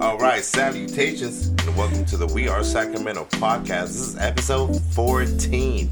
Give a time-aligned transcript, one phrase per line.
[0.00, 3.86] All right, salutations, and welcome to the We Are Sacramento podcast.
[3.88, 5.88] This is episode 14.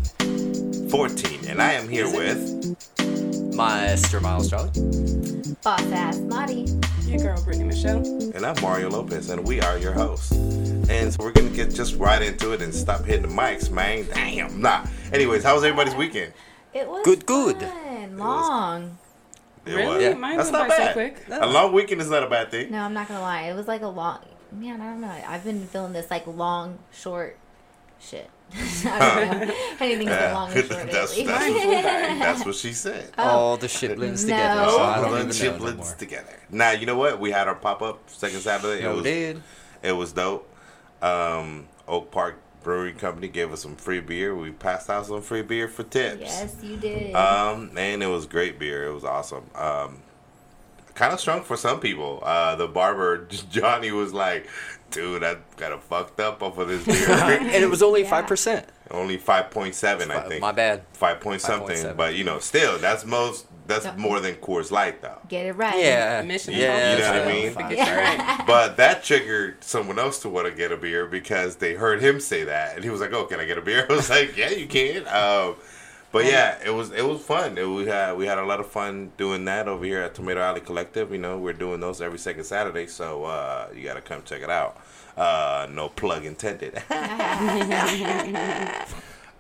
[0.91, 2.77] 14, and I am here with.
[2.99, 4.21] Mr.
[4.21, 4.71] Miles Charlie.
[5.63, 6.67] Boss ass Marty.
[7.03, 7.99] Your girl, Brittany Michelle.
[8.35, 10.33] And I'm Mario Lopez, and we are your hosts.
[10.33, 14.07] And so we're gonna get just right into it and stop hitting the mics, man.
[14.15, 14.61] Damn.
[14.61, 14.85] Nah.
[15.13, 16.33] Anyways, how was everybody's weekend?
[16.75, 17.57] It was Good, good.
[17.61, 17.71] fun,
[18.19, 18.99] long.
[19.65, 19.87] It really?
[19.95, 20.03] was.
[20.03, 20.15] Yeah.
[20.15, 20.93] Mine That's went not by so bad.
[20.95, 21.27] quick.
[21.31, 22.71] A long weekend is not a bad thing.
[22.71, 23.43] No, I'm not gonna lie.
[23.43, 24.19] It was like a long.
[24.51, 25.09] Man, I don't know.
[25.29, 27.39] I've been feeling this like long, short
[28.01, 28.29] shit.
[28.85, 28.99] I
[29.39, 29.55] don't know.
[29.81, 30.35] Anything is Yeah.
[30.35, 31.33] long and short that's, lately.
[31.33, 33.11] that's, that's what she said.
[33.17, 34.35] All the shit blends No.
[34.37, 36.37] together, so All the even know no chiplets together.
[36.51, 37.19] Now you know what?
[37.21, 38.81] We had our pop up second Saturday.
[38.81, 39.43] It No, was did.
[39.83, 40.49] it was dope.
[41.01, 44.35] Um, Oak Park Brewing Company gave us some free beer.
[44.35, 46.21] We passed out some free beer for tips.
[46.21, 47.15] yes, you did.
[47.15, 48.87] Um, and it was great beer.
[48.87, 49.45] It was awesome.
[49.55, 49.99] Um,
[50.95, 52.21] kind of strong for some people.
[52.23, 54.49] Uh, the barber Johnny was like,
[54.91, 58.11] "Dude, I kind of fucked up off of this beer." and it was only Yeah.
[58.11, 58.67] five percent.
[58.91, 60.41] Only five point seven, I think.
[60.43, 60.83] My bad.
[60.93, 61.97] Five point something, 5.7.
[61.97, 63.47] but you know, still, that's most.
[63.67, 63.97] That's Yeah.
[63.97, 65.19] more than Coors Light, though.
[65.29, 65.79] Get it right.
[65.79, 66.93] Yeah, Mission yeah.
[66.93, 67.55] You know what I mean?
[67.55, 68.47] To get right.
[68.47, 72.19] But that triggered someone else to want to get a beer because they heard him
[72.21, 74.37] say that, and he was like, "Oh, can I get a beer?" I was like,
[74.37, 75.57] "Yeah, you can." Um,
[76.11, 77.57] but yeah, it was it was fun.
[77.57, 80.41] It, we had we had a lot of fun doing that over here at Tomato
[80.41, 81.11] Alley Collective.
[81.13, 84.43] You know, we're doing those every second Saturday, so uh, you got to come check
[84.43, 84.77] it out.
[85.17, 86.75] Uh, no plug intended.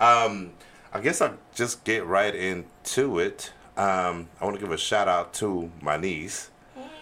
[0.01, 0.53] um,
[0.95, 3.53] I guess I'll just get right into it.
[3.77, 6.51] Um, I want to give a shout out to my niece.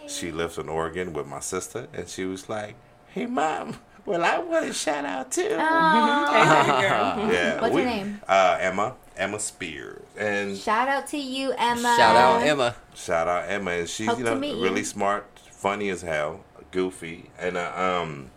[0.06, 2.74] She lives in Oregon with my sister, and she was like,
[3.08, 6.62] "Hey, mom, well, I want to shout out too." Aw.
[6.64, 7.32] Hey, girl.
[7.32, 8.20] Yeah, What's her name?
[8.28, 8.94] Uh, Emma.
[9.16, 11.94] Emma Spears, and Shout out to you, Emma.
[11.96, 12.74] Shout out Emma.
[12.94, 14.62] shout out Emma, and she's Hope you know meet you.
[14.62, 16.40] really smart, funny as hell,
[16.70, 18.30] goofy, and uh, um.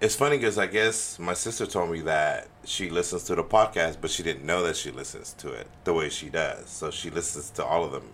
[0.00, 3.96] It's funny because I guess my sister told me that she listens to the podcast,
[4.00, 6.68] but she didn't know that she listens to it the way she does.
[6.68, 8.08] So she listens to all of them,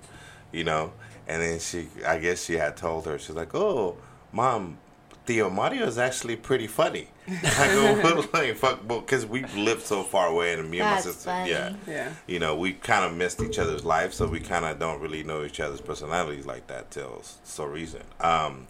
[0.52, 0.92] you know.
[1.28, 3.96] And then she, I guess she had told her, she's like, "Oh,
[4.32, 4.78] mom,
[5.24, 10.28] Theo Mario is actually pretty funny." I go, like, fuck, because we lived so far
[10.28, 11.50] away, and me and my sister, funny.
[11.50, 12.12] yeah, Yeah.
[12.28, 15.24] you know, we kind of missed each other's life, so we kind of don't really
[15.24, 18.04] know each other's personalities like that till so recent.
[18.20, 18.68] Um,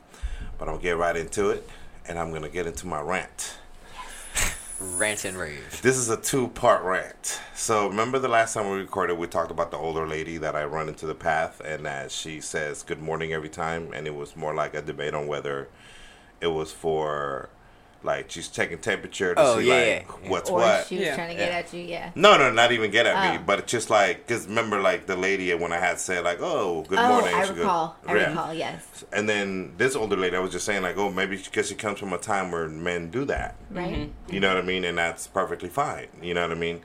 [0.59, 1.69] but I'm gonna get right into it,
[2.09, 3.59] and I'm gonna get into my rant.
[4.79, 5.81] Rant and rave.
[5.83, 7.41] This is a two-part rant.
[7.55, 10.65] So remember the last time we recorded, we talked about the older lady that I
[10.65, 14.37] run into the path, and that she says good morning every time, and it was
[14.37, 15.69] more like a debate on whether
[16.43, 17.49] it was for
[18.03, 20.29] like she's checking temperature to Oh, see yeah, like yeah.
[20.31, 20.87] what's Or what.
[20.87, 21.15] she was Yeah.
[21.17, 21.59] trying to get Yeah.
[21.59, 21.81] at you.
[21.83, 22.11] Yeah.
[22.15, 23.43] No, no, not even get at me, Oh.
[23.45, 26.83] but it's just like because remember, like the lady when I had said like, "Oh,
[26.89, 27.97] good oh, morning," I she goes- recall.
[28.07, 28.29] I Yeah.
[28.29, 28.55] recall.
[28.55, 29.05] Yes.
[29.13, 31.99] And then this older lady, I was just saying like, "Oh, maybe because she comes
[31.99, 33.93] from a time where men do that." Right.
[33.93, 34.33] Mm-hmm.
[34.35, 34.85] You know what I mean?
[34.85, 36.07] And that's perfectly fine.
[36.23, 36.83] You know what I mean?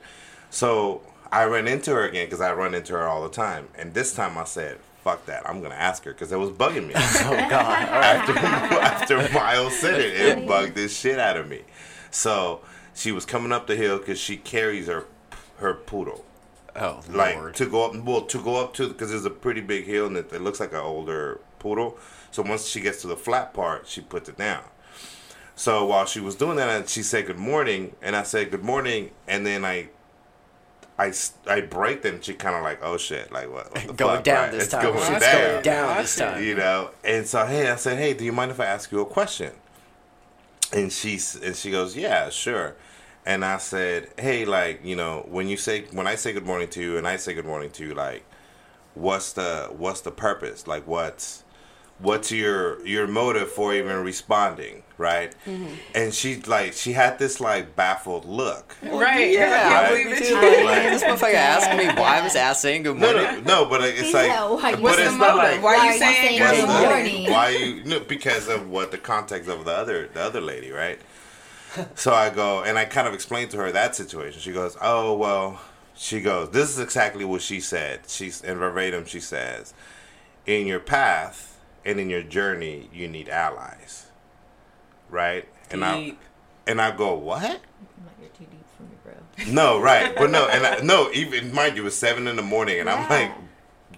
[0.50, 3.94] So I ran into her again because I run into her all the time, and
[3.94, 5.48] this time I said, "Fuck that!
[5.48, 7.82] I'm gonna ask her because it was bugging me." Oh God.
[7.88, 11.62] after after Miles said it, it bugged this shit out of me.
[12.10, 12.60] So
[12.94, 15.06] she was coming up the hill because she carries her
[15.58, 16.24] her poodle
[16.74, 17.54] Oh like Lord.
[17.56, 20.16] to go up well to go up to because it's a pretty big hill and
[20.16, 21.98] it, it looks like an older poodle
[22.30, 24.64] so once she gets to the flat part she puts it down
[25.54, 29.10] so while she was doing that she said good morning and i said good morning
[29.28, 29.86] and then i
[30.98, 33.92] I, s- I braked and she kind of like oh shit like what, what the
[33.94, 34.50] Going fuck, down right?
[34.52, 34.82] this It's time.
[34.84, 36.42] going It's down, going down this time.
[36.44, 39.00] you know and so hey i said hey do you mind if i ask you
[39.00, 39.52] a question
[40.72, 42.74] and she and she goes yeah sure
[43.26, 46.68] and i said hey like you know when you say when i say good morning
[46.68, 48.24] to you and i say good morning to you like
[48.94, 51.42] what's the what's the purpose like what's
[52.02, 55.66] what's your your motive for even responding right mm-hmm.
[55.94, 59.30] and she like she had this like baffled look Right.
[59.30, 59.84] Yeah, Right.
[59.84, 60.34] I believe me too.
[60.34, 63.44] Like, this motherfucker asked me why I was asking good no morning.
[63.44, 65.52] no no but it's like said, "Why- but what's it's the not motive?
[65.52, 67.30] like Why Why are you saying What's good the- good morning?
[67.30, 67.84] Why you?
[67.84, 70.98] No, because of what the context of the other the other lady, right?
[71.94, 74.40] so I go and I kind of explained to her that situation.
[74.40, 75.60] She goes, "Oh well."
[75.94, 79.04] She goes, "This is exactly what she said." She's in verbatim.
[79.04, 79.72] She says,
[80.46, 81.51] "In your path
[81.84, 84.06] and in your journey, you need allies."
[85.10, 85.46] Right?
[85.70, 86.14] And I
[86.66, 87.60] and I go, "What?"
[88.20, 89.52] You're too deep for me, bro.
[89.52, 92.42] No, right, but no, and I, no, even mind you, it was seven in the
[92.42, 93.32] morning, and I'm like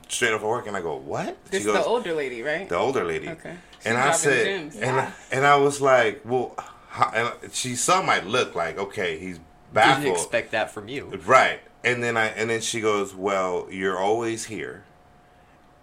[0.09, 2.69] straight off of work, and I go, "What?" This she is the older lady, right?
[2.69, 3.29] the older lady.
[3.29, 3.55] Okay.
[3.79, 5.13] She's And I said, and, Yeah.
[5.31, 6.55] and I was like, well,
[6.89, 9.45] how, and she saw my look like, okay, he's Didn't
[9.75, 10.17] baffled.
[10.17, 11.21] expect that from you.
[11.27, 11.61] Right.
[11.85, 14.85] and then I and then she goes, "Well, you're always here."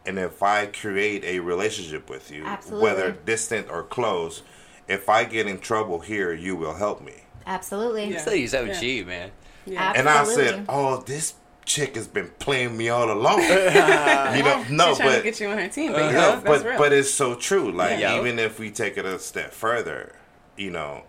[0.06, 2.84] And if I create a relationship with you, Absolutely.
[2.84, 4.42] whether distant or close,
[4.88, 7.24] if I get in trouble here, you will help me.
[7.46, 8.06] Absolutely.
[8.10, 8.18] Yeah.
[8.18, 9.04] I said he's OG, Yeah.
[9.06, 9.32] man.
[9.66, 9.94] Yeah.
[9.96, 14.88] And I said, "Oh, this chick has been playing me all along." you know, no,
[14.90, 16.78] She's trying to but get you on her team, but you no, that's but real.
[16.80, 17.72] but it's so true.
[17.72, 18.18] Like Yeah.
[18.20, 20.16] even if we take it a step further,
[20.58, 21.04] you know,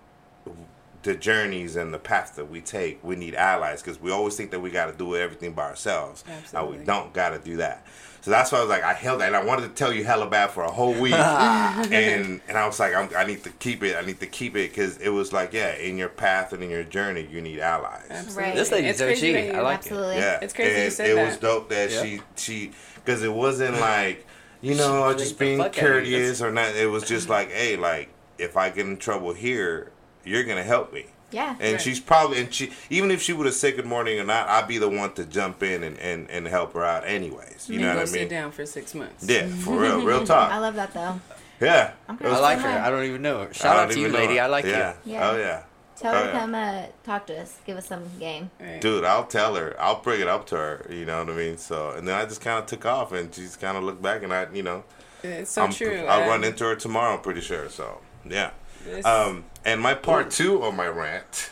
[1.02, 4.50] the journeys and the paths that we take, we need allies because we always think
[4.52, 6.22] that we got to do everything by ourselves.
[6.28, 6.78] and Absolutely.
[6.78, 7.84] we don't got to do that.
[8.20, 10.04] So that's why I was like, I held that, and I wanted to tell you
[10.04, 13.50] hella bad for a whole week, and and I was like, I'm, I need to
[13.50, 13.96] keep it.
[13.96, 16.70] I need to keep it because it was like, yeah, in your path and in
[16.70, 18.06] your journey, you need allies.
[18.10, 18.42] Absolutely.
[18.44, 18.54] Right.
[18.54, 19.54] This lady's It's crazy OG.
[19.54, 20.16] I you- like Absolutely.
[20.16, 21.26] Yeah, It's crazy you said it that.
[21.26, 22.02] was dope that Yeah.
[22.02, 22.70] she she
[23.04, 24.24] because it wasn't like
[24.60, 25.88] you know just being fuck out of you.
[25.88, 26.76] courteous or not.
[26.76, 28.08] It was just like, hey, like
[28.38, 29.90] if I get in trouble here,
[30.24, 31.06] you're gonna help me.
[31.30, 31.56] Yeah.
[31.60, 31.80] And Right.
[31.80, 34.68] she's probably and she even if she would have said good morning or not, I'd
[34.68, 37.68] be the one to jump in and, and, and help her out anyways.
[37.68, 38.28] You And know what I sit mean?
[38.28, 39.24] down for six months.
[39.26, 40.50] Yeah, for real, real talk.
[40.52, 41.20] I love that though.
[41.60, 41.92] Yeah.
[42.08, 42.78] I'm It I like Say her.
[42.80, 43.54] I don't even know her.
[43.54, 44.36] Shout out to you, lady.
[44.36, 44.42] her.
[44.42, 44.94] I like yeah.
[45.06, 45.12] you.
[45.14, 45.30] Yeah.
[45.30, 45.62] Oh yeah.
[45.96, 46.32] Tell Oh, her yeah.
[46.32, 47.58] to come uh, talk to us.
[47.64, 48.50] Give us some game.
[48.60, 48.80] Right.
[48.80, 49.74] Dude, I'll tell her.
[49.80, 50.86] I'll bring it up to her.
[50.90, 51.56] You know what I mean?
[51.58, 54.22] So, and then I just kind of took off, and she's kind of looked back,
[54.24, 54.82] and I, you know,
[55.22, 56.04] It's so I'm, true.
[56.08, 57.14] I'll Um, run into her tomorrow.
[57.14, 57.68] I'm pretty sure.
[57.68, 58.50] So, yeah.
[58.84, 61.50] This- Um, and my part two of my rant.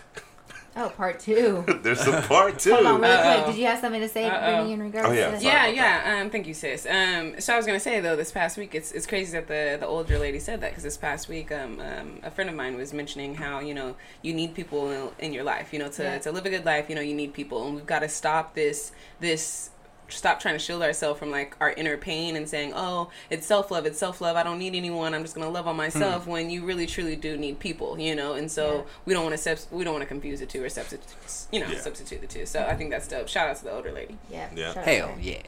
[0.77, 1.65] Oh, part two.
[1.83, 2.73] There's a part two.
[2.73, 3.43] Hold on, really Uh-oh.
[3.43, 3.55] quick.
[3.55, 4.39] Did you have something to say, Uh-oh.
[4.41, 5.27] Brittany, in regards Oh, yeah.
[5.27, 5.43] to this?
[5.43, 6.21] Yeah, yeah.
[6.23, 6.87] Um, thank you, sis.
[6.87, 9.77] Um, so I was gonna say though, this past week, it's it's crazy that the
[9.81, 12.77] the older lady said that because this past week, um, um, a friend of mine
[12.77, 16.03] was mentioning how you know you need people in, in your life, you know, to
[16.05, 16.19] Yeah.
[16.19, 18.55] to live a good life, you know, you need people, and we've got to stop
[18.55, 19.71] this this
[20.11, 23.71] stop trying to shield ourselves from like our inner pain and saying, "Oh, it's self
[23.71, 24.37] love, it's self love.
[24.37, 25.15] I don't need anyone.
[25.15, 28.35] I'm just gonna love on myself." When you really truly do need people, you know.
[28.35, 28.83] And so Yeah.
[29.07, 31.07] we don't want to subs- we don't want to confuse the two or substitute,
[31.51, 31.81] you know, Yeah.
[31.81, 32.47] substitute the two.
[32.47, 33.29] So I think that's dope.
[33.29, 34.19] Shout out to the older lady.
[34.31, 34.49] Yeah.
[34.55, 34.69] Yeah.
[34.75, 35.21] shout out Hell to her.
[35.21, 35.43] yeah.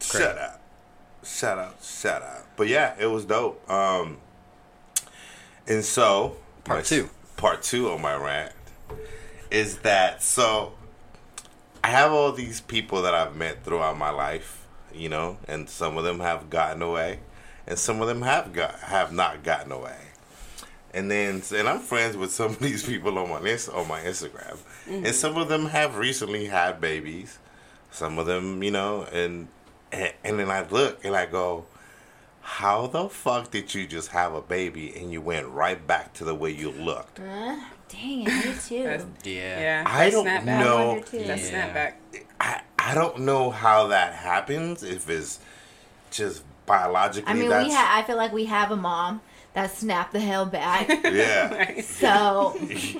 [0.00, 0.60] Shut up.
[1.24, 1.84] Shut up.
[1.84, 2.46] Shut up.
[2.56, 3.68] But yeah, it was dope.
[3.70, 4.18] Um,
[5.66, 7.10] and so Part my- two.
[7.36, 8.52] Part two of my rant
[9.50, 10.74] is that so
[11.82, 15.96] I have all these people that I've met throughout my life, you know, and some
[15.96, 17.20] of them have gotten away,
[17.66, 19.96] and some of them have got have not gotten away.
[20.92, 24.58] And then, and I'm friends with some of these people on my on my Instagram,
[24.86, 27.38] and some of them have recently had babies.
[27.92, 29.48] Some of them, you know, and
[29.92, 31.66] and, and then I look and I go,
[32.42, 36.24] how the fuck did you just have a baby and you went right back to
[36.24, 37.20] the way you looked?
[37.20, 37.56] Uh,
[37.92, 38.82] dang it, me too.
[38.84, 39.60] That's- Yeah.
[39.60, 40.44] Yeah, I that don't snapback.
[40.44, 40.90] know.
[40.96, 41.00] I.
[41.00, 41.36] That Yeah.
[41.36, 41.92] snapback.
[42.40, 44.82] I I don't know how that happens.
[44.82, 45.38] If it's
[46.10, 49.20] just biologically, I mean, that's we ha- I feel like we have a mom
[49.52, 50.88] that snapped the hell back.
[51.04, 51.80] yeah.
[51.82, 52.56] So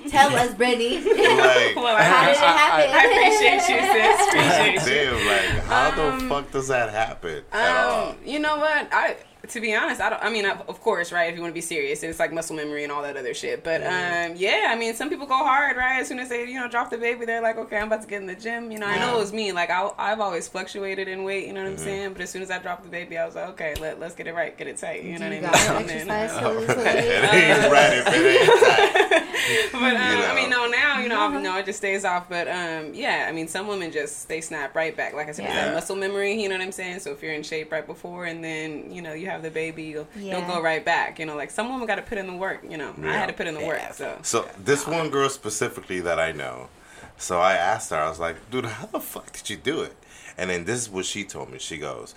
[0.09, 2.91] tell us, Brittany, like, I, how did it I- I- happen?
[2.93, 4.27] I appreciate you, sis.
[4.27, 5.11] Appreciate you.
[5.11, 8.09] damn, like how the Um, fuck does that happen at all?
[8.09, 8.87] Um, you know what?
[8.91, 9.15] I
[9.47, 10.23] to be honest, I don't.
[10.23, 11.29] I mean, of of course, right?
[11.29, 13.33] If you want to be serious, and it's like muscle memory and all that other
[13.33, 13.63] shit.
[13.63, 15.99] But um, yeah, I mean, some people go hard, right?
[16.01, 18.07] As soon as they, you know, drop the baby, they're like, okay, I'm about to
[18.07, 18.71] get in the gym.
[18.71, 19.51] You know, I know it was me.
[19.51, 21.47] Like, I, I've always fluctuated in weight.
[21.47, 21.79] You know what Mm-hmm.
[21.81, 22.13] I'm saying?
[22.13, 24.27] But as soon as I dropped the baby, I was like, okay, let let's get
[24.27, 25.03] it right, get it tight.
[25.03, 25.89] You know Do you what I gotta mean?
[25.99, 26.85] And then, exercise uh, so easily?
[26.85, 29.10] it ain't right if it ain't tight.
[29.71, 30.35] but um, I know.
[30.35, 32.29] mean, no, now you know, I know it just stays off.
[32.29, 35.13] But um, yeah, I mean, some women just they snap right back.
[35.13, 35.65] Like I said, Yeah.
[35.65, 36.41] that muscle memory.
[36.41, 36.99] You know what I'm saying?
[36.99, 39.83] So if you're in shape right before, and then you know you have the baby,
[39.83, 40.37] you'll, Yeah.
[40.39, 41.19] you'll go right back.
[41.19, 42.61] You know, like some women got to put in the work.
[42.67, 43.79] You know, I had to put in the work.
[43.79, 43.91] Yeah.
[43.91, 46.69] So So this one girl specifically that I know,
[47.17, 49.95] so I asked her, I was like, dude, how the fuck did you do it?
[50.37, 51.59] And then this is what she told me.
[51.59, 52.15] She goes,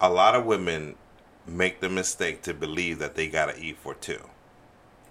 [0.00, 0.94] a lot of women
[1.46, 4.20] make the mistake to believe that they gotta eat for two.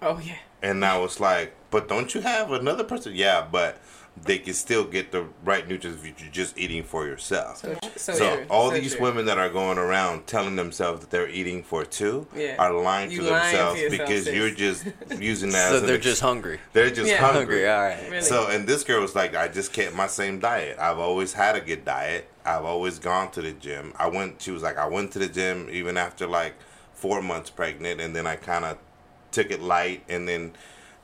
[0.02, 3.12] Oh yeah, And I was like, but don't you have another person?
[3.14, 3.78] Yeah, but
[4.24, 7.58] they can still get the right nutrients if you're just eating for yourself.
[7.58, 9.02] so so, So, all So these true.
[9.02, 12.56] women that are going around telling themselves that they're eating for two Yeah.
[12.58, 14.34] are lying You to lying to themselves yourself, because sis.
[14.34, 14.84] you're just
[15.20, 15.68] using that.
[15.68, 16.60] So as an they're ex- just hungry.
[16.72, 17.18] they're just Yeah.
[17.18, 17.64] hungry.
[17.66, 18.10] Hungry, all right.
[18.10, 18.22] Really.
[18.22, 20.78] So, and this girl was like, I just kept my same diet.
[20.78, 22.26] I've always had a good diet.
[22.46, 23.92] I've always gone to the gym.
[23.98, 26.54] I went, she was like, I went to the gym even after like
[26.94, 28.78] four months pregnant, and then I kind of
[29.36, 30.54] took it light, and then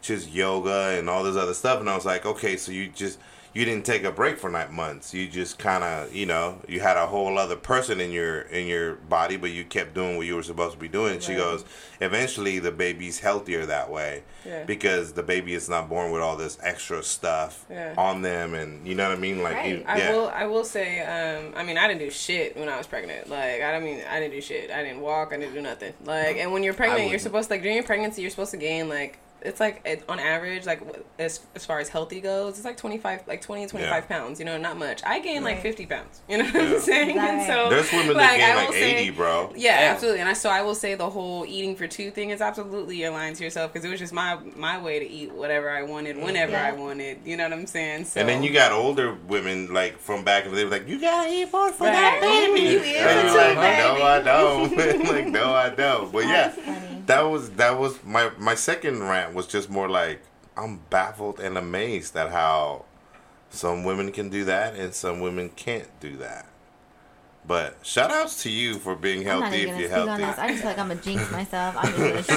[0.00, 1.78] just yoga and all this other stuff.
[1.80, 3.18] And I was like, okay, so you just,
[3.54, 5.12] you didn't take a break for nine months.
[5.12, 8.66] You just kind of, you know, you had a whole other person in your in
[8.66, 11.21] your body, but you kept doing what you were supposed to be doing.
[11.21, 11.64] She goes,
[12.00, 14.64] eventually the baby's healthier that way Yeah.
[14.64, 17.94] because the baby is not born with all this extra stuff Yeah.
[17.99, 19.42] on them, and you know what I mean.
[19.42, 20.02] Like, you, Right.
[20.02, 20.28] I will.
[20.28, 21.00] I will say.
[21.00, 23.28] Um, I mean, I didn't do shit when I was pregnant.
[23.28, 24.71] Like, I don't mean I didn't do shit.
[24.71, 25.32] I didn't walk.
[25.32, 25.92] I didn't do nothing.
[26.04, 28.88] Like, and when you're pregnant, you're supposed like during your pregnancy, you're supposed to gain
[28.88, 30.80] like it's like it, on average, like
[31.18, 34.06] as as far as healthy goes, it's like twenty five, like twenty and twenty five
[34.08, 34.18] Yeah.
[34.18, 34.38] pounds.
[34.38, 35.02] You know, not much.
[35.04, 36.20] I gained like fifty pounds.
[36.28, 36.61] You know what Yeah.
[36.75, 37.18] I'm saying?
[37.18, 39.52] And so There's women like, that gain like will say- 80, bro.
[39.56, 39.92] Yeah, Yeah.
[39.92, 40.20] absolutely.
[40.20, 43.12] And I so I will say the whole eating for two thing is absolutely you're
[43.12, 46.25] to yourself because it was just my my way to eat whatever I wanted mm-hmm.
[46.25, 46.66] whenever Yeah.
[46.66, 47.18] I wanted.
[47.25, 48.04] You know what I'm saying?
[48.06, 51.00] So And then you got older women like from back in the day, like you
[51.00, 51.92] gotta eat more for Right.
[51.92, 52.61] that baby.
[52.68, 53.99] You eat And I'm too, like, baby.
[53.99, 54.76] no, I don't.
[55.08, 56.12] like, no, I don't.
[56.12, 56.52] But yeah,
[57.06, 60.22] that was that was my my second rant was just more like
[60.56, 62.84] I'm baffled and amazed at how
[63.50, 66.46] some women can do that and some women can't do that.
[67.44, 70.20] But shout outs to you for being I'm not healthy even if you're speak on
[70.20, 70.25] healthy.
[70.25, 70.38] this.
[70.38, 71.75] I just feel like I'm gonna jinx myself.
[71.76, 72.30] I'm just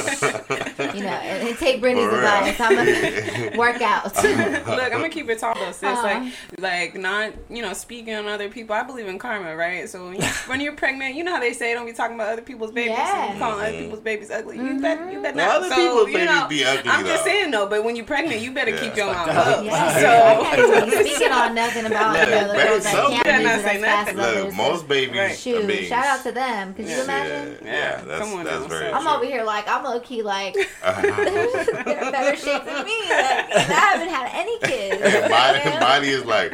[0.96, 2.60] you know, and, and take Brittany's advice.
[2.60, 4.06] I'm gonna work out.
[4.24, 4.26] Look,
[4.68, 5.84] I'm gonna keep it tall though, sis.
[5.84, 6.04] Uh-huh.
[6.04, 8.76] Like, like not you know speaking on other people.
[8.76, 9.88] I believe in karma, right?
[9.88, 12.34] So when, you, when you're pregnant, you know how they say don't be talking about
[12.34, 12.98] other people's babies.
[12.98, 13.32] Yeah.
[13.32, 14.58] And calling other people's babies ugly.
[14.58, 15.58] You bet, you bet not.
[15.58, 17.68] other so, people's you babies be ugly, I'm just saying though.
[17.68, 18.80] But when you're pregnant, you better Yeah.
[18.82, 19.58] keep your mouth Fucked up.
[19.60, 19.66] up.
[19.66, 22.86] Yeah, So I can't even be speaking on nothing about you know, the Look, girls
[22.88, 24.44] can't better not say as fast as nothing.
[24.46, 25.18] Look, most babies.
[25.18, 25.32] Right.
[25.32, 26.74] I Shoot, mean, shout out to them.
[26.74, 27.58] Could you imagine?
[27.66, 29.12] Yeah, yeah, that's Come on that's very I'm true.
[29.12, 33.00] over here like I'm low key like they're better shape than me.
[33.10, 35.02] Like, I haven't had any kids.
[35.02, 35.80] And body, you know?
[35.80, 36.54] body is like,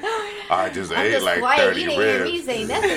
[0.49, 1.59] I just I'm ate just like quiet.
[1.75, 2.45] 30 You didn't hear me ribs.
[2.45, 2.91] say nothing.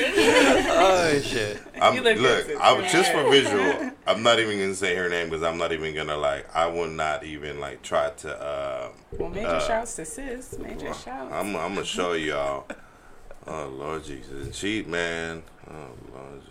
[0.76, 1.60] Oh shit.
[1.80, 2.92] I'm, look look, I'm sis.
[2.92, 3.90] just for visual.
[4.06, 6.46] I'm not even gonna say her name because I'm not even gonna like.
[6.54, 8.40] I will not even like try to.
[8.42, 10.58] Uh, well, major uh, shouts to sis.
[10.58, 11.32] Major shouts.
[11.32, 12.66] I'm, I'm gonna show y'all.
[13.46, 15.42] Oh Lord Jesus, and she man.
[15.70, 16.42] Oh Lord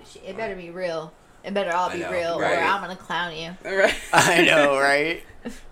[0.00, 0.22] Jesus.
[0.26, 1.12] it better be real.
[1.44, 2.58] It better all I be know, real, right.
[2.58, 3.50] or I'm gonna clown you.
[3.64, 3.94] right.
[4.12, 5.22] I know, right?
[5.44, 5.64] If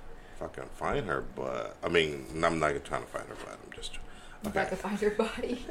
[0.42, 3.72] I can find her, but I mean, I'm not trying to find her, but I'm
[3.72, 3.98] just.
[4.42, 4.68] If I Okay.
[4.70, 5.66] could find her body.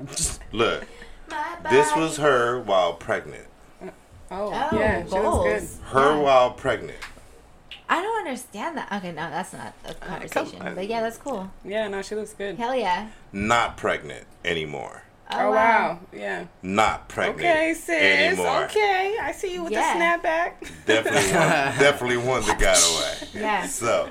[0.52, 0.86] Look,
[1.28, 3.46] My this was her while pregnant.
[3.82, 3.90] Oh,
[4.30, 5.44] Oh, yeah, she goals.
[5.44, 6.20] looks Her Yeah.
[6.20, 6.98] while pregnant.
[7.88, 8.90] I don't understand that.
[8.92, 10.62] Okay, no, that's not a uh, conversation.
[10.62, 10.74] on.
[10.74, 11.50] But yeah, that's cool.
[11.64, 12.56] Yeah, no, she looks good.
[12.56, 13.08] Hell yeah.
[13.32, 15.02] Not pregnant anymore.
[15.30, 15.98] Oh, oh wow.
[16.12, 16.46] Yeah.
[16.62, 17.90] Not pregnant Okay, sis.
[17.90, 18.64] anymore.
[18.64, 19.92] Okay, I see you with Yeah.
[19.94, 20.52] the snapback.
[20.86, 21.78] Definitely one.
[21.78, 23.28] definitely one that got away.
[23.42, 23.66] Yeah.
[23.66, 24.08] So,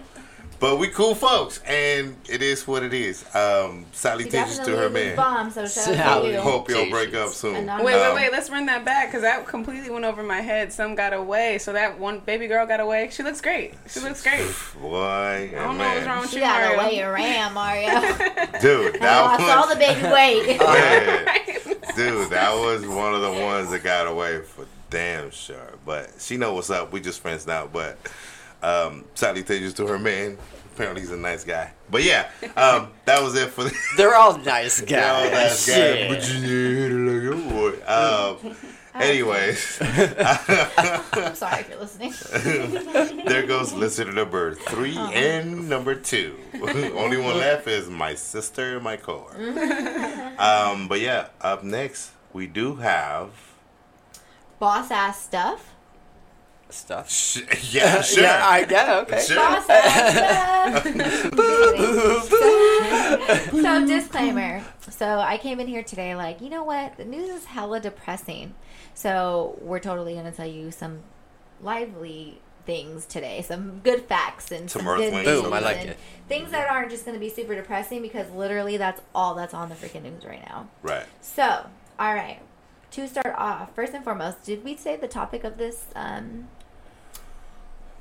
[0.64, 3.26] but we cool folks, and it is what it is.
[3.36, 5.14] Um, Sally She teaches to her man.
[5.18, 6.32] bomb, so shout out to Sally.
[6.36, 6.40] you.
[6.40, 7.66] Hope you'll break up soon.
[7.68, 8.32] Wait, wait, Um, wait.
[8.32, 10.72] Let's run that back because that completely went over my head.
[10.72, 13.10] Some got away, so that one baby girl got away.
[13.12, 13.74] She looks great.
[13.90, 14.50] She looks great.
[14.80, 16.80] Boy, I don't know what's wrong with She you, got Mario.
[16.80, 17.90] away your ram, Mario.
[18.62, 20.62] Dude, I that lost all the baby weight.
[20.62, 21.40] Yeah.
[21.98, 25.74] dude, that was one of the ones that got away for damn sure.
[25.86, 26.94] But she know what's up.
[26.94, 27.68] We just friends now.
[27.68, 27.98] But
[28.64, 30.38] um, salutations to her man.
[30.74, 31.72] Apparently he's a nice guy.
[31.92, 34.90] But yeah, um, that was it for the They're all nice guys.
[34.90, 36.08] They're all nice guys.
[36.10, 38.54] But you like, oh boy.
[38.96, 42.14] Um, anyways, I'm sorry if you're listening.
[43.26, 45.12] there goes listener number three Uh-huh.
[45.14, 46.38] and number two.
[46.62, 49.38] Only one left is my sister and my coworker.
[49.40, 50.40] Mm-hmm.
[50.40, 53.30] um, but yeah, up next we do have.
[54.60, 55.73] Boss ass stuff.
[56.74, 57.10] Stuff.
[57.10, 57.42] Sh-
[57.74, 58.24] yeah, sure.
[58.24, 59.22] Yeah, I, yeah, okay.
[59.22, 59.36] Sure.
[59.38, 60.84] Boss ass stuff.
[63.52, 64.64] so, so disclaimer.
[64.90, 66.98] So I came in here today like, you know what?
[66.98, 68.56] The news is hella depressing.
[68.96, 71.04] So we're totally gonna tell you some
[71.62, 75.98] lively things today, some good facts and Some some, good news Boom, I like it.
[76.28, 79.76] things that aren't just gonna be super depressing because literally that's all that's on the
[79.76, 80.68] freaking news right now.
[80.82, 81.06] Right.
[81.22, 81.68] So,
[82.00, 82.40] all right.
[82.92, 85.86] To start off, first and foremost, did we say the topic of this?
[85.96, 86.48] Um,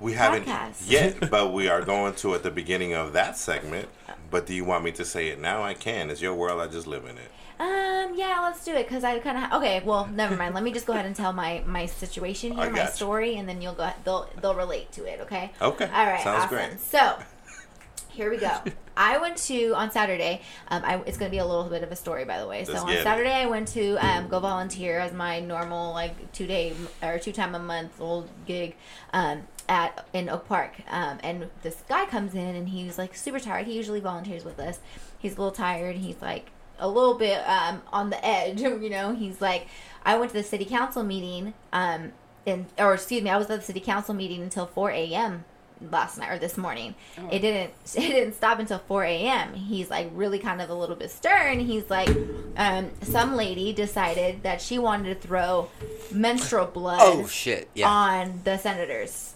[0.02, 0.90] We haven't Podcast.
[0.90, 3.88] yet, but we are going to at the beginning of that segment.
[4.30, 5.62] But do you want me to say it now?
[5.62, 6.10] I can.
[6.10, 6.60] It's your world.
[6.60, 7.30] I just live in it.
[7.60, 9.80] um, yeah, let's do it because I kind of okay.
[9.84, 10.54] Well, never mind.
[10.54, 12.90] Let me just go ahead and tell my my situation here, my you.
[12.90, 13.90] story, and then you'll go.
[14.04, 15.20] They'll they'll relate to it.
[15.20, 15.52] Okay.
[15.60, 15.84] Okay.
[15.84, 16.22] All right.
[16.22, 16.56] Sounds awesome.
[16.56, 16.80] great.
[16.80, 17.18] So.
[18.08, 18.50] Here we go.
[18.96, 20.42] I went to on Saturday.
[20.68, 22.62] Um, I, it's going to be a little bit of a story, by the way.
[22.64, 23.04] So Let's on get it.
[23.04, 27.32] Saturday, I went to um, go volunteer as my normal like two day or two
[27.32, 28.76] time a month old gig
[29.14, 30.72] um, at in Oak Park.
[30.88, 33.66] Um, and this guy comes in and he's like super tired.
[33.66, 34.78] He usually volunteers with us.
[35.18, 35.96] He's a little tired.
[35.96, 38.60] He's like a little bit um, on the edge.
[38.62, 39.66] You know, he's like,
[40.04, 41.54] I went to the city council meeting.
[41.72, 42.12] Um,
[42.46, 45.44] and or excuse me, I was at the city council meeting until 4 a.m.
[45.92, 46.96] last night or this morning.
[47.30, 49.54] It didn't it didn't stop until 4 a.m.
[49.54, 51.60] He's like really kind of a little bit stern.
[51.60, 52.08] He's like,
[52.56, 55.68] um, some lady decided that she wanted to throw
[56.10, 57.68] menstrual blood Oh shit.
[57.74, 57.88] Yeah.
[57.88, 59.34] on the senators.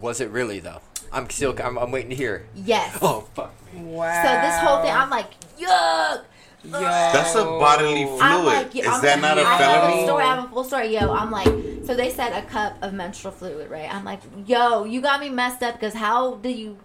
[0.00, 0.80] Was it really though?
[1.12, 1.54] I'm still.
[1.62, 2.46] I'm, I'm waiting to hear.
[2.54, 2.98] Yes.
[3.00, 3.54] Oh fuck.
[3.74, 4.22] Wow.
[4.22, 6.24] So this whole thing, I'm like, yuck.
[6.64, 6.80] Yo.
[6.80, 8.20] That's a bodily fluid.
[8.20, 10.06] like, Is I'm that like, not a I have a felony?
[10.06, 10.22] story.
[10.24, 10.94] I have a full story.
[10.94, 11.46] Yo, I'm like,
[11.86, 13.92] so they said a cup of menstrual fluid, right?
[13.94, 16.76] I'm like, yo, you got me messed up because how do you,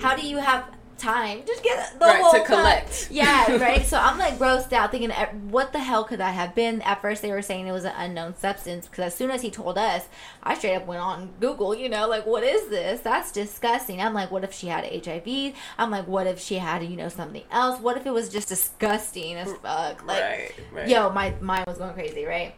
[0.00, 0.64] how do you have
[1.00, 2.46] time Just get the Right, whole to cup?
[2.46, 3.08] collect.
[3.10, 3.84] Yeah, right.
[3.84, 5.10] So I'm like grossed out, thinking,
[5.50, 6.82] what the hell could that have been?
[6.82, 9.50] At first, they were saying it was an unknown substance because as soon as he
[9.50, 10.08] told us,
[10.42, 11.74] I straight up went on Google.
[11.74, 13.00] You know, like, what is this?
[13.00, 14.00] That's disgusting.
[14.00, 15.54] I'm like, what if she had HIV?
[15.78, 17.80] I'm like, what if she had, you know, something else?
[17.80, 20.04] What if it was just disgusting as fuck?
[20.06, 20.88] Like, right, right.
[20.88, 22.54] Yo, my mind was going crazy, right?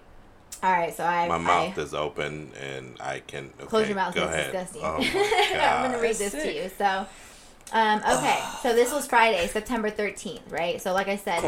[0.63, 3.51] All right, so I My mouth I, is open and I can.
[3.59, 4.15] Okay, close your mouth.
[4.15, 4.53] Go It's ahead.
[4.53, 4.83] disgusting.
[4.85, 4.97] Oh
[5.61, 6.19] I'm gonna read God.
[6.19, 6.71] this That's to you.
[6.79, 7.07] So,
[7.73, 10.81] um, okay, so this was Friday, September 13th, right?
[10.81, 11.43] So, like I said,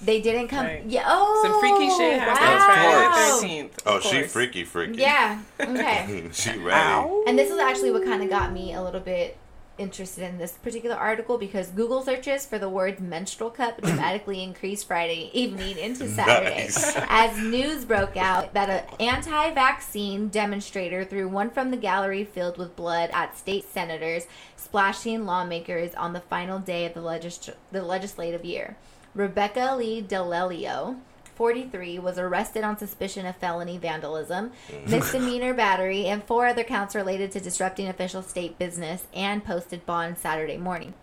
[0.00, 0.66] they didn't come.
[0.66, 0.84] Right.
[0.86, 1.04] Yeah.
[1.06, 3.40] Oh, Some freaky shit happened wow.
[3.40, 3.70] Friday 13th.
[3.86, 5.00] Oh, of she freaky, freaky.
[5.00, 5.40] Yeah.
[5.60, 6.28] Okay.
[6.32, 7.08] she ready.
[7.26, 9.36] and this is actually what kind of got me a little bit
[9.78, 14.86] interested in this particular article because Google searches for the word menstrual cup dramatically increased
[14.86, 16.94] Friday evening into Saturday Nice.
[17.08, 22.76] as news broke out that an anti-vaccine demonstrator threw one from the gallery filled with
[22.76, 24.26] blood at state senators,
[24.56, 28.76] splashing lawmakers on the final day of the, legis- the legislative year.
[29.14, 30.98] Rebecca Lee Dalelio,
[31.34, 34.88] 43, was arrested on suspicion of felony vandalism, mm.
[34.88, 40.18] misdemeanor battery, and four other counts related to disrupting official state business and posted bond
[40.18, 40.94] Saturday morning.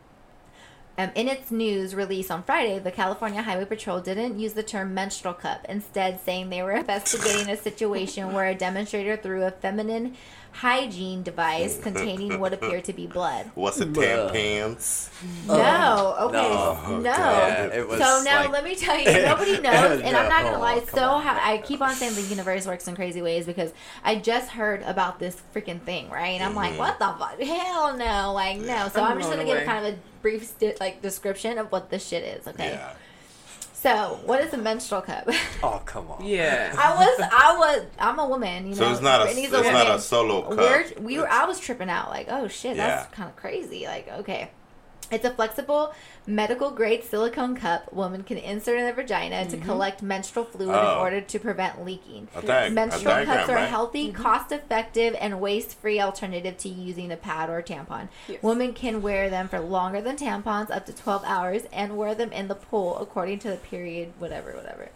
[1.00, 4.94] Um, in its news release on Friday, the California Highway Patrol didn't use the term
[4.94, 10.18] menstrual cup, instead, saying they were investigating a situation where a demonstrator threw a feminine
[10.51, 13.50] hygiene device containing what appeared to be blood.
[13.56, 13.94] What's it?
[13.94, 14.29] Bruh.
[14.34, 15.10] Tampons?
[15.48, 16.98] No, okay, no.
[16.98, 17.01] no.
[17.03, 20.44] Yeah, it was so now like- let me tell you, nobody knows, and I'm not
[20.44, 20.79] gonna lie.
[20.82, 21.22] come So on.
[21.24, 23.72] how, I keep on saying the universe works in crazy ways because
[24.03, 26.29] I just heard about this freaking thing, right?
[26.32, 26.77] And I'm like, Mhm.
[26.79, 27.39] what the fuck?
[27.39, 28.89] Hell no, like no.
[28.89, 29.65] So I'm I'm, just gonna give away.
[29.65, 32.47] kind of a brief sti- like description of what this shit is.
[32.47, 32.71] Okay.
[32.71, 32.93] Yeah.
[33.73, 35.29] So what is a menstrual cup?
[35.63, 36.25] Oh come on.
[36.25, 36.73] Yeah.
[36.77, 38.63] I was, I was, I'm a woman.
[38.65, 40.57] You know, So it's not a it's Brittany's not a solo cup.
[40.57, 43.85] We're, we were, I was tripping out like, oh shit, that's kind of crazy.
[43.85, 44.51] Like, okay.
[45.11, 45.93] It's a flexible
[46.27, 50.75] medical grade silicone cup woman can insert in their vagina to collect menstrual fluid in
[50.75, 50.99] Oh.
[50.99, 52.27] order to prevent leaking.
[52.35, 53.69] a Menstrual diagram, cups are a right?
[53.69, 54.21] healthy, mm-hmm.
[54.21, 58.09] cost effective, and waste free alternative to using a pad or tampon.
[58.27, 58.43] Yes.
[58.43, 62.31] Women can wear them for longer than tampons, up to 12 hours, and wear them
[62.31, 64.89] in the pool according to the period, whatever, whatever.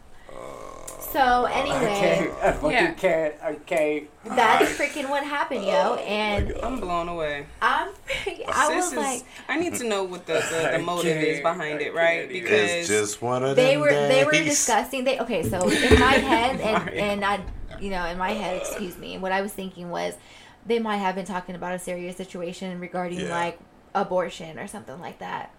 [1.13, 2.91] So, anyway, Okay, I fucking Yeah.
[2.93, 3.33] can't.
[3.61, 4.07] Okay.
[4.25, 5.73] that's freaking what happened, yo.
[5.73, 7.45] Oh And I'm blown away.
[7.61, 7.89] I'm,
[8.27, 11.39] I This was is, like, I need to know what the, the, the motive is
[11.41, 12.27] behind I it, right?
[12.27, 14.45] Because It's just one of they them were they were days.
[14.45, 17.39] discussing they okay so in my head and and i
[17.79, 20.15] you know in my head excuse me what i was thinking was
[20.65, 23.29] they might have been talking about a serious situation regarding Yeah.
[23.29, 23.59] like
[23.95, 25.51] abortion or something like that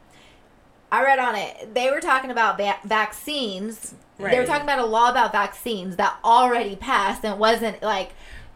[0.95, 4.87] i read on it they were talking about va- vaccines they were talking about a
[4.87, 8.11] law about vaccines that already passed and wasn't like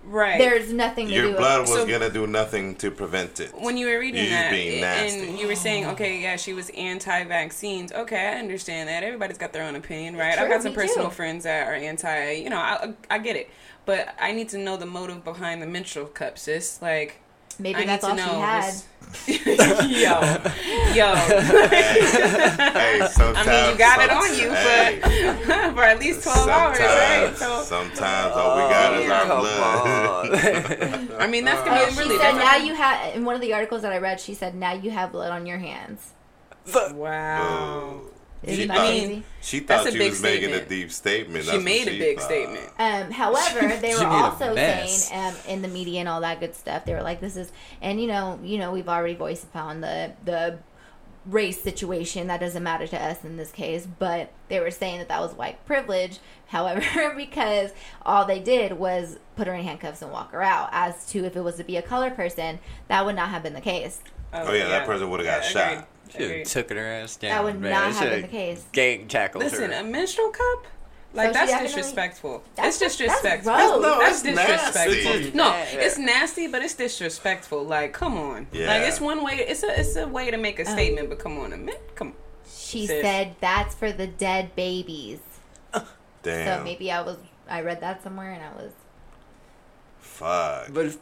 [0.04, 0.38] right.
[0.38, 3.50] there's nothing to Your do blood with was So- gonna do nothing to prevent it.
[3.54, 5.28] when you were reading You're that being nasty.
[5.28, 7.92] and you were saying, okay, yeah, she was anti-vaccines.
[7.92, 9.02] Okay, I understand that.
[9.02, 10.38] Everybody's got their own opinion, right?
[10.38, 11.14] I've got some personal too.
[11.14, 12.32] friends that are anti.
[12.44, 13.50] You know, I I get it,
[13.84, 16.80] but I need to know the motive behind the menstrual cup, sis.
[16.80, 17.20] Like,
[17.58, 18.40] maybe I that's need all to she know.
[18.40, 18.74] had
[19.26, 20.20] yo,
[20.94, 21.14] yo.
[21.68, 26.78] hey, I mean, you got it on you hey, for for at least twelve hours,
[26.78, 27.32] right?
[27.34, 31.20] sometimes- So, Sometimes all we got is our blood.
[31.22, 32.18] I mean, that's Oh, gonna be she really.
[32.18, 34.72] said now you have in one of the articles that i read she said now
[34.74, 36.12] you have blood on your hands
[36.92, 38.00] Wow.
[38.02, 39.22] Isn't She that thought, crazy?
[39.40, 41.44] she thought a she big was making a deep statement.
[41.44, 42.24] She That's what made a she big thought.
[42.26, 42.70] statement.
[42.78, 46.84] Um, however, they were also saying um, in the media and all that good stuff.
[46.84, 47.50] They were like, "This is,"
[47.82, 50.58] and you know, you know, we've already voiced upon the the
[51.26, 52.28] race situation.
[52.28, 55.32] That doesn't matter to us in this case, but they were saying that that was
[55.34, 56.18] white privilege.
[56.46, 57.72] However, because
[58.06, 60.68] all they did was put her in handcuffs and walk her out.
[60.72, 63.52] As to if it was to be a color person, that would not have been
[63.54, 64.00] the case.
[64.32, 65.72] Oh, yeah, that person would've got Yeah, shot.
[65.72, 65.84] agreed.
[66.12, 66.46] Should Agreed.
[66.46, 67.30] took her ass down.
[67.30, 67.70] That would man.
[67.70, 68.64] not have been Shoulda the case.
[68.72, 69.80] Gang tackled Listen, her.
[69.80, 70.66] a menstrual cup?
[71.14, 72.42] Like she that's disrespectful.
[72.54, 73.52] That's- it's that's disrespectful.
[73.54, 73.82] gross.
[73.82, 75.12] No, that's it's disrespectful.
[75.14, 75.30] nasty.
[75.32, 75.64] No, Yeah.
[75.86, 77.64] it's nasty, but it's disrespectful.
[77.64, 78.46] Like, come on.
[78.52, 78.66] Yeah.
[78.66, 79.34] Like it's one way.
[79.36, 80.72] It's a it's a way to make a Oh.
[80.72, 81.92] statement, but come on, a minute.
[81.94, 82.12] Come.
[82.46, 83.02] She Sis.
[83.02, 85.20] said that's for the dead babies.
[86.22, 86.58] Damn.
[86.58, 87.16] So maybe I was
[87.48, 88.72] I read that somewhere and I was
[90.00, 90.68] Fuck.
[90.72, 90.98] But if,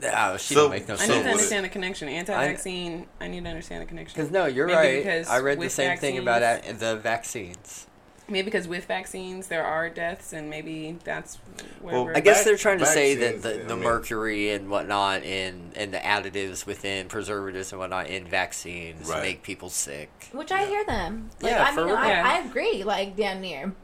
[0.00, 2.08] no, she So- don't make no I need to understand the connection.
[2.08, 3.06] Anti-vaccine.
[3.20, 4.16] I, need to understand the connection.
[4.16, 4.96] Because no, you're Maybe right.
[5.02, 7.86] because I read the with same thing about vaccines- uh, the vaccines.
[8.26, 11.36] Maybe because with vaccines there are deaths, and maybe that's
[11.82, 14.50] where Well, I guess they're trying to say that vaccines, the, I the mean- mercury
[14.52, 19.22] and whatnot and, and the additives within preservatives and whatnot in vaccines Right.
[19.22, 20.28] make people sick.
[20.32, 21.28] Which I hear them.
[21.42, 21.96] Like, Yeah, I for mean, real.
[21.96, 23.74] I, I agree, like, damn near.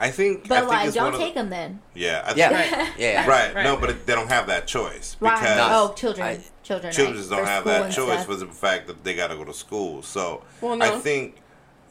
[0.00, 0.46] I think.
[0.46, 1.80] I But, think like, don't one take the, them then.
[1.94, 2.24] Yeah.
[2.26, 3.26] I Yeah, think- yeah.
[3.26, 3.54] Right.
[3.54, 3.64] Right.
[3.64, 5.38] No, but it, they don't have that choice Right.
[5.38, 6.26] because oh, children.
[6.26, 6.92] I- children.
[6.92, 8.26] children right, don't have that choice stuff.
[8.26, 10.02] for the fact that they got to go to school.
[10.02, 10.96] So Well, no.
[10.96, 11.36] I think,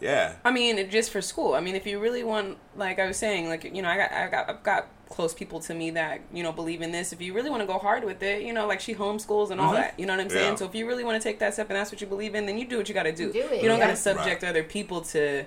[0.01, 1.53] yeah, I mean, just for school.
[1.53, 4.11] I mean, if you really want, like I was saying, like you know, I got,
[4.11, 7.11] I got, I've got close people to me that you know believe in this.
[7.11, 9.59] If you really want to go hard with it, you know, like she homeschools and
[9.59, 9.99] all that.
[9.99, 10.43] You know what I'm saying?
[10.43, 10.51] Mm-hmm.
[10.53, 10.55] Yeah.
[10.55, 12.45] So if you really want to take that step and that's what you believe in,
[12.45, 13.33] then you do what you got to do.
[13.33, 15.45] Do it, You don't got to subject other people to.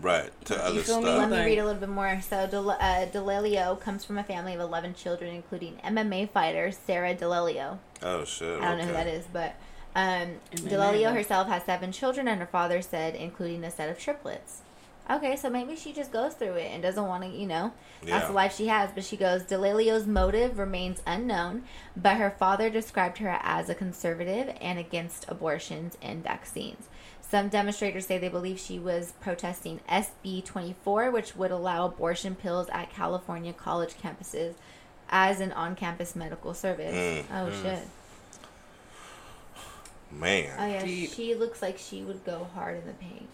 [0.00, 1.10] Right to other feel me?
[1.10, 2.20] Let me read a little bit more.
[2.22, 7.14] So, Del- uh, Dalelio comes from a family of 11 children, including MMA fighter Sarah
[7.14, 7.78] D'Alelio.
[8.02, 8.60] Oh shit!
[8.60, 9.54] I don't know who that is, but
[9.94, 14.62] um, Dalelio herself has seven children, and her father said, including a set of triplets.
[15.10, 18.08] Okay, so maybe she just goes through it and doesn't want to, you know, that's
[18.22, 18.26] Yeah.
[18.28, 18.90] the life she has.
[18.94, 21.64] But she goes, Dalelio's motive remains unknown,
[21.96, 26.86] but her father described her as a conservative and against abortions and vaccines.
[27.32, 32.68] Some demonstrators say they believe she was protesting SB 24, which would allow abortion pills
[32.70, 34.52] at California college campuses
[35.08, 36.94] as an on campus medical service.
[36.94, 37.88] Mm, oh, shit.
[40.10, 40.50] Man.
[40.58, 41.10] Oh yeah, Deep.
[41.10, 43.28] she looks like she would go hard in the paint.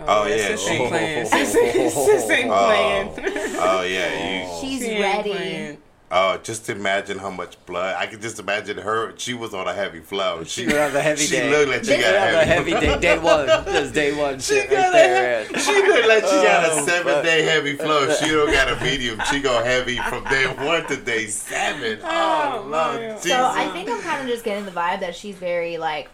[0.00, 1.26] Oh, yeah, sis ain't she- playing.
[1.26, 1.52] Sis,
[1.92, 3.56] sis ain't Oh, playing.
[3.60, 4.60] oh yeah, you.
[4.62, 5.78] She's She ain't ready.
[6.12, 6.38] Playing.
[6.38, 7.96] Oh, just imagine how much blood.
[7.98, 9.14] I could just imagine her.
[9.16, 10.44] She was on a heavy flow.
[10.44, 11.50] She, She would have a heavy she day.
[11.50, 12.70] looked like she She got a the heavy.
[12.72, 13.46] heavy day, day one.
[13.46, 15.44] That's day one She shit got right a there.
[15.46, 17.24] he- She looked like she got Oh, a seven fuck.
[17.24, 18.12] day heavy flow.
[18.14, 19.20] She don't got a medium.
[19.30, 21.98] She go heavy from day one to day seven.
[22.04, 23.00] Oh, Oh, Lord.
[23.16, 23.22] Jesus.
[23.30, 26.08] So I think I'm kind of just getting the vibe that she's very like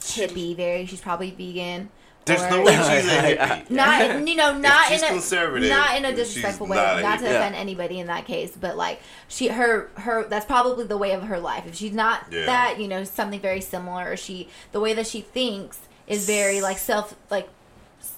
[0.00, 0.56] hippie.
[0.56, 1.88] Very, she's probably vegan.
[2.26, 3.70] There's no way she's a hippie.
[3.70, 6.76] Not you know, not in a conservative, not in a disrespectful way.
[6.76, 7.36] not Not, to hippie.
[7.36, 10.24] offend anybody in that case, but like she, her, her.
[10.28, 11.66] That's probably the way of her life.
[11.66, 12.46] If she's not Yeah.
[12.46, 16.60] that, you know, something very similar, or she, the way that she thinks is very
[16.60, 17.48] like self, like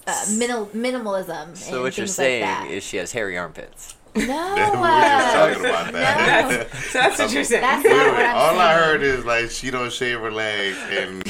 [0.05, 1.55] uh, minimal minimalism.
[1.57, 2.71] So and what you're saying like that.
[2.71, 3.95] is she has hairy armpits.
[4.15, 6.49] no, uh, just talking about that.
[6.51, 6.79] no.
[6.81, 7.61] So that's what you're saying.
[7.61, 11.23] That's not what I'm All I heard is like she don't shave her legs and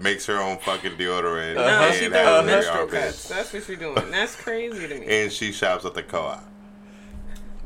[0.00, 1.54] makes her own fucking deodorant.
[1.54, 3.04] no, and she has does hairy menstrual armpits.
[3.04, 3.28] cuts.
[3.28, 4.10] That's what she's doing.
[4.10, 5.06] That's crazy to me.
[5.06, 6.44] And she shops at the co-op.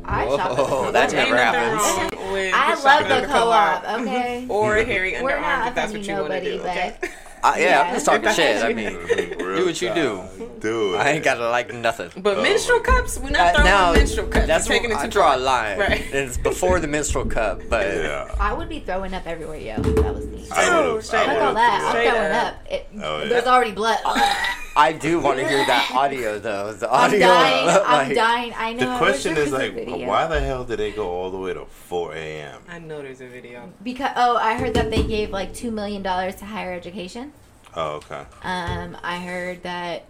[0.05, 0.93] I shop at the co-op.
[0.93, 2.13] that Ain't never nothing happens.
[2.23, 4.01] wrong with I shopping love at the co-op.
[4.01, 4.47] Okay.
[4.49, 6.69] Or Harry hairy We're underarm not if that's what offending you want to nobody, do.
[6.69, 6.97] Okay.
[7.03, 7.07] Uh,
[7.45, 7.81] yeah, Yeah.
[7.83, 8.63] I'm just talking shit.
[8.65, 8.93] I mean,
[9.39, 10.23] do what you do.
[10.61, 10.99] Do it.
[10.99, 12.11] I ain't gotta like nothing.
[12.23, 14.47] But Oh, menstrual cups, we're Uh, not throwing now, menstrual cups.
[14.47, 15.79] that's we're taking what, it I to draw a line.
[15.79, 16.01] Right.
[16.07, 18.35] And it's before the menstrual cup, but Yeah.
[18.41, 19.75] I would be throwing up everywhere, yo.
[19.75, 20.47] if That was me.
[20.51, 21.43] I Oh, would've- straight Look up.
[21.49, 21.79] all that.
[21.93, 21.99] too.
[21.99, 22.47] I'm throwing up.
[22.47, 22.73] up.
[22.73, 23.29] It, Oh, yeah.
[23.29, 23.99] There's already blood.
[24.77, 26.73] I do want to hear that audio though.
[26.73, 27.27] The audio.
[27.29, 27.75] I'm audio.
[27.79, 27.83] dying.
[27.87, 28.55] I'm dying.
[28.57, 28.91] I know.
[28.93, 30.09] The question is like, video.
[30.09, 32.61] why the hell did they go all the way to 4 a.m.?
[32.69, 33.71] I know there's a video.
[33.85, 37.33] Because oh, I heard that they gave like two million dollars to higher education.
[37.77, 38.25] Oh, okay.
[38.43, 40.05] Um, I heard that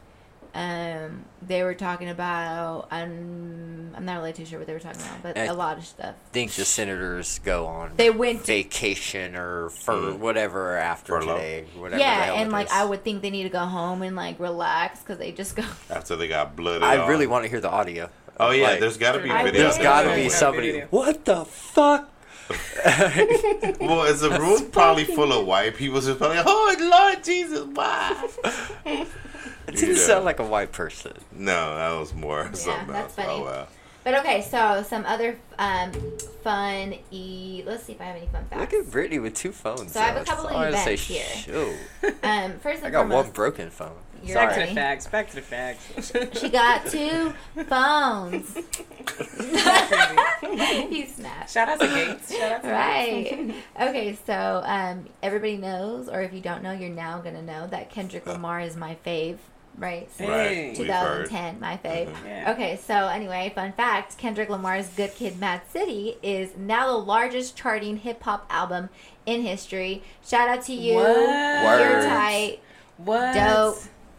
[0.57, 5.01] um they were talking about um, I'm not really too sure what they were talking
[5.03, 5.51] about, but Eh.
[5.51, 6.15] a lot of stuff.
[6.33, 10.19] think the senators go on They went to vacation or for Mm.
[10.19, 11.35] whatever after Furlough.
[11.37, 11.97] today, whatever.
[11.97, 12.73] the yeah, hell and it like is.
[12.73, 15.65] I would think they need to go home and like relax because they just go.
[15.91, 17.09] After they got blooded I off.
[17.09, 18.09] really want to hear the audio.
[18.39, 19.63] Oh, yeah, Like, there's got to be I video.
[19.63, 20.29] there's got to be Yeah.
[20.29, 20.81] somebody.
[20.91, 22.09] What the fuck?
[23.81, 28.29] Well, is the room probably full of white people just probably, oh, Lord Jesus, why?
[29.67, 30.03] It didn't Yeah.
[30.03, 31.13] sound like a white person.
[31.33, 33.27] No, that was more something that's else.
[33.27, 33.29] funny.
[33.31, 33.69] Oh, well.
[34.05, 35.91] But okay, so some other um
[36.43, 37.63] fun e.
[37.65, 38.61] Let's see if I have any fun facts.
[38.75, 39.93] Look at Brittany with two phones.
[39.93, 41.77] So I have a couple That's of all gotta events say, here.
[42.03, 42.15] Shoot.
[42.23, 43.97] Um, first and I got one broken phone.
[44.25, 45.07] You're Back to the facts.
[45.07, 46.13] Back to the facts.
[46.41, 47.33] She got two
[47.69, 48.55] phones.
[50.89, 51.51] he snapped.
[51.51, 52.35] Shout out to Gates.
[52.37, 53.55] Shout out to Right.
[53.81, 57.91] Okay, so um, everybody knows, or if you don't know, you're now gonna know that
[57.91, 59.39] Kendrick Lamar is my fave.
[59.77, 60.09] Right.
[60.17, 60.69] Hey.
[60.69, 60.77] Right.
[60.77, 62.09] 2010, my fave.
[62.25, 62.53] Yeah.
[62.53, 67.57] Okay, so anyway, fun fact: Kendrick Lamar's "Good Kid, Mad City" is now the largest
[67.57, 68.89] charting hip hop album
[69.27, 70.03] in history.
[70.25, 70.95] Shout out to you.
[70.95, 71.81] What?
[71.81, 72.61] You're tight,
[72.99, 73.35] What?
[73.35, 73.79] dope,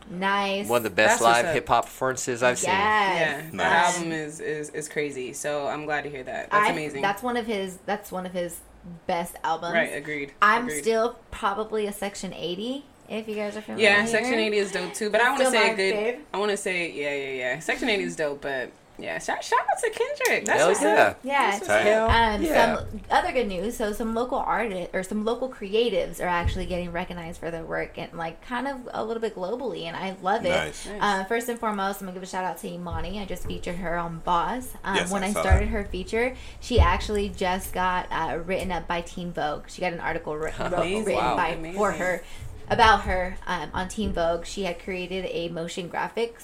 [0.10, 0.68] nice.
[0.68, 2.70] One of the best That's live hip hop performances I've seen.
[2.72, 3.52] Yeah, Yes.
[3.54, 5.34] that album is, is is crazy.
[5.34, 6.52] So I'm glad to hear that.
[6.52, 7.02] That's I- amazing.
[7.02, 7.78] That's one of his.
[7.86, 8.60] That's one of his
[9.08, 9.74] best albums.
[9.74, 9.94] right.
[9.96, 10.32] Agreed.
[10.42, 10.82] I'm Agreed.
[10.82, 12.86] still probably a Section 80.
[13.08, 13.88] If you guys are familiar.
[13.88, 15.10] Yeah, Section 80 is dope too.
[15.12, 15.96] But I want to say a good.
[15.96, 16.20] fave.
[16.34, 17.60] I want to say yeah, yeah, yeah.
[17.60, 20.46] Section 80 is dope, but Yeah, shout, shout out to Kendrick.
[20.46, 20.94] That's Hell what's yeah.
[21.08, 21.20] up.
[21.24, 21.52] Yeah.
[21.52, 22.34] That's what's Tight.
[22.36, 22.76] Um, Yeah.
[22.78, 23.76] Some other good news.
[23.78, 27.98] So some local artists or some local creatives are actually getting recognized for their work
[27.98, 30.50] and like kind of a little bit globally, and I love it.
[30.50, 30.86] Nice.
[30.88, 30.98] Nice.
[31.02, 33.20] Uh, first and foremost, I'm gonna give a shout out to Imani.
[33.20, 34.74] I just featured her on Boss.
[34.84, 35.72] Um, Yes, when I I, started that.
[35.72, 39.66] her feature, she actually just got uh, written up by Teen Vogue.
[39.68, 41.36] She got an article writ- wrote- written Wow.
[41.36, 41.78] by Amazing.
[41.78, 42.24] for her
[42.70, 44.46] about her um, on Teen Vogue.
[44.46, 46.44] She had created a motion graphics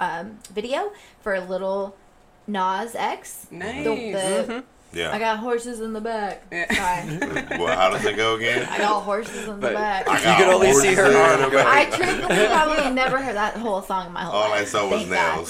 [0.00, 1.94] um, video for a Lil
[2.48, 3.46] Nas X.
[3.50, 3.84] Nice.
[3.84, 5.12] The, the, Yeah.
[5.12, 6.42] I got horses in the back.
[6.50, 7.06] Yeah.
[7.06, 7.58] Sorry.
[7.60, 8.66] well, how does it go again?
[8.68, 10.08] I got horses in the But- back.
[10.08, 11.92] I You got could only see her horses arm the go- I back.
[11.92, 14.62] truthfully probably never heard that whole song in my whole All life.
[14.62, 15.46] I saw was Thank God.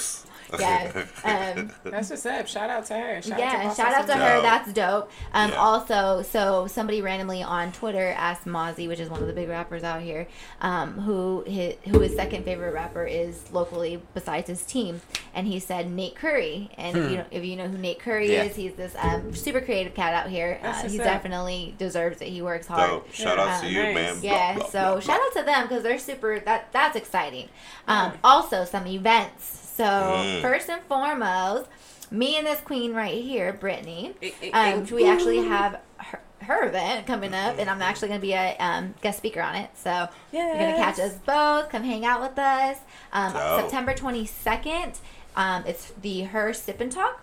[0.59, 1.07] Nails.
[1.23, 1.53] Yeah.
[1.57, 2.47] Um, That's what's up.
[2.47, 3.21] Shout out to her.
[3.21, 4.33] Shout yeah, out to shout out to her.
[4.35, 4.43] Dope.
[4.43, 5.11] That's dope.
[5.33, 5.55] Um, Yeah.
[5.57, 9.83] Also, so somebody randomly on Twitter asked Mozzy, which is one of the big rappers
[9.83, 10.27] out here,
[10.61, 15.01] um, who his, who his second favorite rapper is locally besides his team,
[15.33, 16.69] and he said Nate Curry.
[16.77, 18.43] And if you know, if you know who Nate Curry Yeah.
[18.43, 20.59] is, he's this um, super creative cat out here.
[20.61, 22.27] Uh, he definitely deserves it.
[22.29, 22.89] He works hard.
[22.89, 23.13] Dope.
[23.13, 23.87] Shout out to Yeah.
[23.89, 24.15] you, Nice.
[24.15, 24.23] man.
[24.23, 26.39] Yeah, Blah, blah, so blah, shout out to them because they're super.
[26.39, 27.49] That that's exciting.
[27.87, 29.60] Um, Also, some events.
[29.81, 30.41] So Mm.
[30.43, 31.67] first and foremost,
[32.11, 34.13] me and this queen right here, Brittany,
[34.53, 38.33] um, we actually have her, her event coming up, and I'm actually going to be
[38.33, 39.71] a um, guest speaker on it.
[39.75, 41.69] So you're going to catch us both.
[41.69, 42.77] Come hang out with us.
[43.11, 43.61] Um, Dope.
[43.61, 44.97] September 22nd.
[45.35, 47.19] Um, it's the Her Sip and Talk.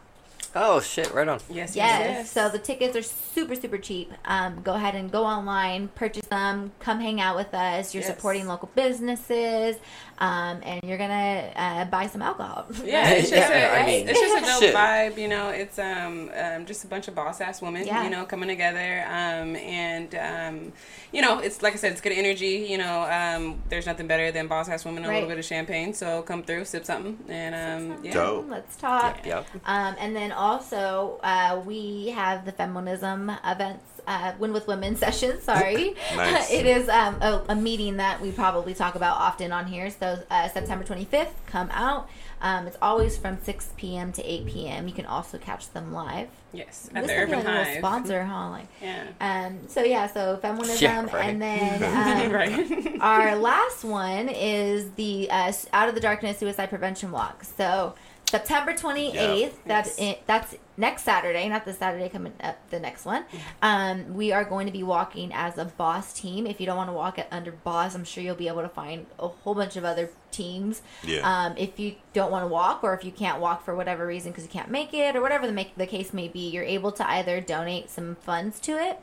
[0.57, 1.13] Oh shit!
[1.13, 1.39] Right on.
[1.51, 2.01] Yes, yes, Yes.
[2.01, 2.31] yes.
[2.33, 4.11] So the tickets are super, super cheap.
[4.25, 7.95] Um, go ahead and go online, purchase them, come hang out with us.
[7.95, 8.17] You're Yes.
[8.17, 9.77] supporting local businesses,
[10.19, 12.67] um, and you're gonna uh, buy some alcohol.
[12.85, 14.75] Yeah, it's just, Yeah, a, I mean, it's just a dope shit.
[14.75, 15.51] vibe, you know.
[15.51, 18.05] It's um, um just a bunch of boss ass women, Yeah.
[18.05, 19.05] you know, coming together.
[19.07, 20.73] Um, and um,
[21.13, 22.67] you know, it's like I said, it's good energy.
[22.69, 25.45] You know, um, there's nothing better than boss ass women and a little bit of
[25.45, 25.93] champagne.
[25.95, 28.15] So come through, sip something, and um, yeah.
[28.15, 28.47] Dope.
[28.49, 29.25] Let's talk.
[29.27, 29.47] Yep.
[29.65, 35.41] Um, and then also, uh, we have the feminism events, uh, Win with Women session.
[35.41, 35.95] Sorry.
[36.17, 36.51] Nice.
[36.51, 39.91] it is um, a, a meeting that we probably talk about often on here.
[39.91, 42.09] So, uh, September 25th, come out.
[42.41, 44.13] Um, it's always from 6 p.m.
[44.13, 44.89] to 8 p.m.
[44.89, 46.29] You can also catch them live.
[46.53, 47.79] Yes, at This the could be Urban a Hive.
[47.79, 48.51] sponsor, huh?
[48.51, 49.05] Like, Yeah.
[49.21, 51.29] um, so yeah, so feminism, Yeah, right.
[51.31, 51.83] and then
[52.29, 53.01] um, right.
[53.01, 57.45] our last one is the uh, Out of the Darkness Suicide Prevention Walk.
[57.45, 57.95] So
[58.33, 59.49] September 28th, Yeah.
[59.65, 60.19] that's Yes.
[60.27, 63.25] that's next Saturday, not the Saturday coming up, the next one.
[63.63, 66.47] Um, we are going to be walking as a boss team.
[66.47, 68.69] If you don't want to walk it under boss, I'm sure you'll be able to
[68.69, 70.83] find a whole bunch of other teams.
[71.03, 71.21] Yeah.
[71.21, 74.31] Um, if you don't want to walk, or if you can't walk for whatever reason
[74.31, 76.93] because you can't make it, or whatever the make the case may be, you're able
[76.93, 79.01] to either donate some funds to it.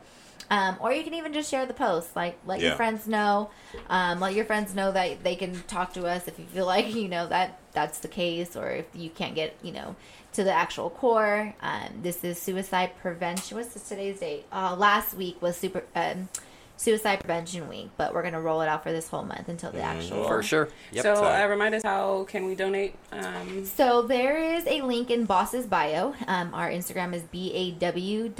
[0.49, 3.49] Um, or you can even just share the post, like let your friends know,
[3.89, 6.93] um, let your friends know that they can talk to us if you feel like
[6.93, 9.95] you know that that's the case, or if you can't get you know
[10.33, 11.53] to the actual core.
[11.61, 13.57] Um, this is suicide prevention.
[13.57, 14.45] What's today's date?
[14.51, 16.29] Uh, last week was super um,
[16.77, 19.81] suicide prevention week, but we're gonna roll it out for this whole month until the
[19.81, 20.69] actual For sure.
[20.91, 21.03] Yep.
[21.03, 22.95] So uh, remind us how can we donate?
[23.11, 26.13] Um, So there is a link in Boss's bio.
[26.27, 28.37] Um, our Instagram is baw.sac.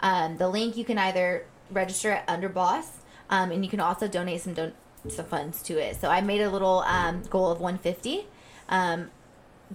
[0.00, 2.88] Um, the link you can either register at under Boss,
[3.30, 4.72] um, and you can also donate some don-
[5.08, 6.00] some funds to it.
[6.00, 8.26] So I made a little um, goal of 150.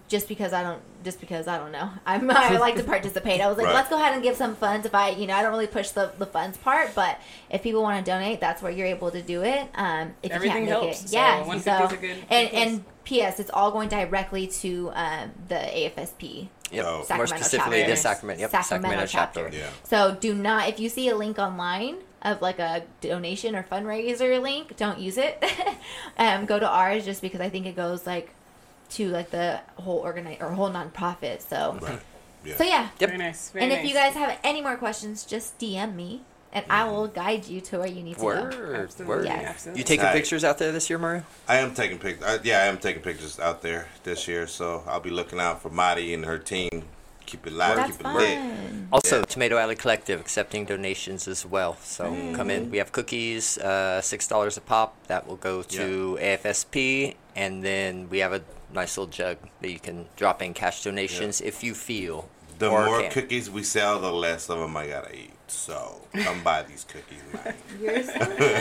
[0.08, 3.42] Just because I don't, just because I don't know, I'm, I like to participate.
[3.42, 3.76] I was like, Right.
[3.76, 4.86] let's go ahead and give some funds.
[4.86, 7.82] If I, you know, I don't really push the, the funds part, but if people
[7.82, 9.68] want to donate, that's where you're able to do it.
[9.76, 11.40] Um, if Everything you can't make helps, it, so yeah.
[11.46, 13.40] 150 so a good- and good and P.S.
[13.40, 16.50] It's all going directly to um, the AFSP.
[16.72, 16.86] Yep.
[16.86, 17.06] Oh.
[17.16, 17.92] More specifically, chapter.
[17.92, 18.42] the Sacramento.
[18.42, 18.52] Yep.
[18.52, 19.44] Sacramento, Sacramento, chapter.
[19.46, 19.58] chapter.
[19.58, 19.70] Yeah.
[19.84, 24.42] So do not, if you see a link online of like a donation or fundraiser
[24.42, 25.42] link, don't use it.
[26.18, 28.34] um, go to ours just because I think it goes like
[28.92, 31.42] to like the whole organize or whole nonprofit.
[31.42, 32.00] So Right.
[32.44, 32.56] Yeah.
[32.58, 32.90] so yeah.
[33.00, 33.10] Yep.
[33.10, 33.50] Very nice.
[33.50, 33.84] Very and nice.
[33.84, 36.22] if you guys have any more questions, just DM me
[36.54, 38.26] and I will guide you to where you need to go.
[38.26, 38.76] Word.
[38.76, 39.06] Absolutely.
[39.16, 39.26] Word.
[39.26, 39.46] Yes.
[39.50, 39.80] Absolutely.
[39.80, 40.14] You taking Tight.
[40.14, 41.24] pictures out there this year, Mario?
[41.48, 42.20] I am taking pic.
[42.26, 45.62] Uh, yeah, I am taking pictures out there this year, so I'll be looking out
[45.62, 46.70] for Madi and her team.
[47.26, 48.40] Keep it live, That's keep it lit.
[48.94, 49.26] Also, Yeah.
[49.26, 51.76] Tomato Alley Collective accepting donations as well.
[51.84, 52.72] So come in.
[52.72, 54.96] We have cookies, uh, six dollars a pop.
[55.08, 58.42] That will go to AFSP, and then we have a
[58.74, 62.30] nice little jug that you can drop in cash donations if you feel.
[62.60, 63.12] The more can.
[63.12, 65.32] cookies we sell, the less of them I gotta eat.
[65.48, 67.54] So come buy these cookies, man.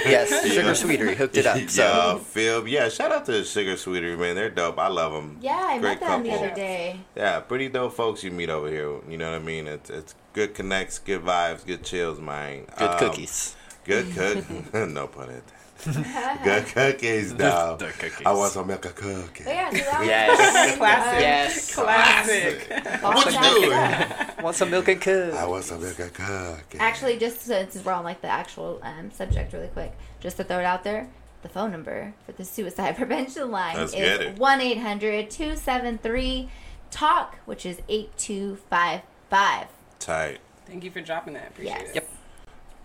[0.07, 1.69] Yes, Sugar Sweetery hooked it up.
[1.69, 2.69] So yeah, Phil.
[2.69, 4.37] Yeah, shout out to Sugar Sweetery, man.
[4.37, 4.79] They're dope.
[4.79, 5.39] I love them.
[5.41, 7.01] Yeah, I Great met them the other day.
[7.17, 9.01] Yeah, pretty dope folks you meet over here.
[9.09, 9.67] You know what I mean?
[9.67, 12.67] It's it's good connects, good vibes, good chills, man.
[12.77, 13.57] good Um, cookies.
[13.85, 14.45] Good cook.
[14.75, 15.56] no pun intended.
[16.45, 17.77] Good cookies, though.
[17.79, 18.27] The cookies.
[18.27, 19.45] I want some milk and cookie.
[19.45, 20.77] But yeah, so that Yes.
[20.77, 21.21] Classic.
[21.21, 21.75] yes.
[21.75, 23.03] Classic.
[23.05, 24.43] all What you doing?
[24.43, 25.35] Want some milk and cook?
[25.35, 26.79] I want some milk and cookie.
[26.79, 30.59] Actually, just since we're on like the actual um, subject, really quick, just to throw
[30.59, 31.09] it out there,
[31.43, 34.39] the phone number for the suicide prevention line Let's is it.
[34.39, 36.49] one 273
[36.91, 39.69] talk, which is eight two five five.
[39.99, 40.39] tight.
[40.67, 41.49] Thank you for dropping that.
[41.51, 41.89] Appreciate Yes.
[41.91, 41.95] it.
[41.95, 42.09] Yep.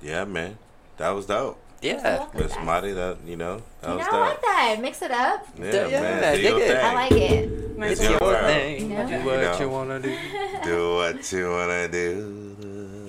[0.03, 0.57] Yeah, man.
[0.97, 1.59] That was dope.
[1.81, 2.27] Yeah.
[2.35, 4.77] Miss Marty, that you know, that You know, I like that.
[4.81, 5.47] Mix it up.
[5.57, 6.23] Yeah, Yeah, man.
[6.23, 6.77] I Do your thing.
[6.77, 7.49] I like it.
[7.49, 8.45] It's It's your your world.
[8.45, 8.81] thing.
[8.91, 9.07] You know?
[9.07, 9.59] Do You what know.
[9.59, 10.17] you wanna do.
[10.63, 13.07] Do what you wanna do.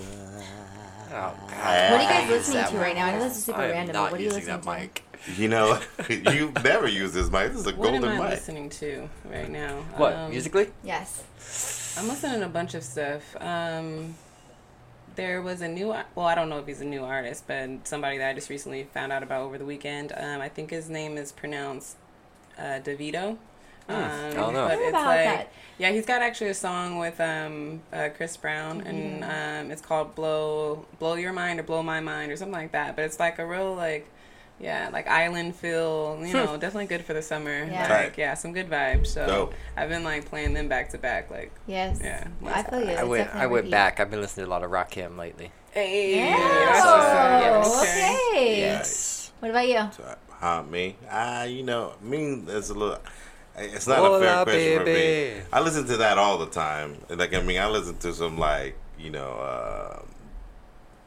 [1.10, 1.90] Oh, God.
[1.92, 3.06] What are you guys listening to right now?
[3.06, 3.92] I know this is super I am random.
[3.94, 4.80] not but what are you using listening that to?
[4.80, 5.02] mic.
[5.36, 7.48] You know, you never use this mic.
[7.52, 8.30] This is a What golden am I mic.
[8.30, 9.76] listening to right now?
[9.96, 10.70] What Um, musically?
[10.82, 11.22] Yes.
[11.98, 13.20] I'm listening to a bunch of stuff.
[13.38, 14.14] Um,
[15.16, 18.18] there was a new, well, I don't know if he's a new artist, but somebody
[18.18, 20.12] that I just recently found out about over the weekend.
[20.16, 21.96] Um, I think his name is pronounced
[22.58, 23.36] uh, Davido.
[23.88, 24.68] Um, I don't know.
[24.68, 25.52] But it's about like, that.
[25.78, 30.14] yeah, he's got actually a song with um, uh, Chris Brown, and um, it's called
[30.14, 32.94] "Blow Blow Your Mind" or "Blow My Mind" or something like that.
[32.94, 34.08] But it's like a real like,
[34.62, 36.18] yeah, like island feel.
[36.24, 37.64] You know, definitely good for the summer.
[37.64, 37.88] Yeah.
[37.88, 38.04] Tight.
[38.04, 39.08] Like, yeah, some good vibes.
[39.08, 39.54] So Dope.
[39.76, 41.30] I've been like playing them back to back.
[41.30, 42.00] Like, Yes.
[42.02, 42.26] Yeah.
[42.46, 42.86] I feel you.
[42.86, 43.34] I It's went.
[43.34, 44.00] I went back.
[44.00, 45.50] I've been listening to a lot of Rakim lately.
[45.72, 46.36] hey, Yeah.
[46.36, 46.84] that's.
[46.84, 48.60] Yes, Oh, okay.
[48.60, 49.32] Yes.
[49.40, 49.80] What about you?
[49.96, 50.96] So, Huh, me?
[51.10, 52.42] Ah, you know, me.
[52.48, 52.98] It's a little.
[53.56, 55.32] It's not a fair question for me.
[55.52, 56.96] I listen to that all the time.
[57.10, 60.02] And, Like, I mean, I listen to some like you know, uh,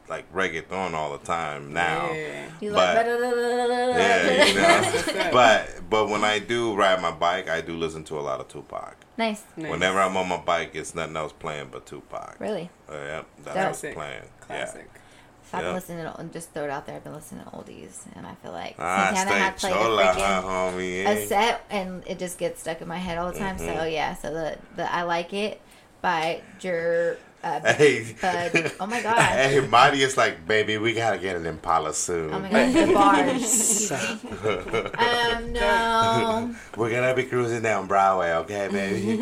[0.08, 2.10] like reggaeton all the time now.
[2.12, 2.46] Yeah.
[2.60, 5.30] You But- like Yeah, you know.
[5.32, 8.48] but but when I do ride my bike, I do listen to a lot of
[8.48, 8.96] Tupac.
[9.16, 9.42] nice.
[9.56, 9.70] Nice.
[9.70, 12.36] Whenever I'm on my bike, it's nothing else playing but Tupac.
[12.38, 12.70] Really?
[12.88, 13.66] Uh, yep, that's Dope.
[13.66, 14.22] what's playing.
[14.40, 14.88] Classic.
[15.52, 15.74] I've been Yeah.
[15.74, 16.96] listening to, Just throw it out there.
[16.96, 18.84] I've been listening to oldies, and I feel like Yeah.
[18.84, 21.04] Ah, Santana had played a chola, huh, freaking homie.
[21.04, 21.26] a eh?
[21.26, 23.56] set, and it just gets stuck in my head all the time.
[23.56, 23.78] Mm-hmm.
[23.78, 25.60] So yeah, so the the I like it
[26.02, 27.18] by Jer.
[27.46, 28.72] Uh, Hey, Bud.
[28.80, 29.18] Oh my god.
[29.20, 32.32] hey, Marty is like, baby, we gotta get an Impala soon.
[32.32, 33.92] Oh my god, the bars.
[34.98, 39.16] um, no, We're gonna be cruising down Broadway, okay, baby?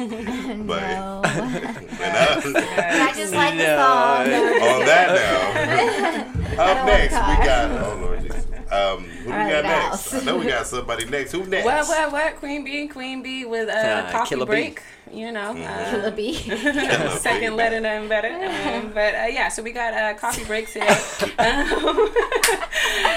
[0.65, 1.23] But- no.
[1.25, 4.23] And, uh, I just like the song.
[4.23, 7.71] On that note, up next we got.
[7.71, 8.45] Oh Lord Jesus.
[8.73, 10.13] Um, who do we got house.
[10.13, 10.23] next?
[10.23, 11.33] I know we got somebody next.
[11.33, 11.65] Who next?
[11.65, 12.37] What, what, what?
[12.37, 14.77] Queen Bee, Queen Bee with a Uh, coffee break.
[14.77, 14.83] Bee.
[15.14, 15.24] Break.
[15.27, 17.07] You know, Mm-hmm.
[17.07, 18.29] Uh, second letter nothing better.
[18.29, 20.87] Um, but uh, yeah, so we got uh, coffee breaks today.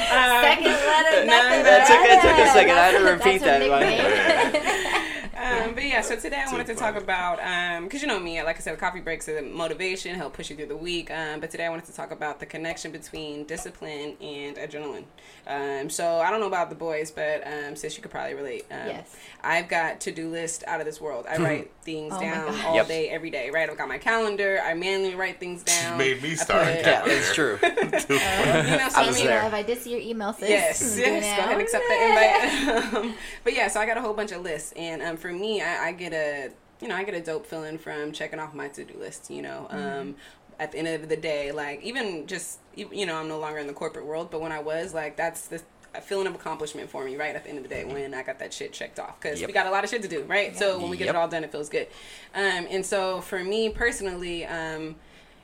[0.08, 1.26] Um, Second letter.
[1.26, 2.72] No, nothing that took- it took a second.
[2.78, 5.04] I had to repeat that, like- nickname.
[5.48, 7.38] Um, but yeah, so today I wanted to talk about
[7.84, 10.68] because you know me, like I said, coffee breaks are motivation, help push you through
[10.68, 11.10] the week.
[11.12, 15.06] Um, but today I wanted to talk about the connection between discipline and adrenaline.
[15.48, 18.66] Um, so I don't know about the boys, but um, sis, you could probably relate.
[18.72, 19.16] Um, Yes.
[19.44, 21.26] I've got to do list out of this world.
[21.30, 22.88] I write things Oh down all Yep.
[22.88, 23.50] day, every day.
[23.50, 23.70] Right?
[23.70, 24.60] I've got my calendar.
[24.64, 25.98] I manually write things down.
[25.98, 27.08] made me start put- that.
[27.08, 27.58] Yeah, it's true.
[28.18, 29.46] You know, so I I mean, there.
[29.46, 30.50] If I did see your email, sis.
[30.50, 31.08] Yes, yes.
[31.38, 32.94] Go ahead and accept that invite.
[32.96, 35.37] um, but yeah, so I got a whole bunch of lists, and um, for me,
[35.46, 38.68] I, I get a you know I get a dope feeling from checking off my
[38.70, 39.30] to do list.
[39.30, 40.16] You know, um,
[40.60, 43.68] at the end of the day, like even just you know I'm no longer in
[43.68, 45.62] the corporate world, but when I was like that's the
[45.96, 47.36] a feeling of accomplishment for me, right?
[47.36, 49.48] At the end of the day, when I got that shit checked off, because Yep.
[49.48, 50.56] we got a lot of shit to do, right?
[50.56, 51.16] So when we get Yep.
[51.16, 51.88] it all done, it feels good.
[52.36, 54.96] Um, and so for me personally, um,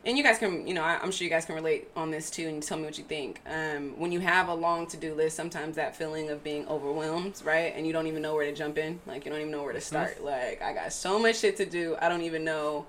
[0.06, 2.30] and you guys can, you know, I, I'm sure you guys can relate on this
[2.30, 3.42] too, and tell me what you think.
[3.48, 7.42] Um, when you have a long to do list, sometimes that feeling of being overwhelmed,
[7.46, 9.64] right, and you don't even know where to jump in, like you don't even know
[9.64, 10.24] where to start.
[10.24, 12.86] Like I got so much shit to do, I don't even know.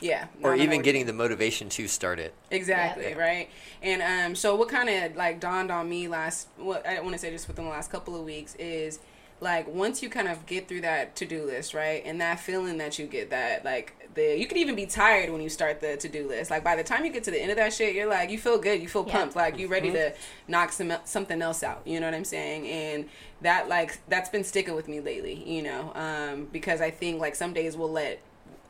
[0.00, 2.34] Yeah, or even getting the motivation to start it.
[2.50, 3.14] Exactly, Yeah.
[3.18, 3.48] right?
[3.80, 7.18] And um, so what kind of like dawned on me last, what I want to
[7.18, 8.98] say just within the last couple of weeks is
[9.40, 12.02] like once you kind of get through that to do list, right?
[12.04, 15.40] And that feeling that you get that like the you can even be tired when
[15.40, 16.50] you start the to do list.
[16.50, 18.38] Like by the time you get to the end of that shit, you're like you
[18.38, 19.12] feel good, you feel Yeah.
[19.12, 20.12] pumped, like you ready to
[20.48, 21.82] knock some something else out.
[21.84, 22.66] You know what I'm saying?
[22.66, 23.08] And
[23.42, 27.34] that like that's been sticking with me lately, you know, um, because I think like
[27.34, 28.20] some days we'll let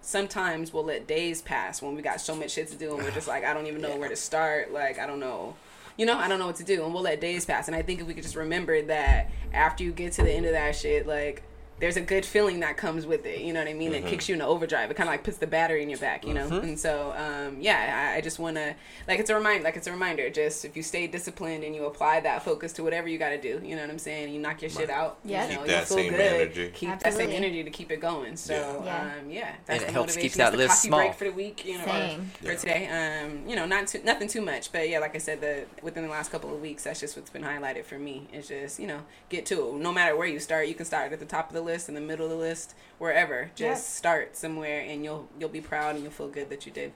[0.01, 3.11] sometimes we'll let days pass when we got so much shit to do and we're
[3.11, 5.55] just like I don't even know where to start like I don't know
[5.97, 7.83] you know I don't know what to do and we'll let days pass and I
[7.83, 10.77] think if we could just remember that after you get to the end of that
[10.77, 11.43] shit like
[11.81, 13.41] there's a good feeling that comes with it.
[13.41, 13.93] You know what I mean?
[13.93, 14.07] Mm-hmm.
[14.07, 14.91] It kicks you into overdrive.
[14.91, 16.25] It kind of like puts the battery in your back.
[16.25, 16.47] You know.
[16.47, 18.75] And so, um, yeah, I, I just want to
[19.09, 19.65] like it's a reminder.
[19.65, 20.31] Like it's a reminder.
[20.31, 23.41] Just if you stay disciplined and you apply that focus to whatever you got to
[23.41, 23.61] do.
[23.65, 24.33] You know what I'm saying?
[24.33, 25.19] You knock your shit out.
[25.25, 25.49] Yeah.
[25.49, 26.21] You know, Keep you'll that feel same good.
[26.21, 26.71] energy.
[26.75, 28.37] Keep that same energy to keep it going.
[28.37, 28.85] So, Yeah.
[28.85, 31.01] yeah, um, yeah that's it the helps keep that list coffee small.
[31.01, 31.65] break for the week.
[31.65, 32.31] You know, or Same.
[32.41, 32.57] for Yeah.
[32.57, 33.23] today.
[33.25, 36.05] Um, you know, not too, nothing too much, but yeah, like I said, the within
[36.05, 38.29] the last couple of weeks, that's just what's been highlighted for me.
[38.33, 39.75] It's just you know, get to it.
[39.75, 41.94] No matter where you start, you can start at the top of the list, in
[41.94, 43.50] the middle of the list, wherever.
[43.54, 43.75] Just Yeah.
[43.98, 46.92] start somewhere, and you'll you'll be proud and you'll feel good that you did.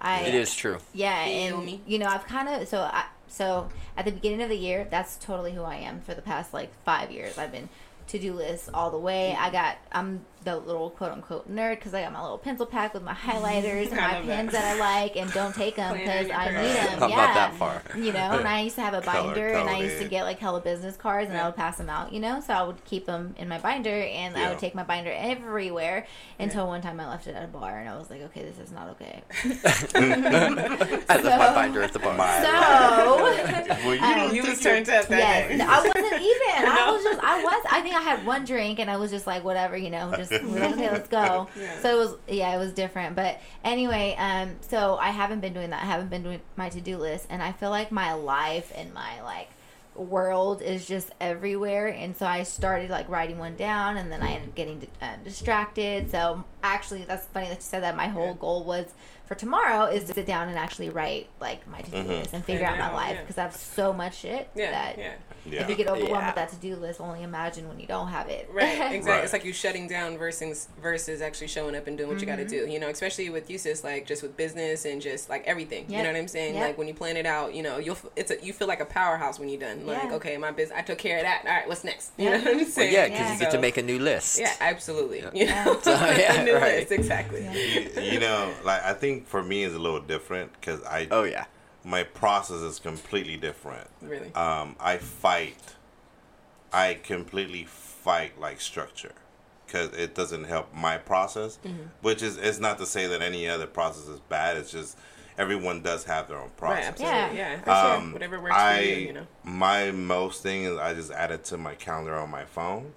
[0.00, 0.78] I It is true.
[0.94, 1.80] Yeah, Feel and me?
[1.86, 5.16] you know, I've kind of so I so at the beginning of the year, that's
[5.16, 7.36] totally who I am for the past like five years.
[7.36, 7.68] I've been
[8.08, 9.32] to do lists all the way.
[9.34, 9.44] Mm-hmm.
[9.44, 12.94] I got I'm the little quote unquote nerd because I got my little pencil pack
[12.94, 14.62] with my highlighters and my love pens that.
[14.62, 14.76] that.
[14.76, 17.02] I like and don't take them because I need them.
[17.02, 17.82] I'm yeah, not that far.
[17.96, 20.24] You know, and I used to have a Color binder and I used to get
[20.24, 21.44] like hella business cards and Yeah.
[21.44, 22.12] I would pass them out.
[22.12, 24.82] You know, so I would keep them in my binder and I would take my
[24.84, 26.06] binder everywhere
[26.38, 28.58] until one time I left it at a bar and I was like, okay, this
[28.58, 29.22] is not okay.
[29.94, 32.14] I left my binder at the bar.
[32.16, 32.52] My- So.
[33.84, 35.56] well, you Um, don't You think was turned up that Yes, day.
[35.56, 36.68] no, I wasn't even.
[36.72, 37.66] I was just, I was.
[37.70, 40.30] I think I had one drink, and I was just like, whatever, you know, just
[40.30, 40.37] we were like,
[40.72, 41.48] okay, let's go.
[41.58, 41.80] Yeah.
[41.80, 43.16] So it was, yeah, it was different.
[43.16, 45.82] But anyway, um, so I haven't been doing that.
[45.82, 48.92] I haven't been doing my to do list, and I feel like my life and
[48.92, 49.48] my like
[49.98, 54.30] world is just everywhere and so i started like writing one down and then i
[54.30, 58.34] ended up getting uh, distracted so actually that's funny that you said that my whole
[58.34, 58.86] goal was
[59.28, 62.08] for tomorrow is to sit down and actually write like my to-do Mhm.
[62.08, 63.20] list and figure Figure out my out, life yeah.
[63.20, 65.12] because i have so much shit Yeah, that yeah.
[65.44, 65.62] Yeah.
[65.62, 66.26] if you get overwhelmed Yeah.
[66.28, 68.64] with that to-do list only imagine when you don't have it Right,
[68.94, 69.10] exactly.
[69.12, 69.24] Right.
[69.24, 72.36] It's like you shutting down versus versus actually showing up and doing what you got
[72.36, 72.66] to Mm-hmm.
[72.66, 72.72] do.
[72.72, 75.84] You know, especially with you, sis, like just with business and just like everything.
[75.88, 76.54] You know what I'm saying?
[76.54, 76.62] Yep.
[76.66, 78.84] Like when you plan it out, you know, you'll it's a, you feel like a
[78.86, 79.86] powerhouse when you're done.
[79.86, 80.14] Like, Yeah.
[80.14, 81.42] okay, my business, I took care of that.
[81.44, 82.12] All right, what's next?
[82.16, 82.30] You Yeah.
[82.30, 82.92] know what I'm Well, saying?
[82.94, 83.32] yeah, because Yeah.
[83.34, 84.38] you get to make a new list.
[84.38, 85.20] Yeah, absolutely.
[85.20, 85.30] Yeah.
[85.34, 86.76] You know, So, yeah, a new right.
[86.80, 87.42] list, exactly.
[87.44, 87.52] Yeah.
[87.52, 91.24] you, you know, like I think for me is a little different because I Oh
[91.24, 91.46] yeah.
[91.84, 93.88] my process is completely different.
[94.02, 94.32] Really.
[94.34, 95.74] Um, I fight.
[96.72, 99.12] I completely fight like structure
[99.66, 101.58] because it doesn't help my process.
[101.64, 101.82] Mm-hmm.
[102.02, 104.56] Which is it's not to say that any other process is bad.
[104.56, 104.98] It's just
[105.38, 106.86] everyone does have their own Right, process.
[106.88, 107.18] absolutely.
[107.18, 107.32] Yeah.
[107.32, 107.96] Yeah, for sure.
[107.96, 109.26] Um, Whatever works I for you, you know.
[109.44, 112.92] my most thing is I just add it to my calendar on my phone,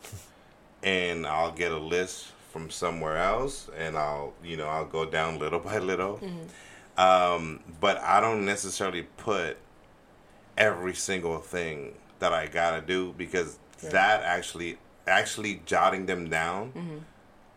[0.84, 5.40] and I'll get a list from somewhere else, and I'll you know I'll go down
[5.40, 6.18] little by little.
[6.18, 7.00] Mm-hmm.
[7.00, 9.58] Um, but I don't necessarily put
[10.58, 14.78] every single thing that I gotta do because that actually
[15.08, 17.04] actually jotting them down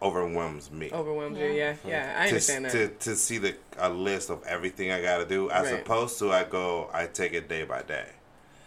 [0.01, 1.47] overwhelms me Overwhelmed you.
[1.47, 1.77] Yeah.
[1.85, 2.15] Yeah, yeah.
[2.17, 2.73] I to, understand that.
[2.73, 5.81] to, to see the a list of everything I got to do, as Right.
[5.81, 8.07] opposed to I go, I take it day by day.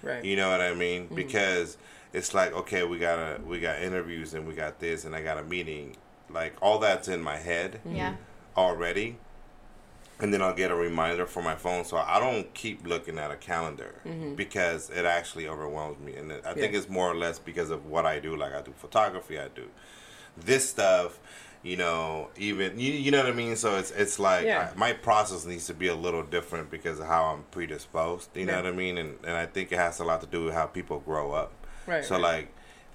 [0.01, 0.23] right.
[0.23, 1.05] You know what I mean?
[1.05, 1.15] Mm-hmm.
[1.15, 1.77] Because
[2.13, 5.21] it's like, okay, we got a we got interviews and we got this and I
[5.21, 5.95] got a meeting.
[6.29, 8.15] Like all that's in my head yeah
[8.55, 9.17] already,
[10.19, 13.29] and then I'll get a reminder for my phone, so I don't keep looking at
[13.31, 13.95] a calendar
[14.35, 16.75] because it actually overwhelms me, and I think Mm-hmm.
[16.75, 18.35] It's more or less because of what I do.
[18.35, 19.65] Like I do photography, I do
[20.35, 21.19] this stuff.
[21.63, 23.55] You know, even you, you know what I mean.
[23.55, 24.69] So it's it's like Yeah.
[24.73, 28.29] I- my process needs to be a little different because of how I'm predisposed.
[28.35, 30.45] You know what I mean, and and I think it has a lot to do
[30.45, 31.51] with how people grow up.
[31.87, 32.21] Right, So right.
[32.21, 32.47] like,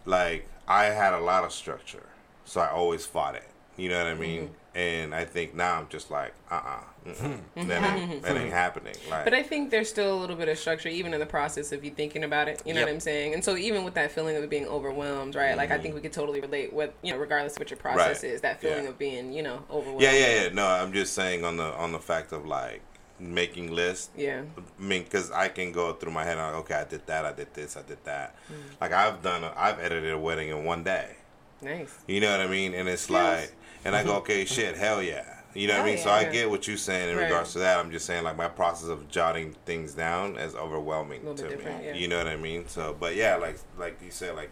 [0.07, 2.07] like I had a lot of structure,
[2.45, 3.49] so I always fought it.
[3.76, 4.43] You know what I mean?
[4.43, 4.53] Mm-hmm.
[4.74, 6.80] And I think now I'm just like, uh, uh
[7.57, 8.95] that ain't that ain't happening.
[9.11, 11.72] Like, But I think there's still a little bit of structure, even in the process
[11.72, 12.62] of you thinking about it.
[12.64, 12.88] You know Yep.
[12.88, 13.34] what I'm saying?
[13.34, 15.57] And so even with that feeling of being overwhelmed, right?
[15.57, 18.18] Like I think we could totally relate with you know, regardless of what your process
[18.18, 18.26] Mm-hmm.
[18.26, 18.34] Right.
[18.34, 18.90] is, that feeling Yeah.
[18.90, 20.03] of being you know overwhelmed.
[20.03, 20.49] yeah, yeah, yeah.
[20.53, 22.80] No, I'm just saying on the on the fact of like
[23.18, 24.11] making lists.
[24.16, 24.43] Yeah.
[24.57, 26.38] I mean, because I can go through my head.
[26.38, 27.24] Like, okay, I did that.
[27.26, 27.76] I did this.
[27.76, 28.36] I did that.
[28.51, 28.80] Mm.
[28.80, 29.45] Like I've done.
[29.45, 31.16] A, I've edited a wedding in one day.
[31.63, 31.95] Nice.
[32.07, 32.75] You know what I mean?
[32.75, 33.41] And it's Yes.
[33.41, 33.53] like,
[33.85, 35.25] and I go, okay, shit, hell yeah.
[35.55, 36.03] You know what I Hell mean?
[36.03, 36.15] So yeah.
[36.17, 37.25] I get what you're saying in Right.
[37.25, 37.79] regards to that.
[37.79, 41.57] I'm just saying, like, my process of jotting things down is overwhelming to me.
[41.65, 41.95] yeah.
[41.95, 42.67] You know what I mean?
[42.69, 44.51] So, but yeah, like, like you said, like,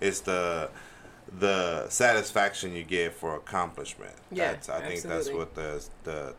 [0.00, 0.70] it's the
[1.38, 4.14] the satisfaction you get for accomplishment.
[4.32, 6.34] Yeah, that's, I think that's what the the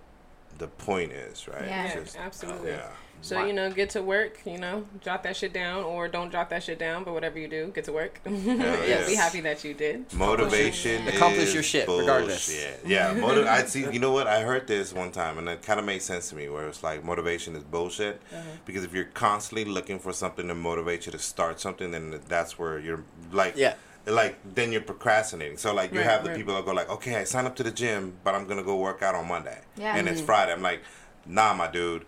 [0.58, 1.66] the point is, right?
[1.66, 1.94] Yeah.
[1.96, 2.72] Just- absolutely.
[2.72, 2.90] yeah.
[3.24, 4.40] So My- you know, get to work.
[4.46, 7.04] You know, jot that shit down, or don't jot that shit down.
[7.04, 8.20] But whatever you do, get to work.
[8.26, 9.08] yes.
[9.08, 10.12] Be happy that you did.
[10.14, 12.48] Motivation Accomplish is your shit, regardless.
[12.50, 12.80] bullshit.
[12.86, 13.82] Yeah, motiv- I see.
[13.92, 14.28] You know what?
[14.28, 16.50] I heard this one time, and it kind of made sense to me.
[16.50, 18.42] Where it's like motivation is bullshit, Uh-huh.
[18.66, 22.58] because if you're constantly looking for something to motivate you to start something, then that's
[22.58, 23.76] where you're like, Yeah.
[24.08, 25.58] like then you're procrastinating.
[25.58, 26.38] So like you Right, have the right.
[26.38, 28.78] people that go like, okay, I signed up to the gym, but I'm gonna go
[28.78, 29.96] work out on Monday, Yeah.
[29.96, 30.52] and it's Friday.
[30.54, 30.82] I'm like,
[31.26, 32.06] nah, my dude.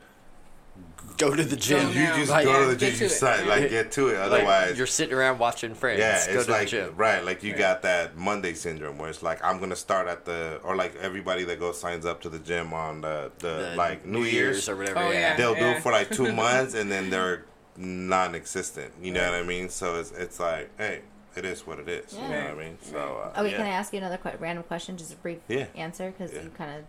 [1.18, 1.88] Go to the gym.
[1.89, 2.93] You just Like, go to the get gym.
[2.95, 3.09] to You it.
[3.09, 4.14] sign, like get to it.
[4.18, 5.99] Like, Otherwise, you're sitting around watching friends.
[5.99, 6.93] yeah, Go it's to like the gym.
[6.95, 7.59] right, like you Right.
[7.59, 11.43] got that Monday syndrome where it's like I'm gonna start at the or like everybody
[11.45, 14.76] that goes signs up to the gym on the, the, The like New, Year's, or
[14.76, 14.99] whatever.
[14.99, 15.20] Oh, yeah.
[15.20, 15.36] yeah.
[15.38, 17.45] they'll do it for like two months and then they're
[17.78, 18.93] non-existent.
[19.01, 19.70] You know what I mean?
[19.70, 21.01] So it's it's like, hey,
[21.36, 22.14] it is what it is.
[22.14, 22.78] You know what I mean?
[22.82, 22.97] So
[23.36, 23.57] uh, Okay, yeah.
[23.57, 24.97] can I ask you another que- random question?
[24.97, 25.66] Just a brief Yeah.
[25.76, 26.43] answer because Yeah.
[26.43, 26.84] you kind of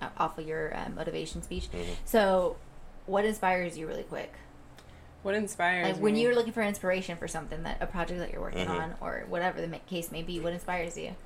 [0.00, 1.68] uh, off of your uh, motivation speech.
[1.72, 1.84] Mhm.
[2.04, 2.56] So,
[3.08, 4.32] what inspires you really quick?
[5.22, 6.22] What inspires Like when me?
[6.22, 8.70] you're looking for inspiration for something that a project that you're working Mhm.
[8.82, 11.16] on or whatever the case may be, what inspires you?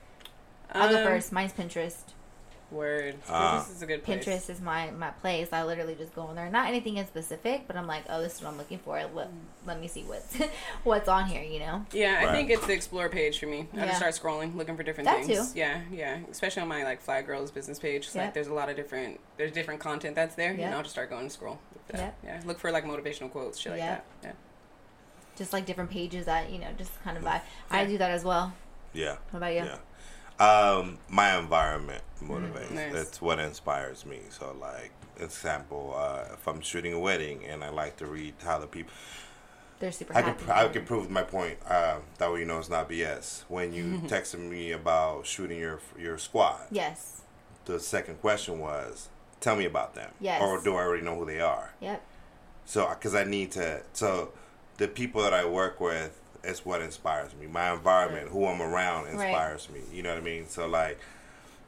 [0.72, 1.30] I'll go Um, first.
[1.32, 1.96] Mine's Pinterest.
[2.70, 3.16] Word.
[3.28, 3.58] Ah.
[3.68, 4.24] Pinterest is a good place.
[4.24, 5.52] Pinterest is my my place.
[5.52, 6.48] I literally just go on there.
[6.48, 8.98] Not anything in specific, but I'm like, oh, this is what I'm looking for.
[9.14, 9.28] Let,
[9.66, 10.38] let me see what's
[10.84, 11.42] what's on here.
[11.42, 11.84] You know.
[11.92, 13.68] Yeah, I think it's the explore page for me.
[13.74, 15.52] I just start scrolling, looking for different That things.
[15.52, 15.58] too.
[15.58, 16.20] Yeah, yeah.
[16.30, 18.06] Especially on my like Fly Girls business page.
[18.06, 18.14] Yep.
[18.14, 20.52] Like there's a lot of different there's different content that's there.
[20.54, 20.60] Yep.
[20.64, 21.58] And I'll just start going and scroll.
[21.88, 22.14] With that.
[22.22, 22.24] Yep.
[22.24, 22.40] Yeah.
[22.46, 24.06] Look for like motivational quotes, shit like Yep.
[24.22, 24.28] that.
[24.28, 24.32] Yeah.
[25.36, 27.40] Just like different pages that you know, just kind of vibe.
[27.70, 28.52] I do that as well.
[28.92, 29.16] yeah.
[29.30, 29.64] What about you?
[29.64, 29.78] Yeah.
[30.38, 32.70] Um, my environment motivates.
[32.72, 32.92] Nice.
[32.92, 34.20] That's what inspires me.
[34.30, 38.58] So, like, example, uh, if I'm shooting a wedding and I like to read how
[38.58, 38.92] the people,
[39.78, 40.44] They're super I happy.
[40.44, 41.58] can I can prove my point.
[41.68, 43.44] Uh, that way, you know it's not BS.
[43.48, 47.22] When you texted me about shooting your your squad, Yes.
[47.66, 49.08] the second question was,
[49.42, 50.40] "Tell me about them." Yes.
[50.40, 51.74] Or do I already know who they are?
[51.80, 52.02] Yep.
[52.64, 54.32] So, because I need to, so
[54.78, 57.46] the people that I work with is what inspires me.
[57.46, 59.12] My environment, who I'm around, Right.
[59.14, 59.80] inspires me.
[59.92, 60.48] You know what I mean?
[60.48, 60.98] So, like,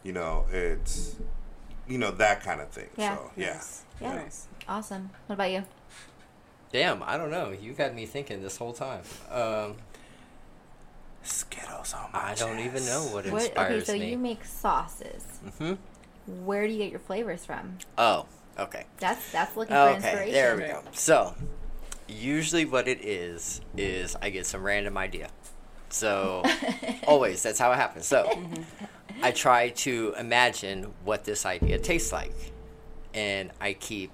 [0.05, 1.17] you know, it's,
[1.89, 2.89] you know, that kind of thing.
[2.97, 3.17] Yeah.
[3.17, 3.53] So, yeah.
[3.55, 3.83] Nice.
[4.01, 4.15] Yeah.
[4.15, 4.47] Nice.
[4.69, 5.11] Awesome.
[5.27, 5.65] What about you?
[6.73, 7.51] Damn, I don't know.
[7.51, 9.03] You got me thinking this whole time.
[9.31, 9.77] Um,
[11.23, 14.11] Skittles on my I don't even know what What, inspires okay, so me.
[14.11, 15.25] you make sauces.
[15.59, 15.75] hmm
[16.27, 17.79] Where do you get your flavors from?
[17.99, 18.27] Oh,
[18.59, 18.87] okay.
[18.99, 20.33] That's that's looking for Okay, inspiration.
[20.33, 20.83] there we go.
[20.93, 21.35] So,
[22.09, 25.29] usually what it is is I get some random idea.
[25.91, 26.43] So,
[27.07, 28.07] always that's how it happens.
[28.07, 28.29] So,
[29.23, 32.35] I try to imagine what this idea tastes like,
[33.13, 34.11] and I keep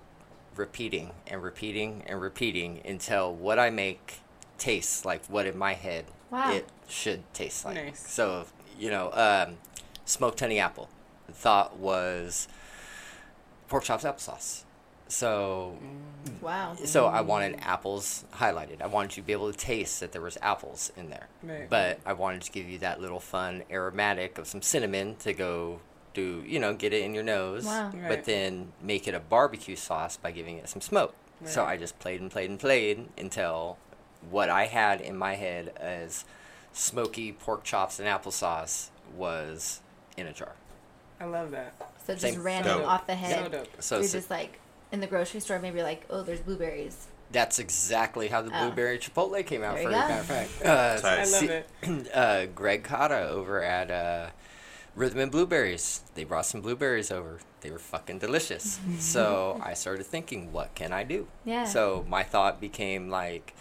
[0.57, 4.21] repeating and repeating and repeating until what I make
[4.59, 6.53] tastes like what in my head Wow.
[6.53, 7.77] it should taste like.
[7.77, 8.07] Nice.
[8.11, 8.45] So,
[8.79, 9.57] you know, um,
[10.05, 10.89] smoked honey apple.
[11.33, 12.49] Thought was
[13.69, 14.65] pork chops applesauce.
[15.09, 16.41] So, mm.
[16.41, 16.77] Wow.
[16.85, 17.27] so I mm.
[17.27, 18.81] wanted apples highlighted.
[18.81, 21.27] I wanted you to be able to taste that there was apples in there.
[21.43, 21.69] Right.
[21.69, 25.81] But I wanted to give you that little fun aromatic of some cinnamon to go
[26.15, 27.65] do, you know, get it in your nose.
[27.65, 27.93] Wow.
[28.07, 31.15] But then make it a barbecue sauce by giving it some smoke.
[31.41, 31.51] Right.
[31.51, 33.79] So I just played and played and played until
[34.31, 36.25] what I had in my head as
[36.73, 39.81] smoky pork chops and applesauce was
[40.17, 40.53] in a jar.
[41.21, 41.75] I love that.
[42.07, 42.43] So just Same.
[42.43, 42.89] random Dope.
[42.89, 43.53] off the So head.
[43.53, 43.69] dope.
[43.83, 44.59] So You're it's- just like
[44.93, 47.07] in the grocery store, maybe like, oh, there's blueberries.
[47.33, 48.65] that's exactly how the Oh.
[48.67, 49.77] blueberry chipotle came out.
[49.77, 50.09] There For you a go.
[50.09, 52.11] matter of fact, uh, I love it.
[52.15, 54.31] uh, Greg Cotta over at uh,
[54.97, 56.01] Rhythm and Blueberries.
[56.17, 57.39] They brought some blueberries over.
[57.61, 58.81] They were fucking delicious.
[58.99, 61.29] so I started thinking, what can I do?
[61.45, 61.65] Yeah.
[61.65, 63.55] So my thought became like,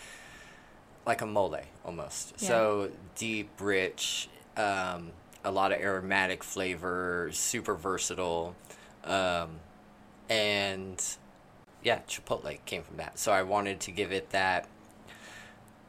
[1.05, 2.33] like a mole almost.
[2.39, 2.47] Yeah.
[2.47, 5.11] So deep, rich, um,
[5.49, 8.55] a lot of aromatic flavor, super versatile,
[9.03, 9.59] um,
[10.29, 11.03] and
[11.83, 13.17] yeah, Chipotle came from that.
[13.19, 14.67] So I wanted to give it that.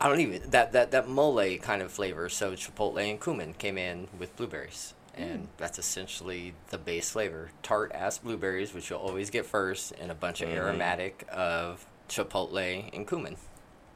[0.00, 2.28] I don't even that that that mole kind of flavor.
[2.30, 7.50] So chipotle and cumin came in with blueberries, and that's essentially the base flavor.
[7.62, 10.54] Tart ass blueberries, which you'll always get first, and a bunch of Mhm.
[10.56, 13.36] aromatic of chipotle and cumin.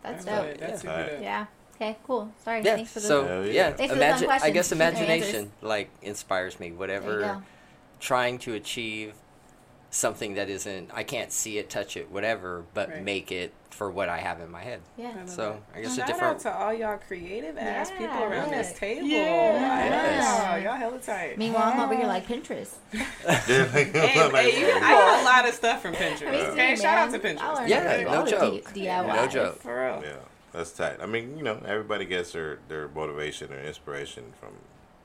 [0.03, 0.45] That's I dope.
[0.47, 0.61] it.
[0.61, 0.77] That's Yeah.
[0.79, 1.11] super Alright.
[1.13, 1.23] dope.
[1.23, 1.47] Yeah.
[1.77, 1.97] Okay.
[2.07, 2.31] Cool.
[2.45, 2.63] Sorry.
[2.63, 2.77] Yeah.
[2.77, 3.07] Thanks for the.
[3.07, 3.73] So Hell yeah, yeah.
[3.73, 4.31] Thanks for the fun imagine.
[4.43, 6.73] I guess imagination like inspires me.
[6.73, 7.43] Whatever
[8.01, 9.15] trying to achieve
[9.91, 13.03] something that isn't I can't see it, touch it, whatever, but Right.
[13.03, 14.81] make it for what I have in my head.
[14.97, 15.13] Yeah.
[15.23, 15.79] I So it.
[15.79, 18.55] I guess a Shout different out to all y'all creative ass Yeah, people around look.
[18.57, 19.07] this table.
[19.07, 19.17] Yeah.
[19.89, 20.45] Yes.
[20.45, 20.59] y'all.
[20.63, 21.39] Y'all hella tight.
[21.39, 22.75] Meanwhile, I'm over here like Pinterest.
[22.93, 26.51] Hey, hey, you, I got a lot of stuff from Pinterest.
[26.51, 27.69] Okay, shout out to Pinterest.
[27.69, 28.73] Yeah, no joke.
[28.75, 29.07] D- DIYs.
[29.17, 29.61] No joke.
[29.61, 30.03] For real.
[30.05, 30.17] yeah,
[30.55, 30.99] that's tight.
[31.01, 34.51] I mean, you know, everybody gets their, their motivation or inspiration from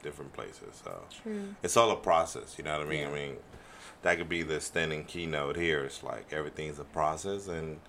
[0.04, 0.82] different places.
[0.84, 1.56] So True.
[1.64, 2.56] it's all a process.
[2.58, 3.00] You know what I mean?
[3.02, 3.10] Yeah.
[3.10, 3.36] I mean,
[4.04, 5.84] that could be the standing keynote here.
[5.84, 7.80] It's like everything's a process, and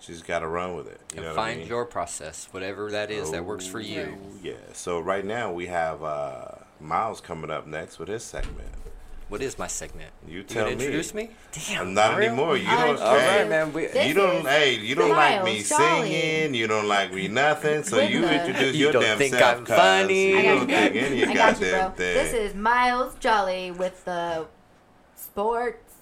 [0.00, 1.00] she's got to run with it.
[1.14, 1.68] You know and what I find mean?
[1.68, 4.16] your process, whatever that is that works for you.
[4.18, 4.54] Oh, Yeah.
[4.72, 6.46] So right now we have uh,
[6.80, 8.68] Miles coming up next with his segment.
[9.32, 10.10] What is my segment?
[10.28, 10.84] You You tell gonna me.
[10.84, 11.30] introduce me?
[11.52, 12.28] Damn, not real?
[12.28, 12.54] anymore.
[12.58, 13.00] You don't.
[13.00, 13.72] All introduce hey, right, man.
[13.72, 14.46] We, you don't.
[14.46, 16.10] Hey, you don't like me Miles Jolly.
[16.10, 16.54] singing.
[16.54, 17.82] You don't like me nothing.
[17.82, 19.20] So you introduce You your damn self.
[19.22, 19.42] You don't think.
[19.42, 20.30] I'm funny.
[20.36, 21.90] You don't think any of I your got you, bro.
[21.96, 22.14] thing.
[22.14, 24.44] This is Miles Jolly with the
[25.16, 25.94] sports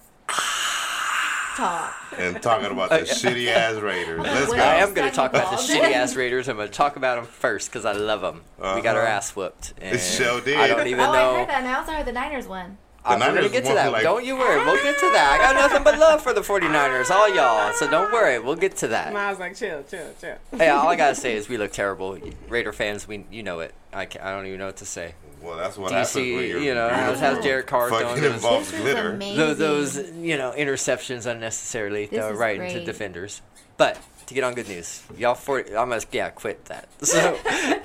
[1.55, 1.93] talk.
[2.17, 4.19] and talking about the shitty ass Raiders.
[4.19, 4.57] Let's go.
[4.59, 6.49] I am going to talk about the shitty ass Raiders.
[6.49, 8.41] I'm going to talk about them first because I love them.
[8.75, 9.11] We got our Uh-huh.
[9.11, 9.73] ass whooped.
[9.81, 10.57] And sure did.
[10.57, 11.59] I don't even oh, I heard that.
[11.59, 12.77] And I also heard the Niners won.
[13.09, 13.91] We're Niners gonna get to that.
[13.91, 14.63] like- don't you worry.
[14.63, 15.31] We'll get to that.
[15.31, 17.73] I got nothing but love for the 49ers, all y'all.
[17.73, 18.37] So don't worry.
[18.39, 19.11] We'll get to that.
[19.11, 20.35] Miles like chill, chill, chill.
[20.55, 22.17] Hey, all I gotta say is we look terrible.
[22.47, 23.73] Raider fans, we you know it.
[23.91, 25.15] I, ca- I don't even know what to say.
[25.41, 27.35] Well, that's what happens when DC, you're you know, how's, beautiful.
[27.35, 29.17] how's Jared Carr Fucking throwing those, involves glitter.
[29.17, 33.41] those, those you know interceptions unnecessarily This throw is right into defenders?
[33.77, 33.97] But
[34.31, 36.87] to get on good news, y'all 40, I must yeah quit that.
[37.01, 37.19] So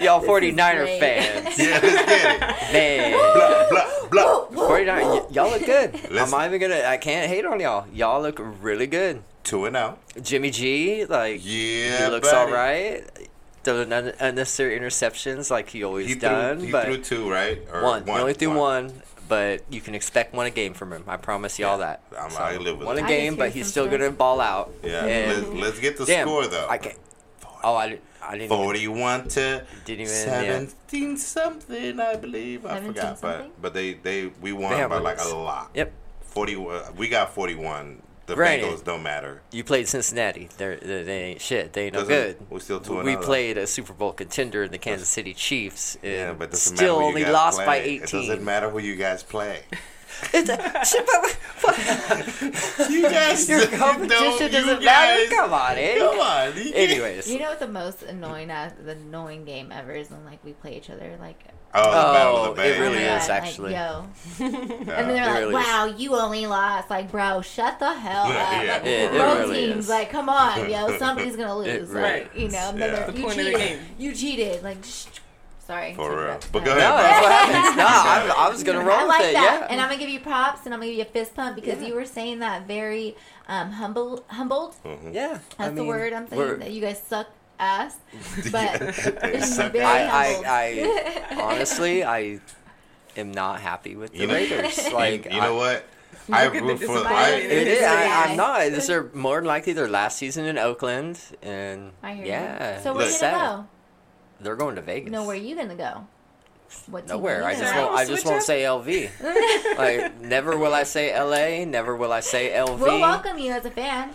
[0.01, 2.73] y'all 49er fans, Yeah, let's get it.
[2.73, 3.13] man.
[3.13, 4.49] Blah, blah, blah.
[4.51, 4.67] Woo, woo.
[4.69, 5.93] 49, y- y'all look good.
[6.11, 6.83] Let's- I'm not even gonna.
[6.87, 7.87] I can't hate on y'all.
[7.93, 9.23] Y'all look really good.
[9.45, 9.99] Two and out.
[10.23, 12.51] Jimmy G, like Yeah, he looks buddy.
[12.53, 13.05] all right.
[13.65, 17.61] Those un- unnecessary interceptions, like he always He threw, done, he but threw two, right?
[17.73, 18.05] Or one.
[18.05, 18.93] He only threw one.
[19.29, 21.05] But you can expect one a game from him.
[21.07, 22.03] I promise y'all that.
[22.19, 23.03] I'm- I live with one it.
[23.03, 24.73] a I game, but he's still gonna ball out.
[24.83, 26.67] Yeah, And let's, let's get the damn, score though.
[26.69, 26.97] I can't.
[27.65, 28.03] Oh, I didn't.
[28.23, 28.45] I didn't.
[28.47, 30.59] even- 41 to Didn't even- yeah.
[30.59, 32.67] 17 something, I believe.
[32.67, 33.53] I forgot, but something?
[33.61, 35.71] but they they we won They by like a lot.
[35.75, 35.93] Yep.
[36.23, 38.03] 40 uh, we got 41.
[38.27, 38.67] The Granted.
[38.67, 39.43] Bengals don't matter.
[39.53, 40.49] You played Cincinnati.
[40.59, 41.73] They're, they they ain't shit.
[41.73, 42.37] They ain't no Doesn't- good.
[42.51, 45.97] we're still two We played a Super Bowl contender in the Kansas City Chiefs.
[46.03, 47.67] And Yeah, but doesn't still matter who only you guys lost play.
[47.67, 49.63] by It doesn't matter who you guys play.
[50.33, 55.35] It's a- shit, but- you guys Your competition you doesn't guys- matter.
[55.35, 55.99] Come on, eh?
[55.99, 56.57] Come on.
[56.57, 60.25] you Anyways, You know what the most annoying uh, the annoying game ever is when
[60.25, 61.39] like we play each other like
[61.79, 63.73] Oh, the Battle Oh, of the it really oh my is, actually.
[63.73, 64.07] Like, yo.
[64.39, 64.47] Yeah.
[64.47, 65.55] And then they're It like, really is.
[65.55, 68.29] "Wow, you only lost." Like, bro, shut the hell up.
[68.31, 68.73] Yeah, yeah.
[68.75, 69.89] Like, It- it really teams, is.
[69.89, 71.67] like, come on, yo, somebody's gonna lose.
[71.69, 73.07] It like, you know, Yeah.
[73.07, 73.59] The you point of the cheated.
[73.59, 73.79] game.
[73.99, 74.63] You cheated.
[74.63, 75.07] Like, shh.
[75.67, 75.95] sorry.
[75.95, 76.19] For real.
[76.21, 76.53] interrupt.
[76.53, 77.77] But go ahead, no, that's what happens.
[77.77, 79.33] No, I, I was gonna roll I with like it.
[79.35, 79.67] that, Yeah.
[79.71, 81.81] and I'm gonna give you props, and I'm gonna give you a fist pump because
[81.83, 81.89] Yeah.
[81.89, 83.17] you were saying that very
[83.49, 84.75] um, humble, humbled.
[84.85, 85.13] Mhm.
[85.15, 85.39] yeah.
[85.59, 86.59] That's I the word I'm saying.
[86.61, 87.27] That you guys suck
[87.59, 87.97] ass,
[88.53, 88.79] but
[89.23, 90.43] They suck very ass.
[90.45, 90.45] I.
[90.47, 92.41] I, I honestly, I
[93.17, 94.87] am not happy with the You know- Raiders.
[94.87, 95.85] You- Like, you, know I, what?
[96.33, 97.07] I root for the.
[97.09, 98.59] I, it is, I, I'm not.
[98.71, 102.83] This are more than likely their last season in Oakland, and I hear yeah, you.
[102.83, 103.13] So where Look.
[103.13, 103.33] you sad.
[103.35, 103.69] gonna
[104.41, 105.11] They're going to Vegas.
[105.11, 105.19] go?
[105.19, 106.07] No, where are you gonna go?
[106.89, 107.45] What Nowhere.
[107.45, 107.97] I just gonna won't.
[107.97, 108.43] I just won't up.
[108.43, 109.79] say LV.
[109.79, 111.65] like never will I say LA.
[111.65, 112.81] Never will I say LV.
[112.81, 114.11] We'll welcome you as a fan.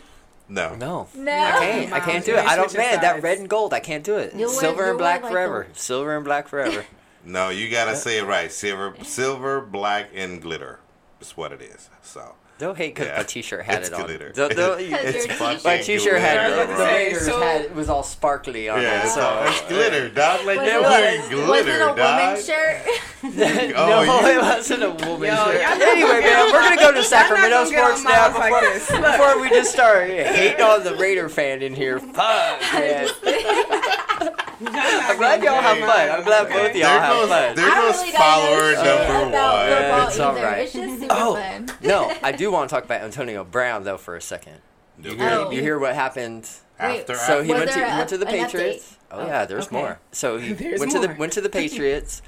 [0.51, 0.75] No.
[0.75, 1.07] No.
[1.15, 1.31] No.
[1.31, 1.93] I can't.
[1.93, 2.45] I can't do it.
[2.45, 2.75] I don't.
[2.77, 3.73] Man, that red and gold.
[3.73, 4.33] I can't do it.
[4.35, 5.67] You'll wear- Silver you'll and black like, forever.
[5.73, 6.85] Silver and black forever.
[7.23, 8.51] No, you gotta say it right.
[8.51, 10.79] Silver, silver, black, and glitter.
[11.19, 11.87] That's what it is.
[12.01, 13.17] So They'll hate because Yeah.
[13.17, 14.05] my T-shirt had It's it on.
[14.05, 14.31] glitter.
[14.35, 16.85] They'll- they'll- Because it's my T-shirt had glitter, the bro.
[16.85, 19.05] Raiders So- had it was all sparkly on Yeah, it.
[19.05, 20.45] it's, So all, it's glitter, dog.
[20.45, 21.97] Like Was they're it- wearing Was glitter, it a dog.
[21.97, 22.77] woman's shirt?
[23.23, 25.61] Oh, no, you- it wasn't a woman Yo, shirt.
[25.81, 28.73] Anyway, man, we're gonna go to Sacramento not gonna get on sports now Miles like
[28.73, 31.99] before, before we just start hating on the Raider fan in here.
[32.13, 33.07] Fuck, man.
[34.67, 36.09] I'm glad y'all have fun.
[36.09, 37.55] I'm glad both y'all There have fun.
[37.55, 39.31] there I goes really follower number one.
[39.31, 40.43] football It's all either.
[40.45, 40.59] right.
[40.63, 41.69] It's just super Oh fun.
[41.81, 44.57] no, I do want to talk about Antonio Brown though for a second.
[45.01, 45.49] You hear, Oh.
[45.51, 46.47] you hear what happened?
[46.77, 48.97] After, So he went to, he a- went to the Patriots.
[49.11, 49.75] Oh, Oh, yeah, there's okay.
[49.77, 49.99] more.
[50.11, 52.21] So he There's went to the went to the Patriots.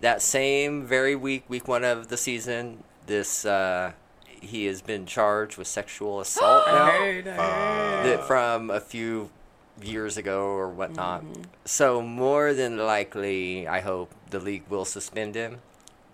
[0.00, 3.92] that same very week, week one of the season, this uh,
[4.40, 8.06] he has been charged with sexual assault I now heard, I heard.
[8.06, 9.30] that from a few
[9.84, 11.22] years ago or whatnot.
[11.24, 11.42] Mm-hmm.
[11.64, 15.58] So more than likely, I hope the league will suspend him,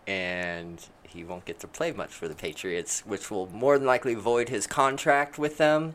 [0.07, 4.15] and he won't get to play much for the Patriots, which will more than likely
[4.15, 5.95] void his contract with them.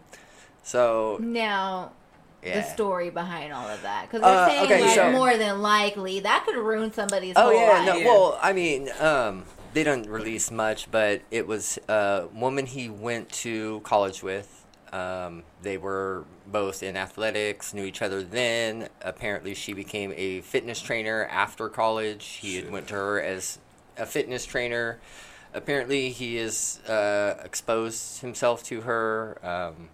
[0.64, 1.92] So Now,
[2.44, 2.62] yeah.
[2.62, 4.08] the story behind all of that.
[4.10, 7.44] Because Uh, we're saying, okay, like, so- more than likely, that could ruin somebody's Oh
[7.44, 7.86] whole yeah, life.
[7.86, 8.00] no.
[8.10, 13.32] Well, I mean, um, they don't release much, but it was a woman he went
[13.34, 14.63] to college with.
[14.94, 18.90] Um, they were both in athletics, knew each other then.
[19.02, 22.26] Apparently, she became a fitness trainer after college.
[22.42, 22.72] He had Shit.
[22.72, 23.58] went to her as
[23.98, 25.00] a fitness trainer.
[25.54, 29.40] Apparently, he has uh, exposed himself to her.
[29.44, 29.90] Um,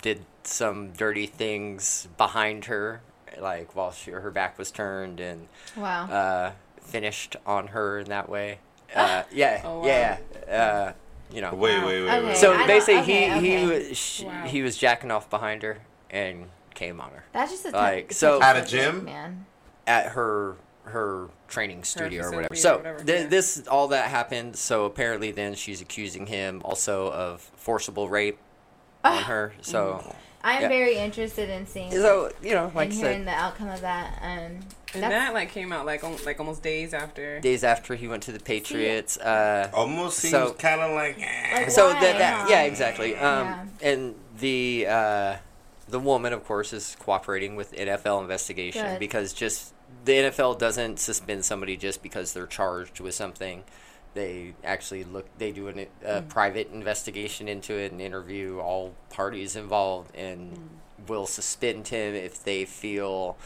[0.00, 3.02] did some dirty things behind her,
[3.38, 6.04] like while she, her back was turned, and Wow.
[6.06, 8.58] uh, finished on her in that way.
[8.94, 9.86] Uh, yeah, Oh, wow.
[9.86, 10.92] yeah.
[11.32, 11.54] You know.
[11.54, 12.26] Wait, wait, wait, Okay.
[12.26, 12.36] wait.
[12.36, 13.88] So I don't- basically, okay, he he okay.
[13.88, 14.44] was sh- Wow.
[14.46, 15.78] he was jacking off behind her
[16.10, 19.04] and came on her That's just a like, so- At a gym?
[19.04, 19.46] man.
[19.86, 22.54] at her her training studio or whatever.
[22.54, 23.26] So or whatever, th- yeah.
[23.28, 24.56] this all that happened.
[24.56, 28.38] So apparently, then she's accusing him also of forcible rape
[29.04, 29.52] on her.
[29.60, 30.68] So I'm Yeah.
[30.68, 33.82] very interested in seeing so you know, like and I hearing said, the outcome of
[33.82, 34.18] that.
[34.22, 34.64] And
[34.94, 37.40] And That's- that like came out like al- like almost days after.
[37.40, 39.18] Days after he went to the Patriots.
[39.18, 41.18] Uh, Almost seems So- kind of like.
[41.20, 41.56] eh.
[41.56, 42.46] Like, so Why, that, that huh?
[42.48, 43.64] yeah exactly um Yeah.
[43.90, 45.36] and the uh
[45.88, 48.98] the woman of course is cooperating with nfl investigation Good.
[48.98, 49.72] because just
[50.04, 53.64] the nfl doesn't suspend somebody just because they're charged with something
[54.14, 56.28] they actually look they do an, a Mm.
[56.28, 61.08] private investigation into it and interview all parties involved and Mm.
[61.08, 63.36] will suspend him if they feel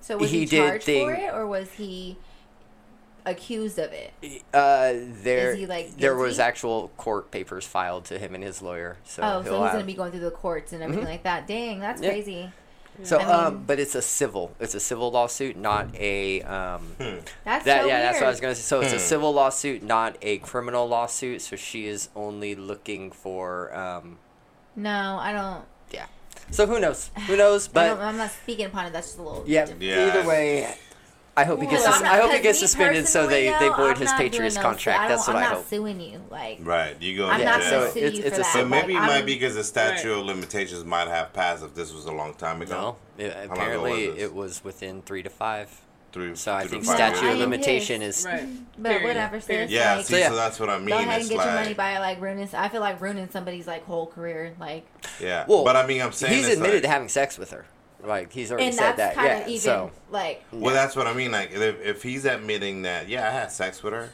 [0.00, 2.16] So was He he, did charged thing- for it, or was he
[3.26, 4.12] accused of it?
[4.54, 4.92] uh
[5.22, 8.96] there Is he, like, there was actual court papers filed to him and his lawyer
[9.04, 11.46] so Oh, so he's have- gonna be going through the courts and everything like that.
[11.46, 12.04] Dang, that's Mm-hmm.
[12.04, 12.10] Yeah.
[12.10, 12.50] crazy.
[13.02, 14.54] So, I um, but it's a civil.
[14.60, 16.42] It's a civil lawsuit, not a.
[16.42, 16.82] Um,
[17.44, 18.60] That's that so yeah, that's what I was gonna say.
[18.62, 19.00] So it's a Hmm.
[19.02, 21.40] civil lawsuit, not a criminal lawsuit.
[21.40, 23.74] So she is only looking for.
[23.74, 24.18] Um,
[24.76, 25.64] No, I don't.
[25.92, 26.06] yeah.
[26.50, 27.10] So who knows?
[27.26, 27.68] Who knows?
[27.68, 28.92] But I'm not speaking upon it.
[28.92, 29.44] That's just a little.
[29.46, 29.82] yeah, different.
[29.82, 30.06] Yeah.
[30.08, 30.74] Either way,
[31.36, 31.84] I hope he gets.
[31.84, 33.90] Well, sus- I'm not- I hope he 'cause gets suspended so they personally, they void
[33.94, 35.00] I'm his not doing Patriots no- contract.
[35.00, 36.22] I That's don't- what I I'm not suing you.
[36.30, 37.28] Like, Right, you go.
[37.28, 38.44] I'm to not Yeah, so sue it's- you it's for a that.
[38.46, 41.62] So civil- maybe it might I'm- be because the statute of limitations might have passed
[41.64, 42.96] if this was a long time ago.
[43.18, 45.70] No, it- long ago apparently was it was within three to five.
[46.12, 48.20] Three, So I think five statute of limitation pissed.
[48.20, 48.26] is.
[48.26, 48.48] Right.
[48.78, 49.06] But Period.
[49.06, 49.46] whatever, sis.
[49.46, 49.70] Period.
[49.70, 50.28] Yeah, like, see, So, yeah.
[50.30, 50.88] so that's what I mean.
[50.88, 52.48] Go ahead and get your money by like ruining.
[52.54, 54.54] I feel like ruining somebody's like whole career.
[54.58, 54.86] Like,
[55.20, 55.44] yeah.
[55.46, 57.64] Well, but I mean, I'm saying He's admitted like, to having sex with her.
[58.02, 59.24] Like he's already and said that's that.
[59.24, 59.38] Yeah.
[59.42, 60.42] of even so like.
[60.52, 61.30] Well, that's what I mean.
[61.32, 64.10] Like, if, if he's admitting that, yeah, I had sex with her.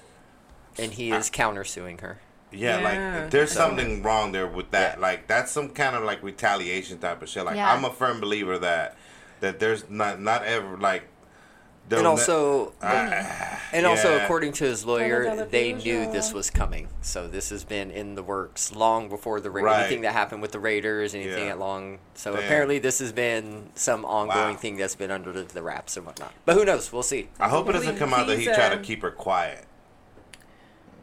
[0.79, 2.19] and he is countersuing her.
[2.53, 3.21] Yeah, Yeah.
[3.23, 4.97] like there's So- something wrong there with that.
[4.97, 5.01] Yeah.
[5.03, 7.45] Like that's some kind of like retaliation type of shit.
[7.47, 7.73] Like Yeah.
[7.73, 8.97] I'm a firm believer that
[9.41, 11.05] that there's not not ever like.
[11.89, 14.25] And there'll also, ne- I- and also, yeah.
[14.25, 16.89] according to his lawyer, they knew this was coming.
[17.01, 19.81] So this has been in the works long before the Ra- Right.
[19.83, 21.53] anything that happened with the Raiders, anything Yeah.
[21.53, 22.01] at long.
[22.15, 22.43] So Damn.
[22.43, 24.61] apparently, this has been some ongoing Wow.
[24.61, 26.33] thing that's been under the, the wraps and whatnot.
[26.45, 26.93] But who knows?
[26.93, 27.29] We'll see.
[27.39, 29.65] I hope it doesn't come out that he tried to uh, keep her quiet.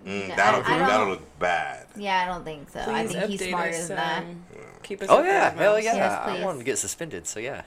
[0.05, 1.85] Mm, No, that'll I- I that'll don't- look bad.
[1.95, 2.81] Yeah, I don't think so.
[2.81, 4.23] I think he's update smarter us, than that.
[4.23, 4.43] um,
[4.83, 5.93] Keep us Oh yeah, hell yeah!
[5.95, 7.25] Yes, I want him to get suspended.
[7.25, 7.61] So yeah.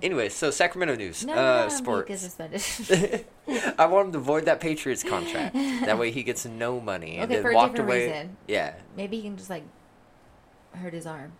[0.00, 0.06] Yeah.
[0.06, 2.20] Anyway, so Sacramento news, No, uh, no, no, He sports.
[2.20, 3.24] suspended.
[3.78, 5.54] I want him to void that Patriots contract.
[5.54, 8.06] that way, he gets no money and Okay, then for a walked different away.
[8.06, 8.36] reason.
[8.46, 9.64] Yeah, Maybe he can just like
[10.74, 11.32] hurt his arm.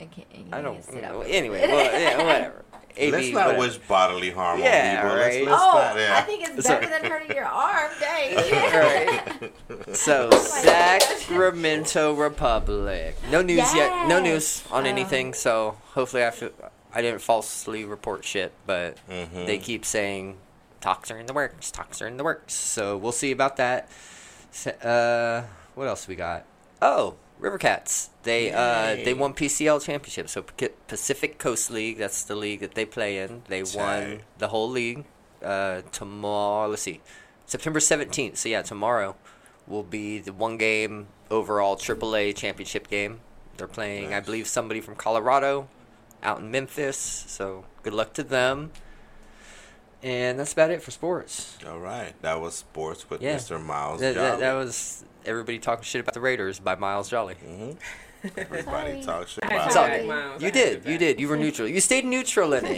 [0.00, 0.74] And can't, and I don't.
[0.74, 1.22] can sit up.
[1.26, 2.64] Anyway, well, yeah, whatever.
[2.94, 3.58] AB, Let's not whatever.
[3.60, 5.16] wish bodily harm Yeah, on people.
[5.16, 5.32] right.
[5.32, 6.18] Let's, let's Oh, not, yeah.
[6.18, 7.90] I think it's So- better than hurting your arm.
[8.00, 8.34] Dang.
[9.72, 9.96] Right.
[9.96, 13.16] So Sacramento Republic.
[13.30, 14.08] No news yet.
[14.08, 14.88] No news on Oh.
[14.88, 15.34] anything.
[15.34, 16.50] So hopefully I feel,
[16.94, 19.46] I didn't falsely report shit, but Mhm.
[19.46, 20.36] they keep saying
[20.80, 21.70] talks are in the works.
[21.70, 22.54] Talks are in the works.
[22.54, 23.88] So we'll see about that.
[24.82, 25.42] Uh,
[25.74, 26.44] what else we got?
[26.80, 28.10] Oh, River Cats.
[28.24, 30.28] They uh they won PCL championship.
[30.28, 30.44] So
[30.86, 31.98] Pacific Coast League.
[31.98, 33.42] That's the league that they play in.
[33.48, 35.04] They won the whole league.
[35.42, 36.68] Uh, tomorrow.
[36.68, 37.00] Let's see.
[37.46, 38.36] September 17th.
[38.36, 39.16] So yeah, tomorrow
[39.66, 43.20] will be the one game overall AAA championship game.
[43.56, 45.68] They're playing, I believe, somebody from Colorado
[46.22, 46.96] out in Memphis.
[47.26, 48.72] So good luck to them.
[50.02, 51.56] And that's about it for sports.
[51.66, 53.36] All right, that was sports with Yeah.
[53.36, 53.62] Mr.
[53.62, 54.00] Miles.
[54.00, 54.40] That, that, Jolly.
[54.40, 57.36] that was everybody talking shit about the Raiders by Miles Jolly.
[57.44, 57.76] Mhm.
[58.36, 59.02] Everybody Sorry.
[59.02, 60.06] talk shit about It's to all it.
[60.06, 60.40] Miles.
[60.40, 61.20] You had did, you did.
[61.20, 61.66] You were neutral.
[61.66, 62.76] You stayed neutral in it.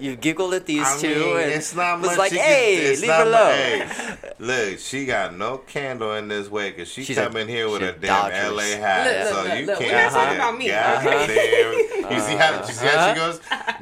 [0.00, 2.38] You you giggled at these I two, mean, and it's not was much like, you
[2.38, 6.70] can- "Hey, it's leave her alone." hey, look, she got no candle in this way
[6.70, 8.52] because she She's a- in here with a a damn Dodgers.
[8.56, 9.90] LA hat, Look, look, so look, you look, can't.
[9.92, 11.26] we're not talking about me, God okay?
[11.26, 12.12] damn.
[12.12, 13.40] You see how you see how she goes?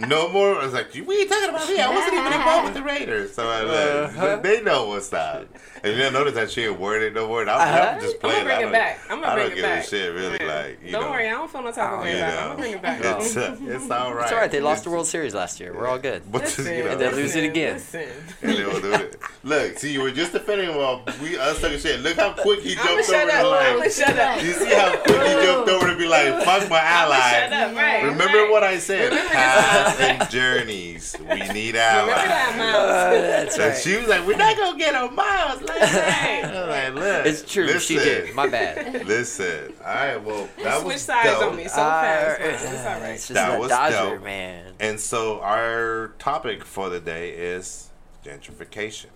[0.08, 0.56] No more.
[0.60, 1.78] I was like, we ain't talking about me.
[1.80, 3.78] I wasn't even involved with the Raiders, so I like,
[4.18, 4.36] Uh-huh.
[4.42, 5.46] they know what's up.
[5.86, 7.48] And you notice that she ain't worded no word.
[7.48, 7.92] I'm, Uh-huh.
[7.94, 9.00] I'm just I'm gonna bring I it back.
[9.10, 9.84] I'm gonna I bring don't it give back.
[9.84, 10.38] a shit really.
[10.40, 10.54] Yeah.
[10.54, 12.36] Like, you Don't know, worry, I don't feel no type of Oh, way about it.
[12.36, 13.00] I'm gonna bring it back.
[13.04, 14.22] It's, uh, it's all right.
[14.24, 14.50] It's all right.
[14.50, 15.72] They lost the World Series last year.
[15.74, 16.22] We're all good.
[16.30, 17.74] But Listen, you know, And they lose it again.
[17.74, 18.08] Listen.
[18.42, 19.16] and they will do it.
[19.44, 22.00] Look, see, you were just defending him while we us talking shit.
[22.00, 23.42] Look how quick he jumped shut over up.
[23.42, 23.90] the I'ma line.
[23.90, 24.42] shut up.
[24.42, 27.76] You see how quick he jumped over to be like, "Fuck my ally." shut up.
[27.76, 28.02] Right.
[28.04, 29.12] Remember what I said?
[29.12, 31.14] Paths and journeys.
[31.20, 32.06] We need allies.
[32.08, 33.56] Remember that, Miles.
[33.56, 33.76] that's right.
[33.76, 35.62] she was like, "We're not gonna get on Miles."
[36.56, 36.86] Like, Right.
[36.86, 37.78] I'm look, It's true.
[37.78, 38.34] She did.
[38.34, 39.06] My bad.
[39.06, 40.16] Listen, all right.
[40.16, 41.50] Well, that Switch was sides dope.
[41.52, 42.40] on me so fast.
[42.40, 43.10] It's all right.
[43.10, 44.24] It's just That a was Dodger dope.
[44.24, 44.74] man.
[44.80, 47.90] And so our topic for the day is
[48.24, 49.06] gentrification.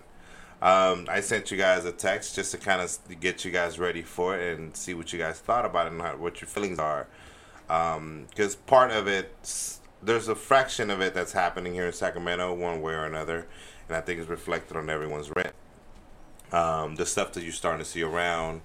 [0.61, 4.03] Um, I sent you guys a text just to kind of get you guys ready
[4.03, 6.77] for it and see what you guys thought about it and how, what your feelings
[6.79, 7.07] are.
[7.67, 9.33] Because part of it,
[10.03, 13.47] there's a fraction of it that's happening here in Sacramento, one way or another,
[13.87, 15.53] and I think it's reflected on everyone's rent.
[16.51, 18.61] Um, the stuff that you're starting to see around,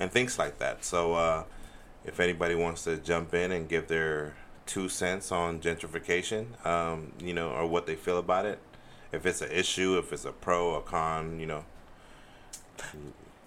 [0.00, 0.84] and things like that.
[0.84, 1.44] So, uh,
[2.04, 4.34] if anybody wants to jump in and give their
[4.64, 8.58] two cents on gentrification, um, you know, or what they feel about it,
[9.12, 11.64] if it's an issue, if it's a pro, a con, you know.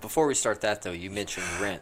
[0.02, 1.82] Before we start that though, you mentioned rent.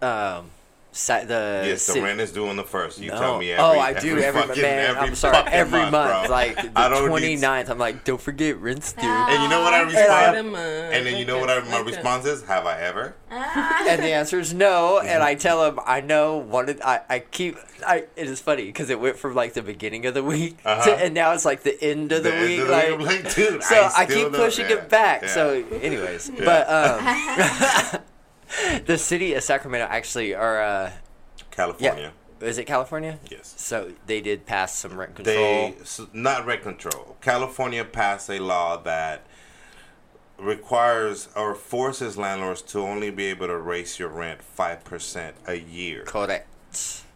[0.00, 0.50] Um,
[0.94, 2.98] sa- the yes, the ci- rent is due on the first.
[2.98, 3.18] You No.
[3.18, 3.62] tell me every.
[3.62, 4.90] oh, I do every, fucking, man.
[4.96, 6.30] every I'm sorry, fucking every month, bro.
[6.30, 7.20] like the I don't 29th.
[7.66, 9.02] need- I'm like, don't forget rent's due.
[9.06, 10.36] And you know what I I- respond?
[10.36, 12.42] Them, uh, And then you know what I, my like response is?
[12.44, 13.14] Have I ever?
[13.30, 15.00] and the answer is no.
[15.00, 16.68] And I tell him, I know one.
[16.68, 17.56] Of, I I keep.
[17.86, 20.84] I it is funny because it went from like the beginning of the week Uh-huh.
[20.84, 22.60] to, and now it's like the end of the, The week.
[22.60, 25.22] of the like, week, I'm like, dude, so I I, keep pushing yeah, it back.
[25.22, 25.28] yeah.
[25.34, 26.44] So, anyways, Yeah.
[26.44, 28.00] but um,
[28.86, 30.62] the city of Sacramento actually are.
[30.62, 30.92] Uh,
[31.50, 32.12] California.
[32.40, 33.18] yeah, is it California?
[33.30, 33.54] Yes.
[33.56, 35.34] So they did pass some rent control.
[35.36, 37.16] They s- not rent control.
[37.20, 39.24] California passed a law that
[40.38, 45.54] requires or forces landlords to only be able to raise your rent five percent a
[45.54, 46.02] year.
[46.04, 46.48] Correct.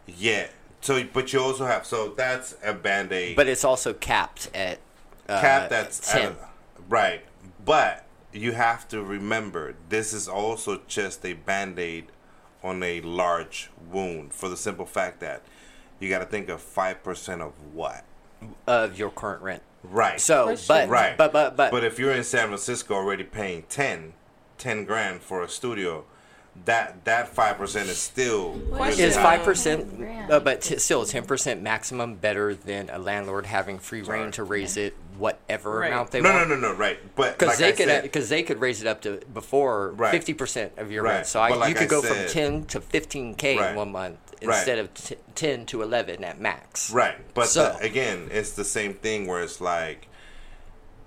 [0.06, 0.48] Yeah.
[0.80, 3.34] So, but you also have so that's a band aid.
[3.36, 4.78] But it's also capped at
[5.28, 6.32] uh, cap that's ten.
[6.32, 6.50] at-
[6.88, 7.24] right.
[7.64, 12.06] But you have to remember this is also just a band aid
[12.62, 15.42] on a large wound for the simple fact that
[16.00, 18.04] you got to think of five percent of what.
[18.66, 19.62] of your current rent.
[19.82, 20.20] Right.
[20.20, 21.16] So, but Right.
[21.16, 24.12] but but but, But if you're in San Francisco already paying 10,
[24.58, 26.04] 10 grand for a studio,
[26.64, 29.04] that that five percent is still Question.
[29.04, 33.78] is five percent, uh, but t- still ten percent maximum better than a landlord having
[33.78, 35.92] free reign to raise it whatever Right.
[35.92, 36.48] amount they No, want.
[36.48, 36.98] no, no, no, no, right.
[37.16, 40.10] But Because like they I could because they could raise it up to before Right.
[40.12, 41.14] fifty percent of your Right.
[41.14, 41.26] rent.
[41.26, 43.70] So I, like you could I go said- from ten to fifteen k Right.
[43.70, 44.56] in one month Right.
[44.56, 46.90] instead of t- ten to eleven at max.
[46.90, 47.16] right.
[47.34, 50.06] But So- the- again, it's the same thing where it's like,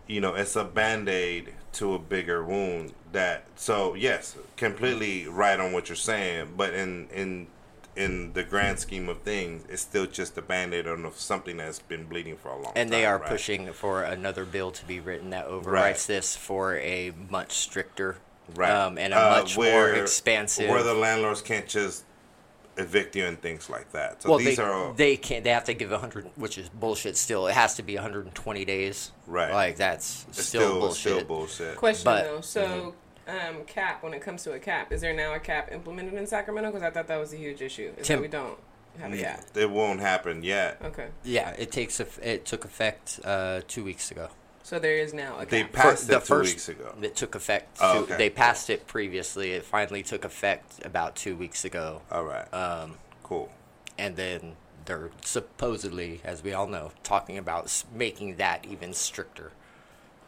[0.07, 2.93] you know, it's a band aid to a bigger wound.
[3.11, 6.53] That so yes, completely right on what you're saying.
[6.55, 7.47] But in in
[7.95, 11.79] in the grand scheme of things, it's still just a band aid on something that's
[11.79, 12.73] been bleeding for a long time.
[12.75, 13.27] And they are right?
[13.29, 15.97] pushing for another bill to be written that overwrites Right.
[16.07, 18.17] this for a much stricter
[18.55, 20.69] right um, and a Uh, much more expansive.
[20.69, 22.03] where the landlords can't just
[22.77, 24.21] evict you and things like that.
[24.21, 25.43] So well, these they, are all they can't.
[25.43, 27.17] They have to give a hundred, which is bullshit.
[27.17, 29.11] Still, it has to be 120 days.
[29.27, 29.51] Right.
[29.53, 30.97] Like that's still, still bullshit.
[31.13, 31.75] still bullshit.
[31.77, 32.95] Question But- though, so
[33.27, 36.25] um, cap when it comes to a cap, is there now a cap implemented in
[36.27, 36.71] Sacramento?
[36.71, 37.91] Because I thought that was a huge issue.
[37.97, 38.57] Is Tim- that we don't
[38.99, 39.45] have a Yeah, cap.
[39.55, 40.79] it won't happen yet.
[40.83, 41.99] Okay, Yeah, it takes.
[41.99, 44.29] eff- It took effect uh, two weeks ago.
[44.71, 45.73] So there is now a They cap.
[45.73, 46.95] passed the it two first- weeks ago.
[47.01, 47.77] It took effect.
[47.81, 48.15] Oh, two- okay.
[48.15, 49.51] They passed it previously.
[49.51, 52.03] It finally took effect about two weeks ago.
[52.09, 53.51] All right, Um, cool.
[53.97, 54.55] and then
[54.85, 59.51] they're supposedly, as we all know, talking about s- making that even stricter,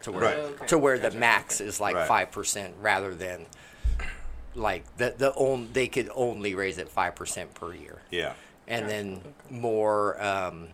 [0.01, 0.37] to where Right.
[0.37, 0.67] Okay.
[0.67, 1.17] to where the Gotcha.
[1.19, 2.05] max is like Right.
[2.09, 3.45] five percent rather than
[4.55, 8.33] like the the on, they could only raise it five percent per year, Yeah,
[8.67, 10.67] and then more um,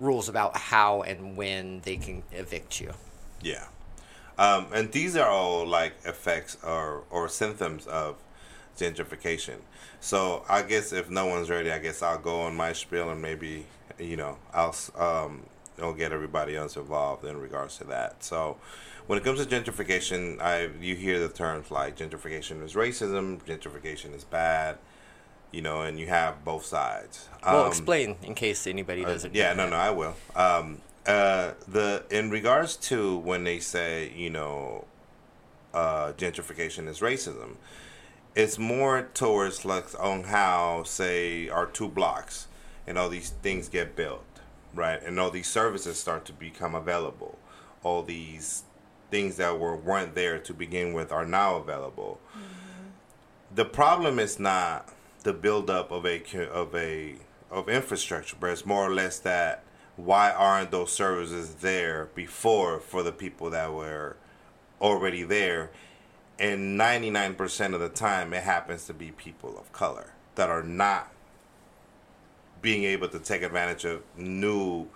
[0.00, 2.92] rules about how and when they can evict you.
[3.42, 3.66] yeah.
[4.38, 8.16] Um, and these are all like effects or or symptoms of
[8.78, 9.56] gentrification.
[10.00, 13.20] So I guess if no one's ready, I guess I'll go on my spiel and
[13.20, 13.66] maybe
[13.98, 15.42] you know I'll um
[15.82, 18.22] I'll get everybody else involved in regards to that.
[18.22, 18.56] So
[19.08, 24.14] when it comes to gentrification, I you hear the terms like gentrification is racism, gentrification
[24.14, 24.78] is bad,
[25.52, 27.28] you know, and you have both sides.
[27.44, 29.34] Well, Um, explain in case anybody uh, doesn't.
[29.34, 29.70] yeah, know no, that.
[29.70, 30.16] no, I will.
[30.36, 34.84] Um, uh, the in regards to when they say you know
[35.72, 37.56] uh, gentrification is racism,
[38.34, 42.46] it's more towards like on how say our two blocks
[42.86, 44.24] and all these things get built,
[44.74, 47.38] right, and all these services start to become available.
[47.82, 48.64] All these
[49.10, 52.20] things that were weren't there to begin with are now available.
[53.54, 54.88] The problem is not
[55.28, 57.14] the buildup of a of a
[57.50, 59.62] of infrastructure, but it's more or less that
[59.96, 64.16] why aren't those services there before for the people that were
[64.80, 65.70] already there?
[66.38, 71.12] And 99% of the time, it happens to be people of color that are not
[72.62, 74.86] being able to take advantage of new,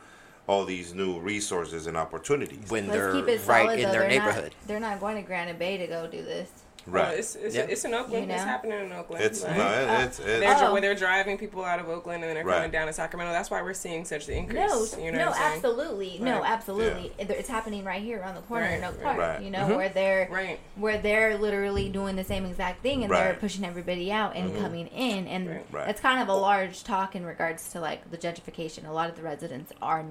[0.47, 2.71] all these new resources and opportunities.
[2.71, 3.91] when Let's they're keep it right solid, in though.
[3.91, 4.55] their they're neighborhood.
[4.61, 6.49] Not, they're not going to Granite Bay to go do this.
[6.87, 7.09] Right.
[7.09, 7.63] Well, it's it's, Yeah.
[7.63, 8.27] it's in Oakland.
[8.29, 9.23] You It's happening in Oakland.
[9.25, 10.73] it's, Like, no, it- it's, it's, they're, dri- Oh.
[10.73, 12.73] where they're driving people out of Oakland and then they're coming Right.
[12.73, 13.33] down to Sacramento.
[13.33, 14.97] That's why we're seeing such the No, increase.
[14.99, 16.51] you know no, what I'm absolutely, no, Right.
[16.51, 17.13] absolutely.
[17.19, 19.03] It- It's happening right here around the corner in Oak.
[19.03, 19.19] Park.
[19.19, 19.41] Right.
[19.43, 19.77] You know Mhm.
[19.77, 20.61] where they're Right.
[20.77, 24.63] where they're literally doing the same exact thing and they're pushing everybody out and mm-hmm.
[24.63, 25.67] coming in, and Right.
[25.71, 25.87] Right.
[25.87, 28.89] that's kind of a large talk in regards to like the gentrification.
[28.89, 30.05] A lot of the residents are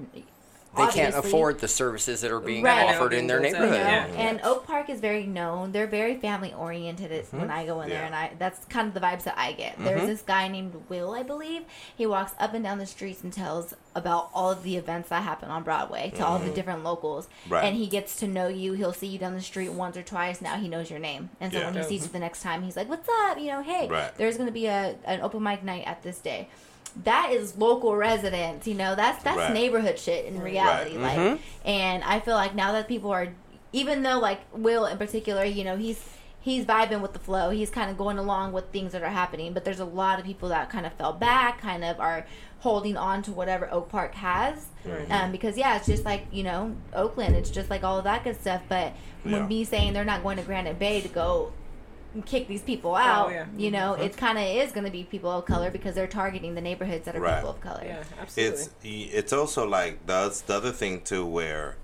[0.76, 2.94] they can't afford the services that are being Right.
[2.94, 4.14] offered in their You know, you know, neighborhood.
[4.14, 4.20] Yeah.
[4.28, 5.72] and Oak Park is very known.
[5.72, 7.38] They're very family oriented Mm-hmm.
[7.40, 9.76] when I go in there, and I that's kind of the vibes that I get.
[9.78, 11.62] There's this guy named Will, I believe.
[11.96, 15.22] He walks up and down the streets and tells about all of the events that
[15.22, 17.52] happen on Broadway to all the different locals, Mm-hmm.
[17.52, 17.64] Right.
[17.64, 18.72] and he gets to know you.
[18.72, 20.40] He'll see you down the street once or twice.
[20.40, 21.66] Now he knows your name, and so Yeah.
[21.66, 23.38] when he sees you the next time, he's like, "What's up?
[23.38, 24.14] You know, hey, Right.
[24.16, 26.48] there's going to be a an open mic night at this day."
[27.04, 28.94] That is local residents, you know.
[28.94, 29.52] That's that's Right.
[29.52, 30.96] neighborhood shit in reality.
[30.98, 31.38] Like, Mhm.
[31.64, 33.28] and I feel like now that people are,
[33.72, 36.02] even though like Will in particular, you know, he's
[36.40, 37.50] he's vibing with the flow.
[37.50, 39.52] He's kind of going along with things that are happening.
[39.52, 42.26] But there's a lot of people that kind of fell back, kind of are
[42.60, 44.66] holding on to whatever Oak Park has.
[45.08, 47.36] Um, because yeah, it's just like you know Oakland.
[47.36, 48.62] It's just like all of that good stuff.
[48.68, 48.92] But
[49.24, 49.38] Yeah.
[49.38, 51.52] when me saying they're not going to Granite Bay to go
[52.20, 53.46] kick these people oh, out, yeah.
[53.56, 53.74] you mm-hmm.
[53.74, 56.60] know, it kind of is going to be people of color because they're targeting the
[56.60, 57.36] neighborhoods that are Right.
[57.36, 57.82] people of color.
[57.84, 58.60] Yeah, absolutely.
[58.60, 61.76] it's it's also like that's the other thing too where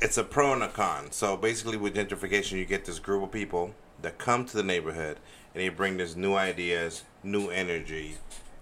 [0.00, 3.30] it's a pro and a con so basically with gentrification you get this group of
[3.30, 5.18] people that come to the neighborhood
[5.54, 8.16] and they bring this new ideas new energy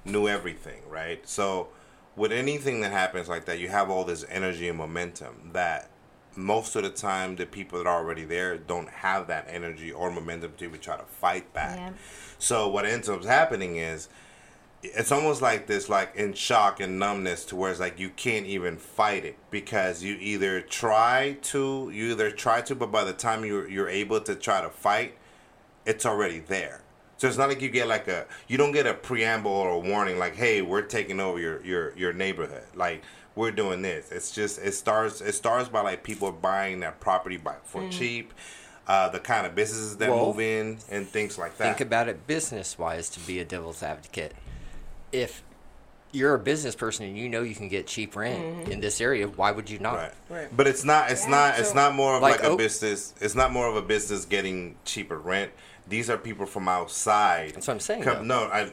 [0.05, 1.69] new everything right so
[2.15, 5.89] with anything that happens like that you have all this energy and momentum that
[6.37, 10.11] most of the time the people that are already there don't have that energy or
[10.11, 11.79] momentum to even try to fight back.
[11.79, 11.91] Yeah.
[12.39, 14.09] so what ends up happening is
[14.83, 18.47] it's almost like this like in shock and numbness to where it's like you can't
[18.47, 23.13] even fight it because you either try to you either try to but by the
[23.13, 25.17] time you're you're able to try to fight
[25.87, 26.83] it's already there.
[27.17, 29.79] So it's not like you get like a you don't get a preamble or a
[29.79, 32.65] warning like hey we're taking over your your your neighborhood.
[32.75, 33.03] Like
[33.41, 37.37] we're doing this it's just it starts it starts by like people buying that property
[37.39, 38.33] by for cheap
[38.87, 42.09] uh, the kind of businesses that Well, move in and things like that Think about
[42.09, 44.33] it business wise to be a devil's advocate.
[45.13, 45.43] If
[46.11, 49.29] you're a business person and you know you can get cheap rent in this area,
[49.29, 49.95] why would you not?
[49.95, 50.13] Right.
[50.29, 50.57] Right.
[50.57, 51.13] But it's not.
[51.13, 51.31] It's Yeah.
[51.31, 51.59] not.
[51.61, 53.15] It's not more of Like like, a Oak- business.
[53.21, 55.53] It's not more of a business getting cheaper rent.
[55.89, 57.53] These are people from outside.
[57.55, 58.71] That's what I'm saying, Come, no, I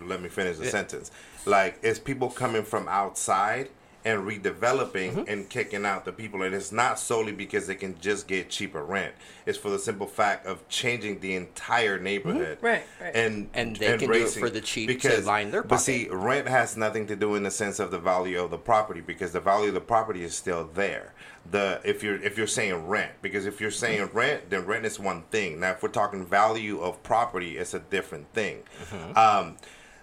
[0.00, 0.70] let me finish the Yeah.
[0.70, 1.10] sentence.
[1.44, 3.68] Like it's people coming from outside
[4.04, 5.22] and redeveloping Mm-hmm.
[5.28, 8.82] and kicking out the people, and it's not solely because they can just get cheaper
[8.84, 9.14] rent.
[9.46, 12.58] It's for the simple fact of changing the entire neighborhood.
[12.60, 13.14] Right, right.
[13.14, 15.68] And And they can do it for the cheap to line their pocket.
[15.68, 18.58] But see, rent has nothing to do in the sense of the value of the
[18.58, 21.12] property because the value of the property is still there.
[21.50, 24.98] The if you're if you're saying rent because if you're saying rent then rent is
[25.00, 25.58] one thing.
[25.60, 28.62] Now if we're talking value of property, it's a different thing.
[29.16, 29.56] Um,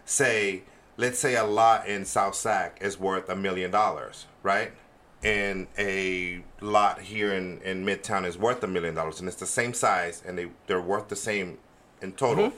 [0.05, 0.63] say
[0.97, 4.71] let's say a lot in South Sac is worth a million dollars, right?
[5.23, 9.45] And a lot here in, in Midtown is worth a million dollars, and it's the
[9.47, 11.57] same size, and they they're worth the same
[12.01, 12.57] in total mm-hmm.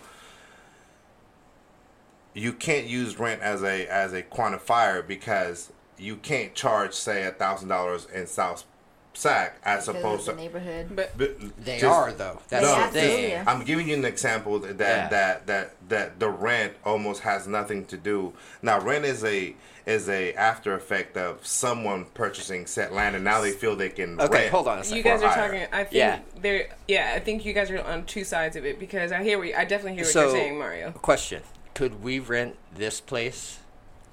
[2.33, 7.31] you can't use rent as a as a quantifier because you can't charge say a
[7.31, 8.65] thousand dollars in South
[9.13, 10.47] Sac as Because opposed of the to.
[10.47, 10.87] neighborhood.
[10.95, 12.39] But but They just- are though.
[12.49, 12.75] That's No.
[12.75, 13.29] the Absolutely.
[13.31, 13.43] thing.
[13.47, 15.07] I'm giving you an example that that, Yeah.
[15.09, 18.33] that that that the rent almost has nothing to do.
[18.61, 19.55] Now rent is a
[19.85, 24.21] is a after effect of someone purchasing set land and now they feel they can
[24.21, 24.97] Okay, rent hold on a second.
[24.97, 25.47] you guys are hire.
[25.47, 25.67] talking.
[25.73, 26.19] I think Yeah.
[26.39, 26.67] there.
[26.87, 29.39] Yeah, I think you guys are on two sides of it because I hear.
[29.39, 30.91] What, I definitely hear what so, you're saying, Mario.
[30.91, 31.41] question:
[31.73, 33.57] Could we rent this place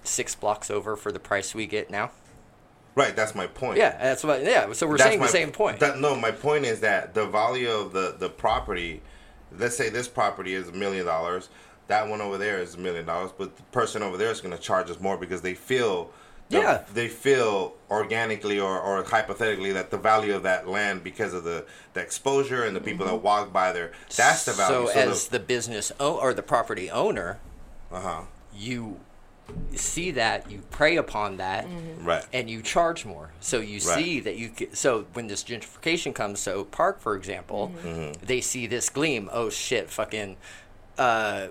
[0.02, 2.10] six blocks over for the price we get now?
[2.96, 3.76] Right, that's my point.
[3.78, 4.42] Yeah, that's what.
[4.42, 5.78] Yeah, so we're That's saying my- the same point.
[5.80, 9.02] That, no, my point is that the value of the the property.
[9.56, 11.48] Let's say this property is a million dollars.
[11.88, 14.56] That one over there is a million dollars, but the person over there is going
[14.56, 16.10] to charge us more because they feel.
[16.48, 16.84] the- Yeah.
[16.94, 21.64] they feel organically or, or hypothetically that the value of that land because of the,
[21.92, 25.40] the exposure and the people that walk by there that's the value So, as the
[25.40, 27.38] business o- or the property owner,
[27.92, 28.22] uh-huh
[28.56, 29.00] you
[29.74, 31.66] see that, you prey upon that,
[32.00, 33.30] right and you charge more.
[33.40, 33.98] So you Right.
[34.04, 34.50] see that you.
[34.56, 38.24] ca- So when this gentrification comes so Park, for example, Mm-hmm.
[38.24, 39.28] they see this gleam.
[39.32, 39.90] Oh shit!
[39.90, 40.36] Fucking.
[40.98, 41.48] Uh,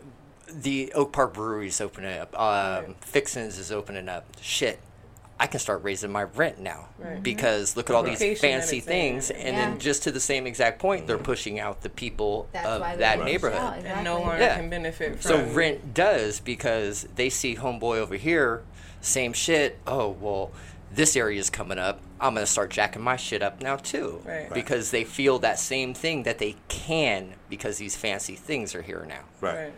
[0.48, 2.40] the Oak Park Brewery's opening up.
[2.40, 4.26] Um, Fixins is opening up.
[4.42, 4.80] Shit.
[5.40, 7.22] I can start raising my rent now Right.
[7.22, 8.92] because look at all these Location that fancy it's in.
[8.92, 9.66] things, and Yeah.
[9.70, 13.20] then just to the same exact point, they're pushing out the people That's of that
[13.24, 13.60] neighborhood.
[13.60, 14.56] out, And no one Yeah.
[14.56, 15.22] can benefit from.
[15.22, 18.62] So rent does because they see homeboy over here,
[19.02, 19.78] same shit.
[19.86, 20.52] Oh well,
[20.90, 22.00] this area is coming up.
[22.22, 24.44] I'm gonna start jacking my shit up now too, Right.
[24.44, 24.54] Right.
[24.54, 29.06] because they feel that same thing that they can because these fancy things are here
[29.06, 29.74] now, right, Right.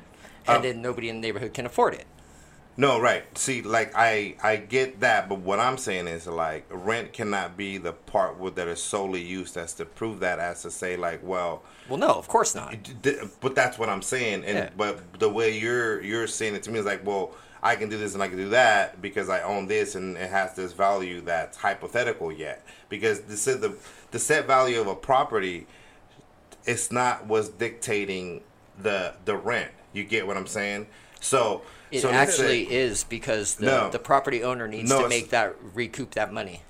[0.48, 2.06] and Um, then nobody in the neighborhood can afford it.
[2.80, 3.24] No, right.
[3.36, 7.80] See, like I I get that, but what I'm saying is like rent cannot be
[7.80, 11.64] the part that is solely used as to prove that as to say like, well,
[11.90, 12.76] Well, no, of course not.
[13.42, 14.46] but that's what I'm saying.
[14.46, 14.70] And Yeah.
[14.78, 17.32] but the way you're you're saying it to me is like, well,
[17.64, 20.30] I can do this and I can do that because I own this and it
[20.30, 22.64] has this value that's hypothetical yet.
[22.90, 23.76] Because this is the
[24.12, 25.66] the set value of a property
[26.66, 28.42] it's not what's dictating
[28.78, 29.72] the the rent.
[29.94, 30.88] You get what I'm saying?
[31.20, 33.90] So It so actually is because the, No.
[33.90, 36.62] the property owner needs No, to make that recoup that money.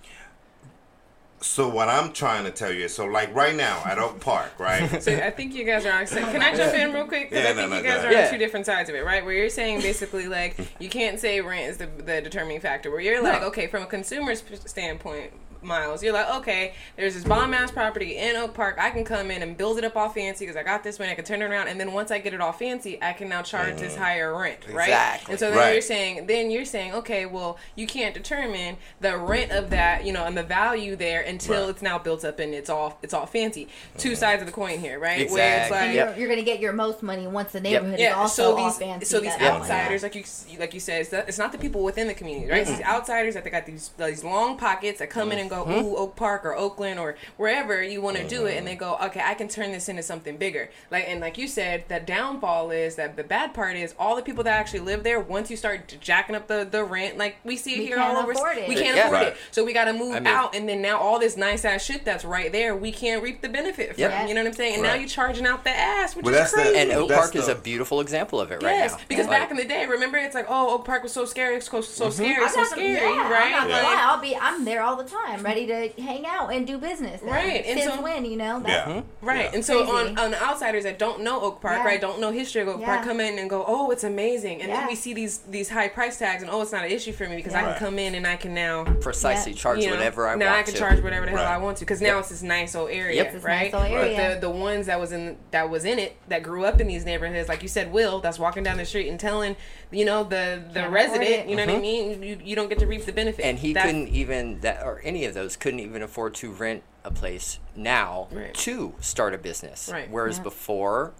[1.39, 4.51] So what I'm trying to tell you is, so like right now at Oak Park,
[4.59, 5.01] right?
[5.03, 6.07] So I think you guys are on.
[6.07, 7.29] Can I jump in real quick?
[7.29, 8.13] Because Yeah, I think no, no, you guys ahead.
[8.15, 9.23] are on two different sides of it, right?
[9.23, 12.89] Where you're saying basically like you can't say rent is the, the determining factor.
[12.89, 13.47] Where you're like, No.
[13.49, 15.31] okay, from a consumer's standpoint,
[15.67, 18.77] Miles, you're like, okay, there's this bomb ass property in Oak Park.
[18.79, 21.11] I can come in and build it up all fancy because I got this money.
[21.11, 23.29] I can turn it around, and then once I get it all fancy, I can
[23.29, 24.01] now charge this mm-hmm.
[24.01, 24.87] higher rent, right?
[24.87, 25.31] Exactly.
[25.33, 25.73] And so then Right.
[25.73, 30.13] you're saying, then you're saying, okay, well, you can't determine the rent of that, you
[30.13, 31.69] know, and the value there until Right.
[31.69, 33.67] it's now built up and it's all it's all fancy.
[33.97, 34.19] Two mm-hmm.
[34.19, 35.29] sides of the coin here, right?
[35.29, 35.77] Where it's Exactly.
[35.77, 36.07] like Yep.
[36.07, 38.65] you're, you're gonna get your most money once the neighborhood is yeah, also so all
[38.69, 39.05] these fancy.
[39.05, 40.23] so these outsiders, like you
[40.59, 42.61] like you said, it's, the, it's not the people within the community, right?
[42.61, 42.79] It's mm-hmm.
[42.79, 45.85] these outsiders that they got these these long pockets that come in and go, Mm-hmm.
[45.85, 48.97] ooh, Oak Park or Oakland or wherever you want to do it, and they go,
[49.03, 50.69] okay, I can turn this into something bigger.
[50.91, 54.21] Like and like you said, the downfall is that the bad part is all the
[54.21, 55.19] people that actually live there.
[55.19, 58.17] Once you start jacking up the the rent, like we see it We here all
[58.17, 58.67] over, it.
[58.67, 59.07] we can't Yeah.
[59.07, 59.27] afford Right.
[59.27, 59.37] it.
[59.51, 61.83] So we got to move I mean- out, and then now all this nice ass
[61.83, 64.01] shit that's right there, we can't reap the benefit from.
[64.01, 64.27] Yep.
[64.29, 64.73] You know what I'm saying?
[64.75, 66.77] And now you're charging out the ass, which Well, is that's the- crazy.
[66.77, 68.99] And Oak That's Park is a beautiful example of it right Yes, now.
[69.07, 71.55] because Like, back in the day, remember, it's like, oh, Oak Park was so scary,
[71.55, 73.51] it's so, so scary, I'm so not scary, yeah, I'm right?
[73.51, 74.35] not gonna Like, lie, I'll be.
[74.35, 77.21] I'm there all the time, ready to hang out and do business.
[77.21, 78.61] And Right, and Since so- when, you know?
[78.65, 79.01] Yeah.
[79.21, 79.51] Right, Yeah.
[79.53, 80.09] and so Crazy.
[80.11, 81.85] on, on the outsiders that don't know Oak Park, Yeah.
[81.85, 84.71] right, don't know history of Oak Park, come in and go, oh, it's amazing, and
[84.71, 87.27] then we see these these high price tags, and oh, it's not an issue for
[87.27, 87.79] me because I can Right.
[87.79, 89.57] come in and I can now, precisely Yeah.
[89.57, 90.79] charge you know, whatever I now want Now I can to.
[90.79, 91.53] charge whatever the hell Right.
[91.53, 93.25] I want to because now it's this nice old area, Yep.
[93.27, 93.71] It's this right?
[93.71, 94.35] nice old area.
[94.35, 97.05] the the ones that was in that was in it that grew up in these
[97.05, 99.55] neighborhoods, like you said, Will, that's walking down the street and telling,
[99.91, 101.81] you know, the the resident, you know what I uh-huh.
[101.81, 104.83] mean, you, you don't get to reap the benefit, and he That- couldn't even that
[104.83, 108.53] or any of those couldn't even afford to rent a place now Right.
[108.55, 110.09] to start a business Right.
[110.09, 110.43] whereas Yeah.
[110.43, 111.13] before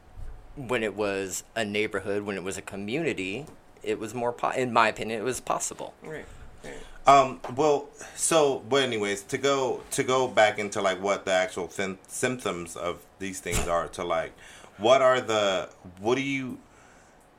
[0.55, 3.45] when it was a neighborhood when it was a community
[3.83, 6.25] it was more po- in my opinion it was possible Right.
[6.63, 6.73] right.
[7.05, 7.39] Um.
[7.55, 7.87] Well.
[8.17, 12.75] So, but anyways, to go to go back into like what the actual sym- symptoms
[12.75, 13.87] of these things are.
[13.89, 14.33] To like,
[14.77, 16.57] what are the what do you?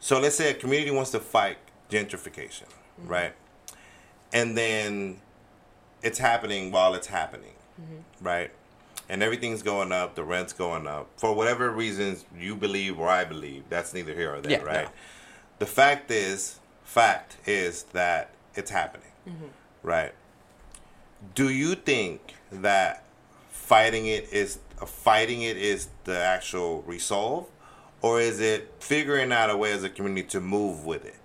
[0.00, 1.58] So let's say a community wants to fight
[1.90, 2.64] gentrification,
[3.04, 3.34] right?
[4.32, 5.20] And then
[6.03, 7.55] it's happening while it's happening,
[8.20, 8.51] right?
[9.09, 13.24] And everything's going up, the rent's going up for whatever reasons you believe or I
[13.24, 13.64] believe.
[13.70, 14.84] That's neither here or there, Yeah, right?
[14.84, 14.90] no.
[15.59, 19.11] The fact is, fact is that it's happening,
[19.82, 20.12] right?
[21.34, 23.05] Do you think that
[23.51, 27.46] fighting it is uh, fighting it is the actual resolve,
[28.03, 31.16] or is it figuring out a way as a community to move with it?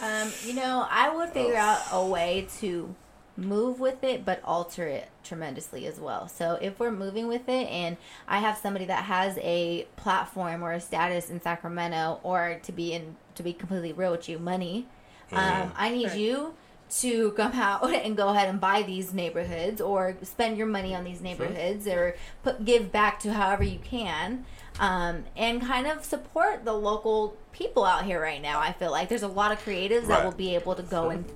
[0.00, 2.94] Um, you know, I would figure out a way to
[3.38, 6.26] move with it, but alter it tremendously as well.
[6.28, 10.72] So if we're moving with it, and I have somebody that has a platform or
[10.72, 14.86] a status in Sacramento, or to be in to be completely real with you, money,
[15.32, 16.18] um, I need Right.
[16.18, 16.54] you
[17.00, 21.04] to come out and go ahead and buy these neighborhoods or spend your money on
[21.04, 24.44] these neighborhoods or put give back to however you can
[24.80, 29.08] um, and kind of support the local people out here right now i feel like.
[29.08, 31.26] There's a lot of creatives that will be able to go and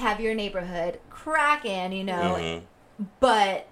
[0.00, 2.62] have your neighborhood crack in you know Mhm.
[3.20, 3.66] but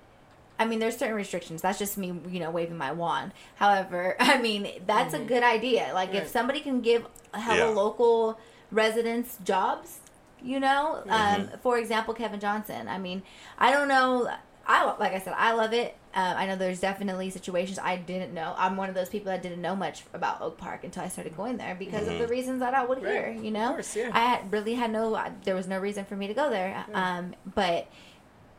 [0.60, 1.62] I mean, there's certain restrictions.
[1.62, 3.30] That's just me, you know, waving my wand.
[3.54, 5.92] However, I mean, that's a good idea.
[5.94, 7.76] Like, if somebody can give hella Yeah.
[7.76, 8.40] local
[8.72, 10.00] residents jobs,
[10.42, 11.58] you know, um, Mm-hmm.
[11.62, 12.88] for example, Kevin Johnson.
[12.88, 13.22] I mean,
[13.56, 14.28] I don't know.
[14.70, 15.96] I like I said, I love it.
[16.14, 18.54] Um, I know there's definitely situations I didn't know.
[18.58, 21.36] I'm one of those people that didn't know much about Oak Park until I started
[21.36, 23.12] going there because of the reasons that I would Right.
[23.12, 23.30] hear.
[23.42, 24.10] You know, course, yeah.
[24.12, 25.18] I had, really had no.
[25.44, 26.84] There was no reason for me to go there.
[26.92, 27.88] Um, but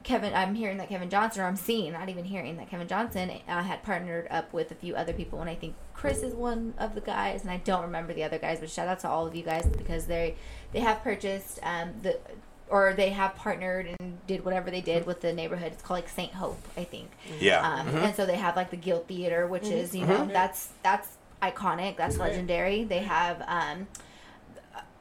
[0.02, 3.30] Kevin, I'm hearing that Kevin Johnson, or I'm seeing, not even hearing that Kevin Johnson
[3.48, 6.74] uh, had partnered up with a few other people, and I think Chris is one
[6.80, 9.28] of the guys, and I don't remember the other guys, but shout out to all
[9.28, 10.36] of you guys because they
[10.72, 12.18] they have purchased um, the
[12.70, 15.72] or they have partnered and did whatever they did with the neighborhood.
[15.74, 17.10] It's called like Saint Hope, I think.
[17.40, 17.68] Yeah.
[17.68, 21.08] Um, And so they have like the Guild Theater, which is you know that's that's
[21.42, 22.84] iconic, that's legendary.
[22.84, 23.88] They have um,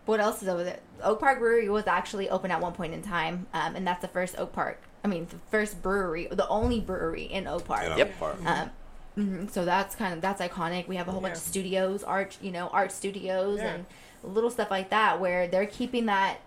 [0.06, 0.78] what else is over there?
[1.02, 4.08] Oak Park Brewery was actually open at one point in time, um, and that's the
[4.08, 4.80] first Oak Park.
[5.04, 7.84] I mean, the first brewery, the only brewery in Oak Park.
[7.84, 8.18] in Oak Yep.
[8.18, 8.36] Park.
[8.46, 8.70] Um,
[9.16, 10.88] mhm, so that's kind of that's iconic.
[10.88, 13.74] We have a whole bunch of studios, art, you know, art studios, Yeah.
[13.74, 13.86] and
[14.24, 16.38] little stuff like that where they're keeping that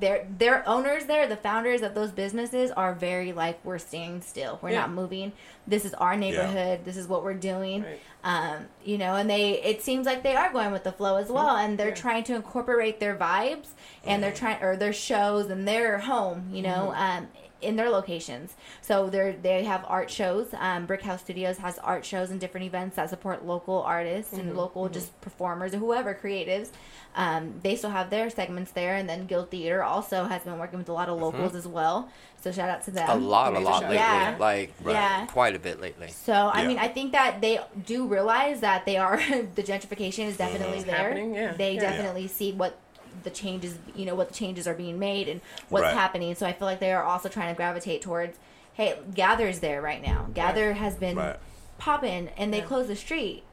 [0.00, 4.58] their their owners there, the founders of those businesses are very like we're staying still.
[4.62, 4.80] We're Yeah.
[4.80, 5.32] not moving.
[5.66, 6.84] This is our neighborhood.
[6.84, 7.82] This is what we're doing.
[7.82, 8.00] Right.
[8.24, 11.28] Um, you know, and they it seems like they are going with the flow as
[11.28, 11.94] well, and they're Yeah.
[11.94, 13.68] trying to incorporate their vibes
[14.04, 16.48] and they're trying or their shows and their home.
[16.52, 17.28] You know, um,
[17.62, 18.54] in their locations.
[18.80, 20.48] So they they have art shows.
[20.58, 24.56] Um, Brick House Studios has art shows and different events that support local artists and
[24.56, 26.68] local just performers or whoever creatives.
[27.14, 30.78] Um, they still have their segments there, and then Guild Theater also has been working
[30.78, 32.08] with a lot of locals as well.
[32.40, 33.08] So shout out to them.
[33.08, 33.90] A lot, a lot shout.
[33.90, 33.96] lately.
[33.96, 34.36] Yeah.
[34.38, 35.26] Like Yeah.
[35.26, 36.08] quite a bit lately.
[36.08, 36.68] So I Yeah.
[36.68, 39.16] mean, I think that they do realize that they are
[39.54, 41.16] the gentrification is definitely It's there.
[41.16, 41.52] yeah.
[41.52, 41.80] They Yeah.
[41.82, 42.76] definitely see what
[43.22, 45.94] the changes, you know, what the changes are being made and what's Right.
[45.94, 46.34] happening.
[46.34, 48.38] So I feel like they are also trying to gravitate towards,
[48.74, 50.26] hey, Gather's there right now.
[50.34, 51.36] Gather has been Right.
[51.78, 52.64] popping, and they Yeah.
[52.64, 53.44] closed the street.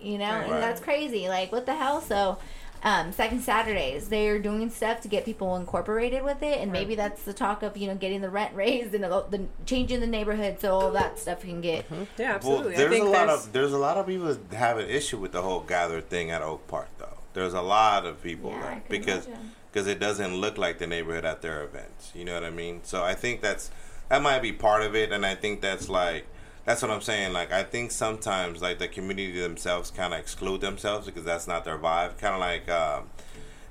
[0.00, 0.50] You know, Right.
[0.52, 1.28] and that's crazy.
[1.28, 2.00] Like, what the hell?
[2.00, 2.38] So.
[2.80, 6.82] Um, second Saturdays, they're doing stuff to get people incorporated with it, and Right.
[6.82, 9.98] maybe that's the talk of you know getting the rent raised and the, the changing
[9.98, 11.86] the neighborhood so all that stuff can get
[12.16, 12.66] Yeah, absolutely.
[12.66, 14.78] Well, there's I think a lot there's, of there's a lot of people that have
[14.78, 17.17] an issue with the whole gather thing at Oak Park, though.
[17.34, 19.28] There's a lot of people Yeah, because
[19.70, 22.12] because it doesn't look like the neighborhood at their events.
[22.14, 22.80] You know what I mean?
[22.84, 23.70] So I think that's
[24.08, 26.26] that might be part of it, and I think that's like
[26.64, 27.32] that's what I'm saying.
[27.32, 31.64] Like I think sometimes like the community themselves kind of exclude themselves because that's not
[31.64, 32.18] their vibe.
[32.18, 32.68] Kind of like.
[32.68, 33.08] Um,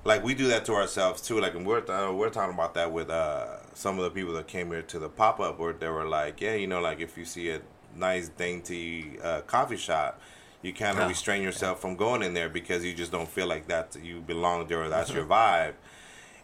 [0.08, 1.40] like we do that to ourselves too.
[1.40, 4.48] Like and we're uh, we're talking about that with uh, some of the people that
[4.48, 7.18] came here to the pop up, where they were like, yeah, you know, like if
[7.18, 7.62] you see a
[7.96, 10.20] nice dainty uh, coffee shop,
[10.62, 13.48] you kind of Oh, restrain yourself from going in there because you just don't feel
[13.48, 15.18] like that you belong there or that's Mm-hmm.
[15.20, 15.74] your vibe.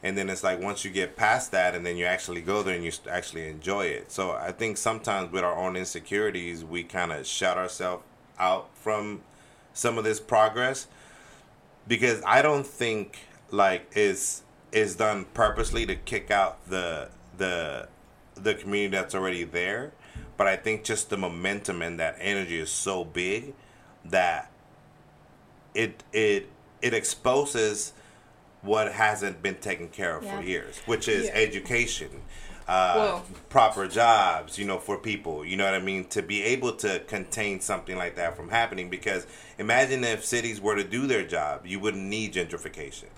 [0.04, 2.76] And then it's like once you get past that, and then you actually go there
[2.76, 4.12] and you actually enjoy it.
[4.12, 8.04] So I think sometimes with our own insecurities, we kind of shut ourselves
[8.38, 9.22] out from
[9.74, 10.88] some of this progress
[11.88, 13.20] because I don't think
[13.52, 17.88] like is is done purposely to kick out the the
[18.36, 19.94] the community that's already there,
[20.38, 23.54] but I think just the momentum and that energy is so big
[24.06, 24.52] that
[25.74, 26.50] it it
[26.82, 27.94] it exposes
[28.62, 30.38] what hasn't been taken care of Yeah.
[30.40, 31.34] for years, which is Yeah.
[31.36, 32.22] education,
[32.68, 33.20] uh,
[33.50, 35.44] proper jobs, you know, for people.
[35.46, 36.06] You know what I mean?
[36.10, 39.28] To be able to contain something like that from happening, because
[39.58, 43.10] imagine if cities were to do their job, you wouldn't need gentrification.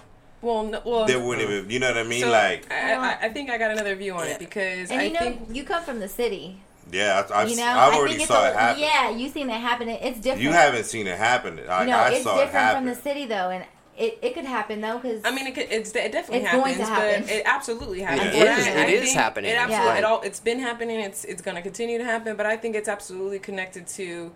[0.41, 2.21] well, no, well, There wouldn't even, you know what I mean?
[2.21, 5.03] so like, I, I, I think I got another view on it because And I
[5.05, 6.61] you know, think you come from the city.
[6.95, 8.81] Yeah, I- I've, You know, I've already think it's saw a, it happen.
[8.81, 9.89] Yeah, you've seen it happen.
[9.89, 10.41] It's different.
[10.41, 11.59] You haven't seen it happen.
[11.69, 12.83] I, You know, I it's saw it different happen.
[12.83, 13.65] from the city though, and
[13.97, 16.73] it, it could happen though because I mean, it, could, it's it definitely It's going
[16.75, 17.21] happens, to happen.
[17.23, 18.35] but it absolutely happens.
[18.35, 19.51] It And is- I- it I is think happening.
[19.51, 19.97] It absolutely, Yeah.
[19.99, 20.99] it all, it's been happening.
[20.99, 24.31] It's it's going to continue to happen, but I think it's absolutely connected to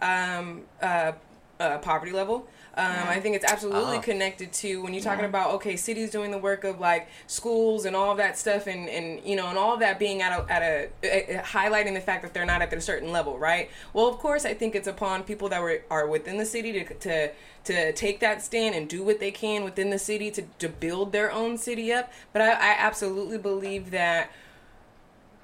[0.00, 1.12] um, uh,
[1.60, 2.46] uh, poverty level.
[2.74, 4.00] Um, I think it's absolutely Ah.
[4.00, 5.26] connected to when you're talking Yeah.
[5.26, 9.20] about okay, cities doing the work of like schools and all that stuff, and, and
[9.26, 12.32] you know, and all that being at a, at a, uh, highlighting the fact that
[12.32, 13.70] they're not at a certain level, right?
[13.92, 16.94] Well, of course, I think it's upon people that were are within the city to
[16.94, 17.30] to
[17.64, 21.12] to take that stand and do what they can within the city to to build
[21.12, 22.10] their own city up.
[22.32, 24.30] But I, I absolutely believe that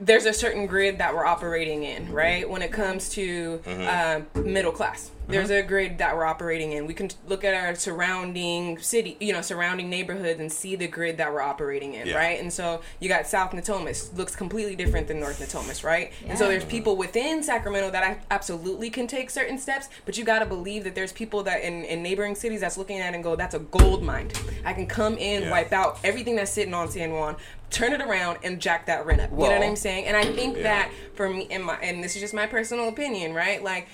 [0.01, 2.49] there's a certain grid that we're operating in, right?
[2.49, 5.61] When it comes to uh, middle class, there's uh-huh.
[5.61, 6.87] a grid that we're operating in.
[6.87, 11.19] We can look at our surrounding city, you know, surrounding neighborhoods and see the grid
[11.19, 12.17] that we're operating in, Yeah.
[12.17, 12.41] right?
[12.41, 16.13] And so you got South Natomas, looks completely different than North Natomas, right?
[16.27, 20.25] And so there's people within Sacramento that I absolutely can take certain steps, but you
[20.25, 23.15] got to believe that there's people that in, in neighboring cities that's looking at it
[23.15, 24.31] and go, that's a gold mine.
[24.65, 25.51] I can come in, Yeah.
[25.51, 27.37] wipe out everything that's sitting on San Juan,
[27.71, 29.31] turn it around, and jack that rent up.
[29.31, 30.07] you know what I'm saying?
[30.07, 30.63] And I think Yeah.
[30.63, 33.63] that for me, and my, and this is just my personal opinion, right?
[33.63, 33.89] Like,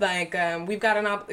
[0.00, 1.30] like um, we've got an op-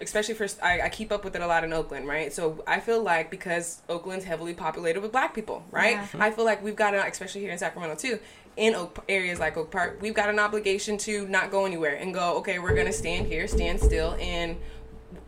[0.00, 2.32] especially for I, I keep up with it a lot in Oakland, right?
[2.32, 5.92] So I feel like because Oakland's heavily populated with Black people, right?
[5.92, 6.06] Yeah.
[6.18, 8.18] I feel like we've got an especially here in Sacramento too.
[8.56, 12.12] In Oak, areas like Oak Park, we've got an obligation to not go anywhere and
[12.12, 12.36] go.
[12.38, 14.56] Okay, we're gonna stand here, stand still, and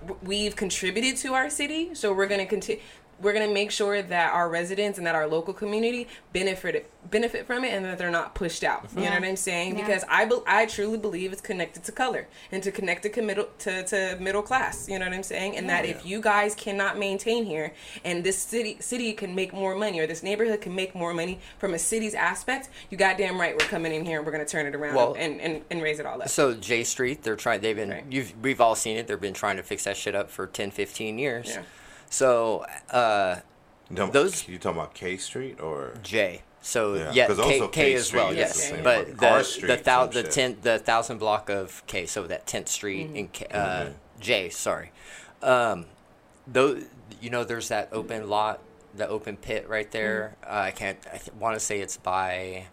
[0.06, 2.82] w- we've contributed to our city, so we're gonna continue.
[3.22, 7.64] We're gonna make sure that our residents and that our local community benefit benefit from
[7.64, 8.88] it, and that they're not pushed out.
[8.96, 9.76] You know what I'm saying?
[9.76, 9.84] Yeah.
[9.86, 13.48] Because I be, I truly believe it's connected to color and to connect to middle
[13.60, 14.88] to, to middle class.
[14.88, 15.56] You know what I'm saying?
[15.56, 17.72] And that if you guys cannot maintain here,
[18.04, 21.38] and this city city can make more money, or this neighborhood can make more money
[21.58, 24.66] from a city's aspect, you goddamn right we're coming in here and we're gonna turn
[24.66, 26.28] it around Well- and, and, and raise it all up.
[26.28, 27.60] So J Street, they're trying.
[27.60, 27.90] They've been.
[27.90, 28.04] Right.
[28.10, 28.32] You've.
[28.42, 29.06] We've all seen it.
[29.06, 31.48] They've been trying to fix that shit up for 10, 15 years.
[31.48, 31.62] Yeah.
[32.12, 33.36] So uh,
[33.88, 36.42] You talking Those- about, you talking about K Street or J.
[36.60, 38.30] So Yeah, yeah, 'cause K, also K K as well.
[38.30, 40.30] is Yes, the but the R the thou, the shit.
[40.30, 42.06] ten the thousand block of K.
[42.06, 43.16] So that tenth Street Mm-hmm.
[43.16, 43.86] in K, uh,
[44.20, 44.50] J.
[44.50, 44.92] Sorry.
[45.42, 45.86] Um,
[46.46, 46.78] though
[47.20, 48.60] you know, there's that open lot,
[48.94, 50.36] the open pit right there.
[50.46, 50.98] Uh, I can't.
[51.12, 52.66] I th- want to say it's by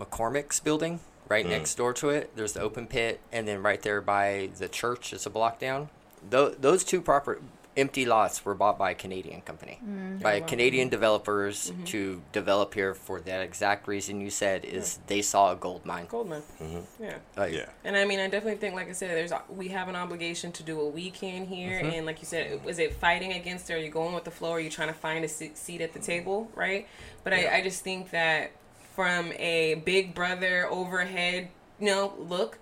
[0.00, 2.34] McCormick's building, right next door to it.
[2.34, 5.88] There's the open pit, and then right there by the church, it's a block down.
[6.28, 7.40] Tho- those two proper
[7.78, 10.18] empty lots were bought by a Canadian company, mm.
[10.18, 10.46] oh, by Oh, wow.
[10.46, 10.90] Canadian mm-hmm.
[10.90, 11.84] developers mm-hmm.
[11.84, 16.06] to develop here for that exact reason you said is they saw a gold mine.
[16.08, 16.42] Gold mine.
[16.60, 17.02] Mm-hmm.
[17.02, 17.18] Yeah.
[17.36, 17.66] Like, Yeah.
[17.84, 20.62] And I mean, I definitely think, like I said, there's we have an obligation to
[20.62, 21.78] do what we can here.
[21.78, 23.74] And like you said, was it fighting against it?
[23.74, 24.50] Are you going with the flow?
[24.52, 26.50] Are you trying to find a seat at the table?
[26.54, 26.86] Right.
[27.24, 28.52] But I, I just think that
[28.94, 31.48] from a big brother overhead,
[31.78, 32.58] you know, look,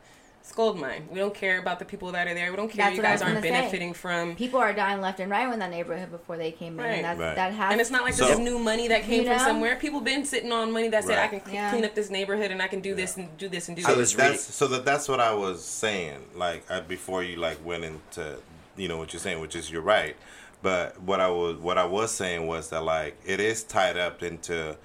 [0.47, 1.09] it's gold mine.
[1.10, 2.52] We don't care about the people that are there.
[2.52, 2.85] We don't care.
[2.86, 3.51] That's you guys aren't gonna say.
[3.51, 4.36] benefiting from.
[4.36, 6.85] People are dying left and right in that neighborhood before they came in.
[6.85, 6.90] Right.
[6.93, 7.35] And that's, Right.
[7.35, 7.73] that has.
[7.73, 9.74] And it's not like So- this new money that came You from somewhere.
[9.74, 11.70] People been sitting on money that said I can Yeah.
[11.70, 13.86] clean up this neighborhood and I can do this and do this and do I
[13.86, 14.12] So this.
[14.14, 16.24] that's so that that's what I was saying.
[16.36, 18.36] Like I, before you like went into
[18.77, 20.14] you know what you're saying, which is you're right.
[20.62, 24.23] But what I was what I was saying was that like it is tied up
[24.23, 24.77] into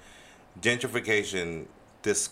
[0.60, 1.66] gentrification.
[2.02, 2.30] This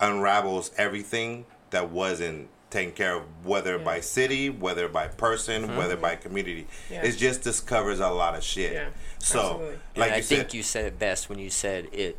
[0.00, 6.16] unravels everything that wasn't taken care of, whether by city, whether by person, whether by
[6.16, 6.66] community.
[6.90, 7.02] Yeah.
[7.04, 8.72] It just discovers a lot of shit.
[8.72, 8.88] Yeah,
[9.18, 9.68] So, absolutely.
[9.68, 12.18] And like I you think said, you said it best when you said it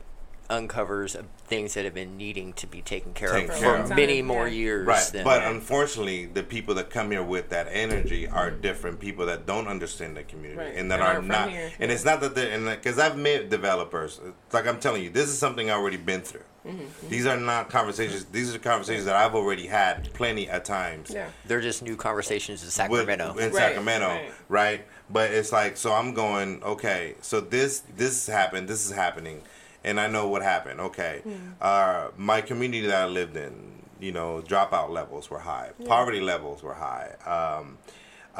[0.49, 3.84] uncovers uh, things that have been needing to be taken care Taken of care for
[3.84, 3.95] of.
[3.95, 4.86] many more years.
[4.86, 8.61] Right, than, but unfortunately, the people that come here with that energy are Mm-hmm.
[8.61, 11.49] different people that don't understand the community Right, and that and are aren't from not.
[11.49, 11.72] here.
[11.80, 14.19] And it's not that they're and because I've met developers.
[14.45, 16.41] It's like I'm telling you, this is something I've already been through.
[16.65, 17.10] Mm-hmm.
[17.10, 18.26] These are not conversations.
[18.26, 21.11] These are conversations that I've already had plenty of times.
[21.14, 21.30] yeah.
[21.45, 23.32] they're just new conversations in with- Sacramento.
[23.32, 24.32] in Right, Sacramento, right.
[24.49, 24.86] right.
[25.10, 27.15] But it's like so I'm going okay.
[27.22, 28.68] So this this happened.
[28.68, 29.41] This is happening,
[29.88, 30.80] and I know what happened.
[30.89, 31.22] Okay,
[31.61, 33.53] uh, my community that I lived in,
[33.99, 37.77] you know, dropout levels were high, poverty levels were high, um,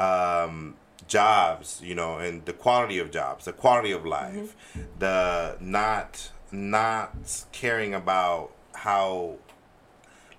[0.06, 0.74] um,
[1.08, 4.54] jobs, you know, and the quality of jobs, the quality of life,
[4.98, 9.36] the not not caring about how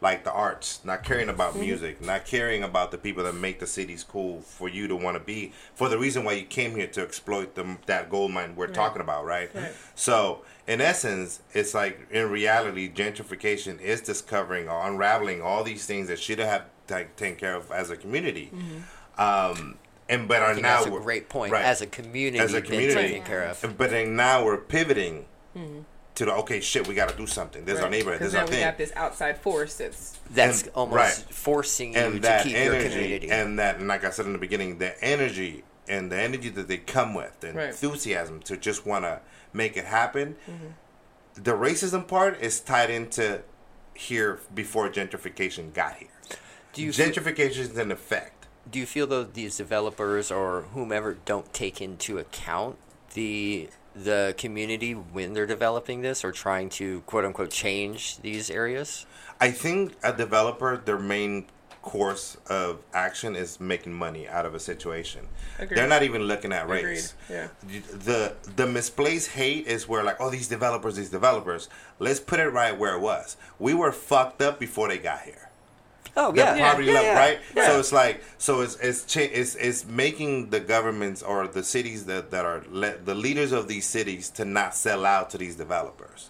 [0.02, 1.62] like the arts, not caring about mm-hmm.
[1.62, 5.18] music, not caring about the people that make the cities cool for you to want
[5.18, 8.56] to be, for the reason why you came here to exploit them that gold mine
[8.56, 9.54] we're talking about, right?
[9.54, 9.74] Right.
[9.96, 16.08] So, in essence, it's like in reality, gentrification is discovering or unraveling all these things
[16.08, 18.52] that should have ta- taken care of as a community.
[18.54, 19.22] Mm-hmm.
[19.22, 19.78] Um,
[20.08, 21.52] and but I are now that's a great point.
[21.52, 21.64] right.
[21.64, 22.94] As a community, As a community.
[22.94, 23.78] taken care of.
[23.78, 25.82] But then now we're pivoting mm-hmm.
[26.16, 27.64] To the okay, shit, we got to do something.
[27.66, 27.92] There's our Right.
[27.92, 28.20] neighborhood.
[28.20, 28.64] 'Cause There's our now we thing.
[28.66, 31.34] got this outside force that's That's And- almost right.
[31.34, 33.32] forcing you and to that keep your community.
[33.32, 36.68] and that and like i said in the beginning the energy and the energy that
[36.68, 37.70] they come with the Right.
[37.70, 39.22] enthusiasm to just want to
[39.54, 40.68] make it happen Mm-hmm.
[41.44, 43.42] the racism part is tied into
[43.96, 46.10] here before gentrification got here
[46.74, 51.16] do you feel, gentrification is an effect do you feel though these developers or whomever
[51.26, 52.78] don't take into account
[53.16, 53.68] the
[54.04, 59.06] the community when they're developing this or trying to quote unquote change these areas?
[59.42, 61.46] i think a developer their main
[61.82, 65.26] course of action is making money out of a situation
[65.58, 65.78] Agreed.
[65.78, 67.48] they're not even looking at Agreed, race yeah.
[67.64, 72.50] the the misplaced hate is where like oh these developers these developers let's put it
[72.50, 75.49] right where it was we were fucked up before they got here
[76.18, 77.40] Oh the yeah, poverty yeah, level, yeah, right?
[77.56, 77.68] yeah.
[77.68, 82.06] So it's like, so it's it's cha- it's, it's making the governments or the cities
[82.06, 85.56] that that are le- the leaders of these cities to not sell out to these
[85.56, 86.30] developers.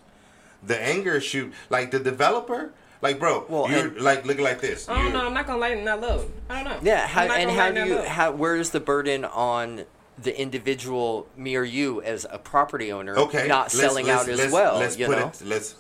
[0.63, 4.87] The anger shoot like the developer, like bro, Well, you're and- like looking like this.
[4.89, 5.25] I don't You're- know.
[5.27, 6.29] I'm not gonna lighten that load.
[6.49, 6.91] I don't know.
[6.91, 8.07] Yeah, how, and how do you load.
[8.07, 9.85] how where's the burden on
[10.21, 14.29] the individual, me or you, as a property owner, Okay, not let's- selling let's- out
[14.29, 14.77] as let's- well?
[14.77, 15.41] Let's you put know, it.
[15.45, 15.75] Let's.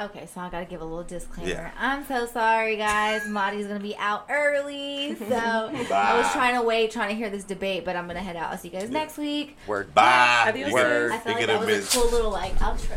[0.00, 1.50] Okay, so I gotta give a little disclaimer.
[1.50, 1.70] Yeah.
[1.78, 3.28] I'm so sorry, guys.
[3.28, 7.44] Marty's gonna be out early, so I was trying to wait, trying to hear this
[7.44, 8.50] debate, but I'm gonna head out.
[8.50, 9.58] I'll see you guys next week.
[9.66, 9.94] word.
[9.94, 10.44] Bye.
[10.48, 11.12] Adios, Word.
[11.12, 12.96] I feel You like get a that was biz- a cool little like outro.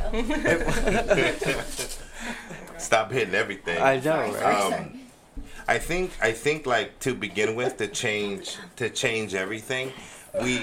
[2.80, 3.82] Stop hitting everything.
[3.82, 4.40] I know, Sorry, right?
[4.40, 5.00] sorry, Um, sorry.
[5.68, 9.92] I think I think like to begin with to change to change everything,
[10.42, 10.62] we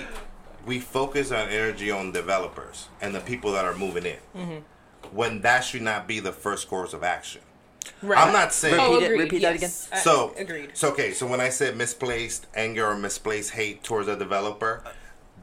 [0.67, 4.65] we focus our energy on developers and the people that are moving in.
[5.13, 7.43] When that should not be the first course of action.
[8.03, 8.19] Right.
[8.19, 9.87] I'm not saying Repeat it- agreed, repeat that yes.
[9.89, 9.99] again.
[9.99, 10.71] Uh, so agreed.
[10.75, 14.83] So okay, so when I said misplaced anger or misplaced hate towards a developer,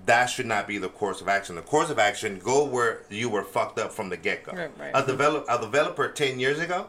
[0.06, 1.56] that should not be the course of action.
[1.56, 4.53] The course of action go where you were fucked up from the get go.
[4.53, 4.91] Right, right.
[4.94, 6.88] A develop a developer ten years ago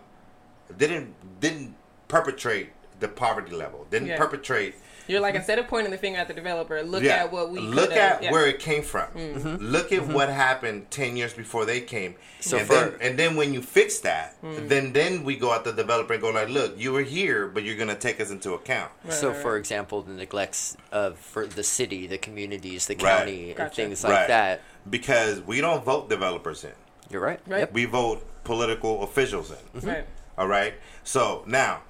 [0.77, 1.75] didn't didn't
[2.09, 3.87] perpetrate the poverty level.
[3.91, 4.19] Didn't Yeah.
[4.19, 4.75] perpetrate
[5.09, 7.25] You're like instead of pointing the finger at the developer, look yeah.
[7.25, 8.31] at what we look at yeah.
[8.31, 9.09] where it came from.
[9.13, 9.65] Mm-hmm.
[9.65, 12.15] Look at what happened ten years before they came.
[12.41, 14.69] So and for- then and then when you fix that, Mm.
[14.69, 17.65] then then we go at the developer and go like, look, you were here, but
[17.65, 18.93] you're gonna take us into account.
[19.09, 19.59] So, right, for right.
[19.59, 23.19] example, the neglects of for the city, the communities, the Right.
[23.19, 24.29] county, and things like right.
[24.29, 24.61] that.
[24.89, 26.73] Because we don't vote developers in.
[27.11, 27.41] You're right.
[27.47, 27.61] Right.
[27.61, 27.73] Yep.
[27.73, 29.89] We vote political officials in.
[29.89, 30.07] right.
[30.37, 30.75] All right.
[31.03, 31.81] So now,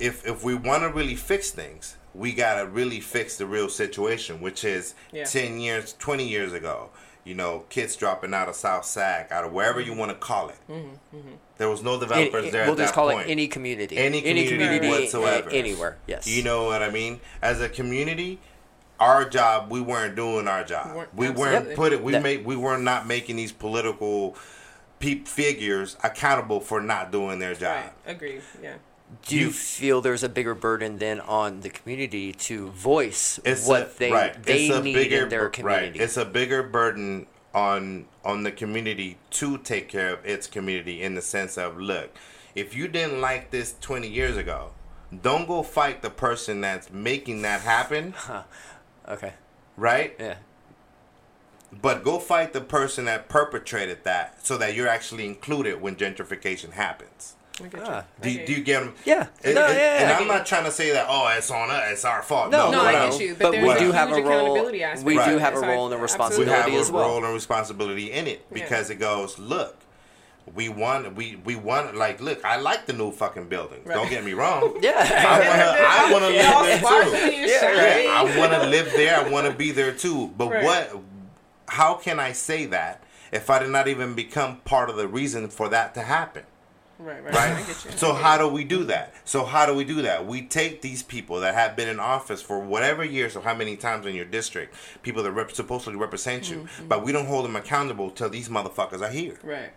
[0.00, 4.40] if if we want to really fix things, we gotta really fix the real situation,
[4.40, 5.24] which is Yeah.
[5.24, 6.90] ten years, twenty years ago.
[7.24, 10.48] You know, kids dropping out of South Sac, out of wherever you want to call
[10.48, 10.56] it.
[10.68, 11.28] Mm-hmm, mm-hmm.
[11.58, 13.28] There was no Any- developers there we'll at just that call point.
[13.28, 13.96] it any community.
[13.98, 15.50] Any community a- whatsoever.
[15.50, 15.98] anywhere.
[16.06, 16.26] Yes.
[16.26, 17.20] You know what I mean?
[17.42, 18.38] As a community,
[18.98, 20.96] our job, we weren't doing our job.
[20.96, 22.02] Weren't- We weren't put it.
[22.02, 22.44] We That- made.
[22.46, 24.34] We were not making these political
[24.98, 27.84] peep figures accountable for not doing their job.
[27.84, 27.92] Right.
[28.06, 28.42] Agreed.
[28.62, 28.74] Yeah.
[29.26, 33.66] Do you you- feel there's a bigger burden then on the community to voice It's
[33.66, 34.42] what a, they right.
[34.42, 35.98] they need bigger, in their community?
[35.98, 36.00] Right.
[36.00, 41.14] It's a bigger burden on on the community to take care of its community in
[41.14, 42.10] the sense of look,
[42.54, 44.72] if you didn't like this 20 years ago,
[45.22, 48.14] don't go fight the person that's making that happen,
[49.08, 49.32] okay.
[49.76, 50.14] right?
[50.20, 50.36] Yeah.
[51.82, 56.72] But go fight the person that perpetrated that so that you're actually included when gentrification
[56.72, 57.34] happens.
[57.60, 58.04] I Ah.
[58.20, 58.58] Do, you- get do you.
[58.58, 58.94] you get them?
[59.04, 59.26] Yeah.
[59.42, 61.70] And, No, and- yeah, and I I'm not trying to say that, oh, it's on
[61.70, 62.50] us, it's our fault.
[62.50, 63.34] No, No, No, what I I'm- get you.
[63.34, 65.06] But, but there's we a do have huge a role- accountability aspect.
[65.06, 67.08] we do to have a So I- role and a we responsibility have a well.
[67.08, 68.62] role and responsibility in it Yeah.
[68.64, 69.76] because it goes look
[70.54, 74.24] we want we we want like look i like the new fucking buildings don't get
[74.24, 74.94] me wrong Yeah.
[74.98, 76.80] i want to i want to It all live
[77.12, 80.32] there too Yeah, yeah, i want to live there i want to be there too
[80.38, 80.64] but Right.
[80.64, 80.96] what
[81.66, 85.48] how can i say that if i did not even become part of the reason
[85.50, 86.44] for that to happen
[86.98, 87.32] Right, right.
[87.34, 87.52] right?
[87.52, 87.90] I get you.
[87.92, 89.14] So how do we do that?
[89.24, 90.26] So how do we do that?
[90.26, 93.76] We take these people that have been in office for whatever years or how many
[93.76, 96.88] times in your district, people that rep- supposedly represent you, Mm-hmm.
[96.88, 99.38] but we don't hold them accountable till these motherfuckers are here.
[99.44, 99.70] Right.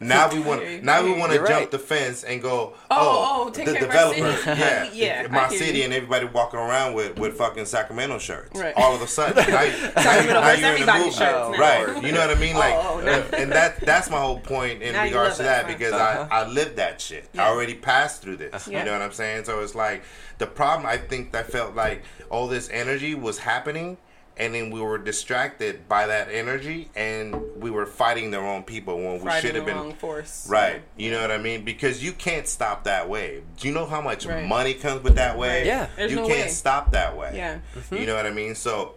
[0.00, 1.70] Now we want hear now we want to jump right.
[1.70, 4.60] the fence and go, Oh, oh, oh, take the care of our developer, city.
[4.60, 5.84] yeah, Yeah, my city, you.
[5.84, 8.58] and everybody walking around with, with fucking Sacramento shirts.
[8.58, 8.74] Right.
[8.76, 9.44] All of a sudden, now,
[9.96, 11.12] now, Sacramento now versus in the movement.
[11.14, 12.02] shirts right?
[12.04, 12.56] You know what I mean?
[12.56, 13.12] Like, Oh, oh, no.
[13.12, 16.26] and, and that that's my whole point in Now regards to that, that because Uh-huh.
[16.30, 17.28] I I lived that shit.
[17.38, 18.66] I already passed through this.
[18.68, 18.80] Yeah.
[18.80, 19.44] You know what I'm saying?
[19.44, 20.02] So it's like
[20.38, 20.86] the problem.
[20.86, 23.96] I think I felt like all this energy was happening.
[24.36, 28.96] And then we were distracted by that energy, and we were fighting the wrong people
[28.96, 30.48] when we should have been wrong force.
[30.50, 30.82] Right.
[30.96, 31.64] You know what I mean?
[31.64, 33.44] Because you can't stop that wave.
[33.58, 34.44] Do you know how much Right.
[34.44, 35.66] money comes with that wave?
[35.66, 35.86] Yeah.
[35.94, 36.48] There's you no can't way.
[36.48, 37.32] stop that way.
[37.36, 37.58] Yeah.
[37.92, 38.56] You know what I mean?
[38.56, 38.96] So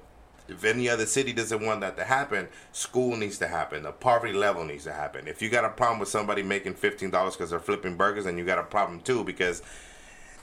[0.50, 3.84] if any other city doesn't want that to happen, school needs to happen.
[3.84, 5.28] The poverty level needs to happen.
[5.28, 8.40] If you got a problem with somebody making fifteen dollars because they're flipping burgers, and
[8.40, 9.24] you got a problem too.
[9.24, 9.62] Because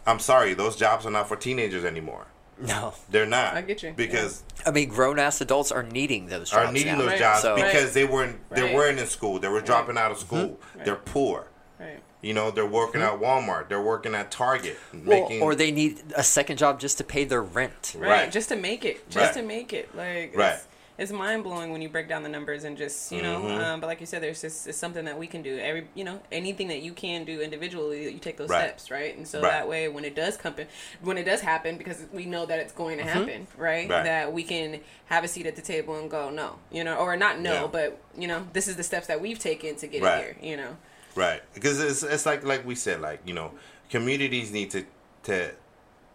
[0.06, 2.26] I'm sorry, those jobs are not for teenagers anymore.
[2.60, 2.94] No.
[3.10, 3.54] They're not.
[3.54, 3.92] I get you.
[3.96, 6.98] Because I mean, grown ass adults are needing those jobs are needing now.
[6.98, 7.18] those Right.
[7.18, 7.92] jobs So- because Right.
[7.94, 8.74] they weren't they Right.
[8.74, 9.38] weren't in school.
[9.38, 10.58] They were dropping out of school.
[10.76, 10.84] Right.
[10.84, 11.46] They're poor.
[11.80, 12.00] Right.
[12.22, 13.68] You know, they're working at Walmart.
[13.68, 14.78] They're working at Target.
[14.94, 15.06] Mm-hmm.
[15.08, 17.94] Well, Making, or they need a second job just to pay their rent.
[17.98, 18.08] Right.
[18.08, 18.32] Right.
[18.32, 19.10] Just to make it.
[19.10, 19.34] Just Right.
[19.34, 19.94] to make it.
[19.94, 20.58] Like Right.
[20.96, 23.40] It's, mind blowing when you break down the numbers and just you know.
[23.40, 23.58] Mhm.
[23.58, 25.58] Um, but like you said, there's just it's something that we can do.
[25.58, 28.68] Every you know anything that you can do individually, you take those Right.
[28.68, 29.16] steps, right?
[29.16, 29.50] And so Right.
[29.50, 30.54] that way, when it does come,
[31.02, 33.84] when it does happen, because we know that it's going to happen, right?
[33.84, 33.92] Mm-hmm.
[33.92, 34.04] Right.
[34.04, 37.16] That we can have a seat at the table and go, no, you know, or
[37.16, 37.66] not no, Yeah.
[37.66, 40.18] but you know, this is the steps that we've taken to get Right.
[40.22, 40.36] here.
[40.42, 40.76] You know.
[41.16, 43.52] right because it's it's like like we said like you know
[43.88, 44.84] communities need to
[45.22, 45.52] to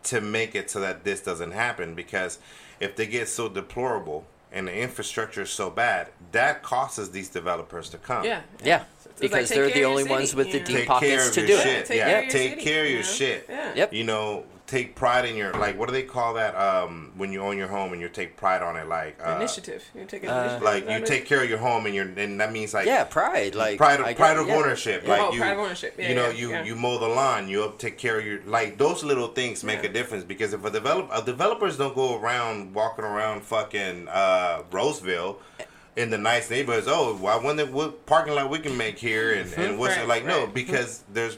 [0.04, 2.38] to make it so that this doesn't happen because
[2.82, 7.90] if they get so deplorable and the infrastructure is so bad that causes these developers
[7.90, 8.42] to come Yeah.
[8.64, 10.88] Yeah, It's like, because take they're the only city, ones with you the deep take
[10.88, 11.86] pockets to do shit it.
[11.88, 13.10] Take yeah care of your take city, care of you your know?
[13.10, 13.74] shit Yeah.
[13.76, 13.94] Yep.
[13.94, 17.42] you know take pride in your like what do they call that um when you
[17.42, 19.84] own your home and you take pride on it like uh, initiative.
[19.96, 20.62] You take an uh, initiative.
[20.64, 23.56] like you take care of your home and you're and that means like Yeah, pride.
[23.56, 24.56] Like pride of, I pride get- of yeah.
[24.58, 25.02] ownership.
[25.04, 25.10] Yeah.
[25.10, 25.96] Like Oh, you, pride of ownership.
[25.98, 26.64] Yeah, you know, yeah, you yeah.
[26.66, 29.90] you mow the lawn, you take care of your like those little things make Yeah.
[29.90, 34.62] a difference because if a develop a developers don't go around walking around fucking uh,
[34.72, 35.40] Roseville
[35.96, 36.86] in the nice neighborhoods.
[36.88, 40.08] Oh, well, I wonder what parking lot we can make here and and what's Right,
[40.08, 41.38] like no because there's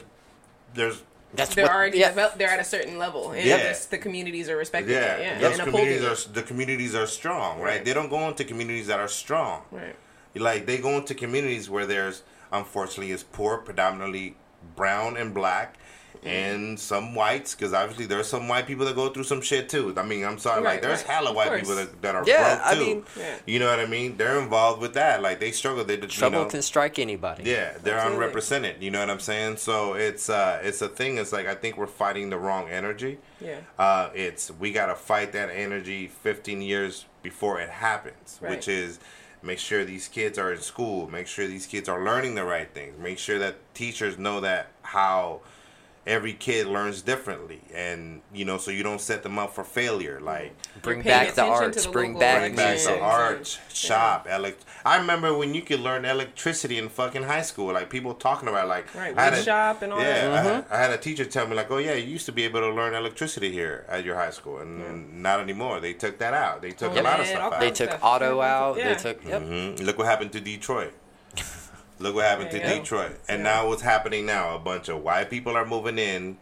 [0.74, 1.02] there's
[1.34, 2.08] That's they're what, already yeah.
[2.08, 2.38] developed.
[2.38, 3.58] They're at a certain level, and Yeah.
[3.58, 5.20] just the communities are respecting yeah, it.
[5.20, 6.28] Yeah, those and upholding communities it.
[6.28, 7.76] are the communities are strong, right?
[7.76, 7.84] Right.
[7.84, 9.62] They don't go into communities that are strong.
[9.70, 9.96] right.
[10.34, 14.36] Like they go into communities where there's unfortunately is poor, predominantly
[14.76, 15.76] brown and black.
[16.24, 19.92] And some whites, because obviously there's some white people that go through some shit too.
[19.96, 21.06] I mean, I'm sorry, Right, like there's right.
[21.08, 21.60] hella Of white course.
[21.62, 22.80] people that, that are Yeah, broke I too.
[22.80, 23.36] mean- Yeah.
[23.44, 24.16] You know what I mean?
[24.16, 25.20] They're involved with that.
[25.20, 25.84] Like they struggle.
[25.84, 27.42] They Trouble you know, can strike anybody.
[27.44, 28.24] yeah, they're Absolutely.
[28.24, 28.82] unrepresented.
[28.82, 29.56] You know what I'm saying?
[29.56, 31.18] So it's uh it's a thing.
[31.18, 33.18] It's like I think we're fighting the wrong energy.
[33.40, 33.56] Yeah.
[33.76, 38.50] Uh, it's we gotta fight that energy 15 years before it happens, Right.
[38.50, 39.00] which is
[39.42, 42.72] make sure these kids are in school, make sure these kids are learning the right
[42.72, 45.40] things, make sure that teachers know that how
[46.06, 50.20] every kid learns differently, and you know, so you don't set them up for failure.
[50.20, 50.52] Like
[50.82, 51.84] Bring back the arts.
[51.84, 54.26] the Bring back bring back the art shop.
[54.28, 57.72] Elect- I remember when you could learn electricity in fucking high school.
[57.72, 60.32] Like people talking about like Right, I had a- shop and all yeah, that.
[60.32, 62.42] I, had, I had a teacher tell me like, oh yeah, you used to be
[62.44, 65.78] able to learn electricity here at your high school, and not anymore.
[65.80, 66.62] They took that out.
[66.62, 67.04] They took a Yep.
[67.04, 67.60] lot of stuff out.
[67.60, 68.00] They took stuff.
[68.02, 68.76] auto out.
[68.76, 68.94] Yeah.
[68.94, 69.24] They took.
[69.24, 69.42] Yep.
[69.42, 70.94] hmm Look what happened to Detroit.
[72.02, 72.80] Look what happened There to you go.
[72.80, 73.20] Detroit.
[73.28, 73.50] And Yeah.
[73.52, 74.54] now what's happening now?
[74.54, 76.38] A bunch of white people are moving in,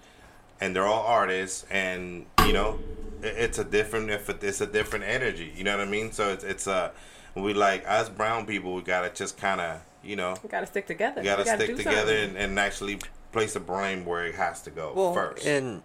[0.61, 2.79] and they're all artists, and you know,
[3.23, 5.53] it's a different if it's a different energy.
[5.55, 6.13] You know what I mean?
[6.13, 6.93] So it's it's a
[7.35, 8.75] we like us brown people.
[8.75, 11.21] We gotta just kind of you know We gotta stick together.
[11.21, 12.99] we gotta, We stick together and, and actually
[13.33, 15.47] place the blame where it has to go Well, first.
[15.47, 15.83] and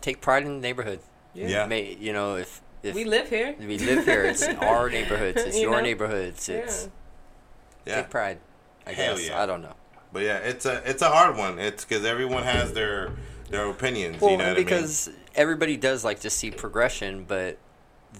[0.00, 1.00] take pride in the neighborhood.
[1.34, 1.66] yeah.
[1.66, 3.54] May, you know, if if we live here.
[3.58, 5.40] we live here, it's our neighborhoods.
[5.42, 5.80] It's You your know?
[5.80, 6.48] neighborhoods.
[6.48, 6.90] It's yeah.
[7.86, 8.38] Take pride.
[8.86, 9.42] I Hell guess yeah.
[9.42, 9.74] I don't know.
[10.12, 11.58] But yeah, it's a it's a hard one.
[11.58, 13.10] It's because everyone has their
[13.50, 14.20] their opinions.
[14.20, 17.58] Well, you know what because everybody does like to see progression, but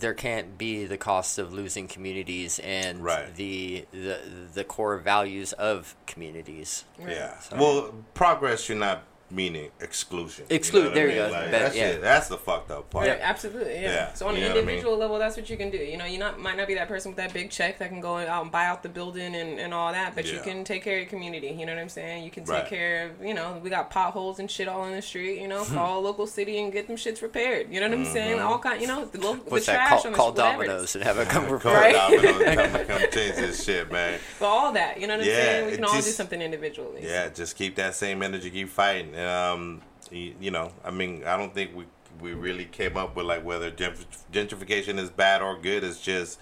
[0.01, 3.33] there can't be the cost of losing communities and Right.
[3.37, 4.19] the, the
[4.53, 6.85] the core values of communities.
[6.97, 7.11] I mean?
[7.11, 7.39] Yeah.
[7.39, 9.05] So- Well, progress should not
[9.35, 10.47] mean exclusion.
[10.51, 11.27] Exclude- what I there you mean?
[11.27, 11.33] go.
[11.33, 11.85] Like, But, that's, yeah.
[11.89, 12.01] it.
[12.03, 13.07] that's the fucked up part.
[13.07, 13.75] Yeah, absolutely.
[13.75, 13.81] Yeah.
[13.95, 14.69] Yeah, So on you an know what I mean?
[14.71, 15.79] individual level, that's what you can do.
[15.79, 18.01] You know, you not might not be that person with that big check that can
[18.01, 20.83] go out and buy out the building and, and all that, but you can take
[20.85, 21.49] care of your community.
[21.49, 22.25] You know what I'm saying?
[22.25, 22.67] You can take Right.
[22.69, 23.25] care of.
[23.27, 25.41] You know, we got potholes and shit all in the street.
[25.41, 27.69] You know, call a local city and get them shits repaired.
[27.73, 28.39] You know what I'm saying?
[28.39, 28.47] Mm-hmm.
[28.47, 28.81] All kind.
[28.81, 29.65] You know, the, lo- the that?
[29.65, 30.93] trash Call, on the call whatever it is.
[30.93, 31.75] Domino's and have it come Call repair.
[31.75, 31.95] Right.
[31.95, 34.19] Domino's, come, come change this shit, man.
[34.39, 35.01] But all that.
[35.01, 35.67] You know what I'm Yeah, saying?
[35.71, 37.01] We can all do something individually.
[37.03, 39.15] Yeah, just keep that same energy, keep fighting.
[39.25, 41.85] Um, you, you know, I mean, I don't think we
[42.21, 45.85] we really came up with like whether gentrification is bad or good.
[45.85, 46.39] It's just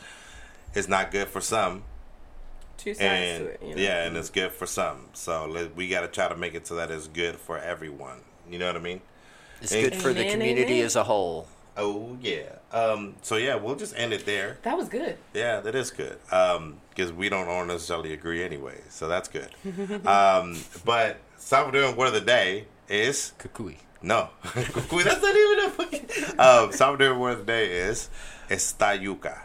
[0.74, 1.84] it's not good for some,
[2.76, 3.62] Two sides and to it.
[3.62, 3.82] You know?
[3.82, 5.08] yeah, and it's good for some.
[5.12, 8.18] So let, we got to try to make it so that it's good for everyone.
[8.50, 9.00] You know what I mean?
[9.60, 10.86] It's good for the community amen.
[10.86, 11.46] as a whole.
[11.76, 12.56] Oh yeah.
[12.72, 13.14] Um.
[13.22, 14.58] So yeah, we'll just end it there.
[14.62, 15.16] That was good.
[15.32, 16.18] Yeah, that is good.
[16.30, 19.48] Um, because we don't all necessarily agree anyway, so that's good.
[20.06, 23.76] um, but Salvadoran word of the day is Kukui.
[24.00, 24.28] no.
[24.56, 26.00] Wait, that's not even a fucking.
[26.38, 28.08] Um, Salvadoran word of the day is
[28.48, 29.40] estayuca.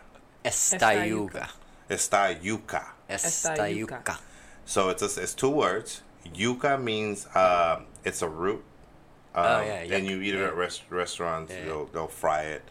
[0.45, 1.49] Estayuga.
[1.89, 2.83] Estayuca.
[3.09, 4.17] Estayuca.
[4.65, 6.01] So it's a, it's two words.
[6.35, 8.63] Yuca means um, it's a root.
[9.35, 10.47] Um, Oh, yeah, And you eat it Yeah.
[10.47, 11.51] at rest, restaurants.
[11.53, 11.65] Yeah.
[11.65, 12.63] They'll they'll fry it.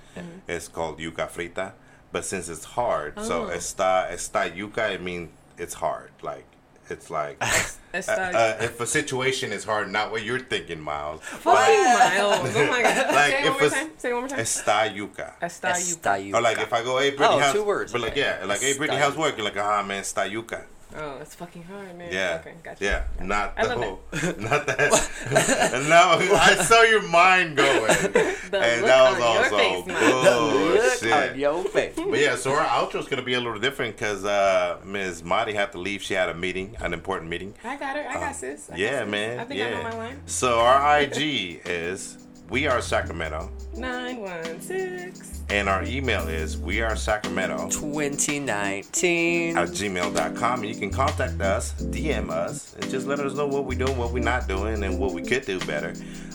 [0.49, 1.73] It's called yuca frita.
[2.13, 3.51] But since it's hard, so Oh.
[3.51, 4.91] está está yuca.
[4.95, 6.11] It means it's hard.
[6.23, 6.45] Like
[6.91, 7.63] it's like uh,
[7.95, 11.21] Esta- uh, if a situation is hard, not what you're thinking, Miles.
[11.23, 12.55] Fuck you, Miles.
[12.57, 13.15] Oh my god.
[13.15, 13.91] Like, Say it one more time.
[13.97, 14.39] Say it one more time.
[14.41, 15.33] Está yuca.
[15.41, 16.19] Esta yuca.
[16.19, 16.35] Estayuca.
[16.35, 17.93] Or like if I go, hey Brittany, Oh, how's, two words.
[17.93, 19.37] But like yeah, like hey Brittany, how's work?
[19.37, 20.65] You're like ah man, está yuca.
[20.99, 22.11] Oh, it's fucking hard, man.
[22.13, 22.83] Yeah, Okay, gotcha.
[22.85, 23.25] yeah, Gotcha.
[23.27, 24.01] not I the love whole,
[24.39, 25.87] not that.
[25.89, 30.11] no, I saw your mind going, and look that was on your also face, man.
[30.25, 31.13] Look bullshit.
[31.33, 31.95] on your face.
[31.97, 35.23] But yeah, so our outro is gonna be a little different because uh, Ms.
[35.23, 36.03] Marty had to leave.
[36.03, 37.55] She had a meeting, an important meeting.
[37.63, 38.09] I got her.
[38.09, 38.71] I got sis.
[38.71, 39.11] I got Um, Yeah, sis.
[39.11, 39.41] man.
[39.41, 39.67] I think yeah.
[39.67, 40.21] I know my line.
[40.27, 42.19] So our IG is
[42.51, 45.43] we are Sacramento, Nine one six.
[45.51, 49.57] and our email is we are Sacramento 2019.
[49.57, 53.65] at gmail.com and you can contact us dm us and just let us know what
[53.65, 55.93] we're doing what we're not doing and what we could do better.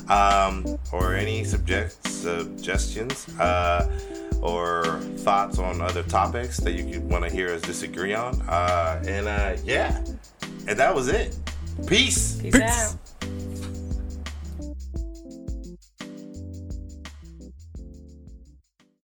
[0.09, 3.89] Um, or any subject suggestions uh,
[4.41, 8.41] or thoughts on other topics that you want to hear us disagree on.
[8.41, 10.03] Uh, and uh, yeah.
[10.67, 11.37] And that was it.
[11.87, 12.41] Peace.
[12.41, 12.95] Peace, out.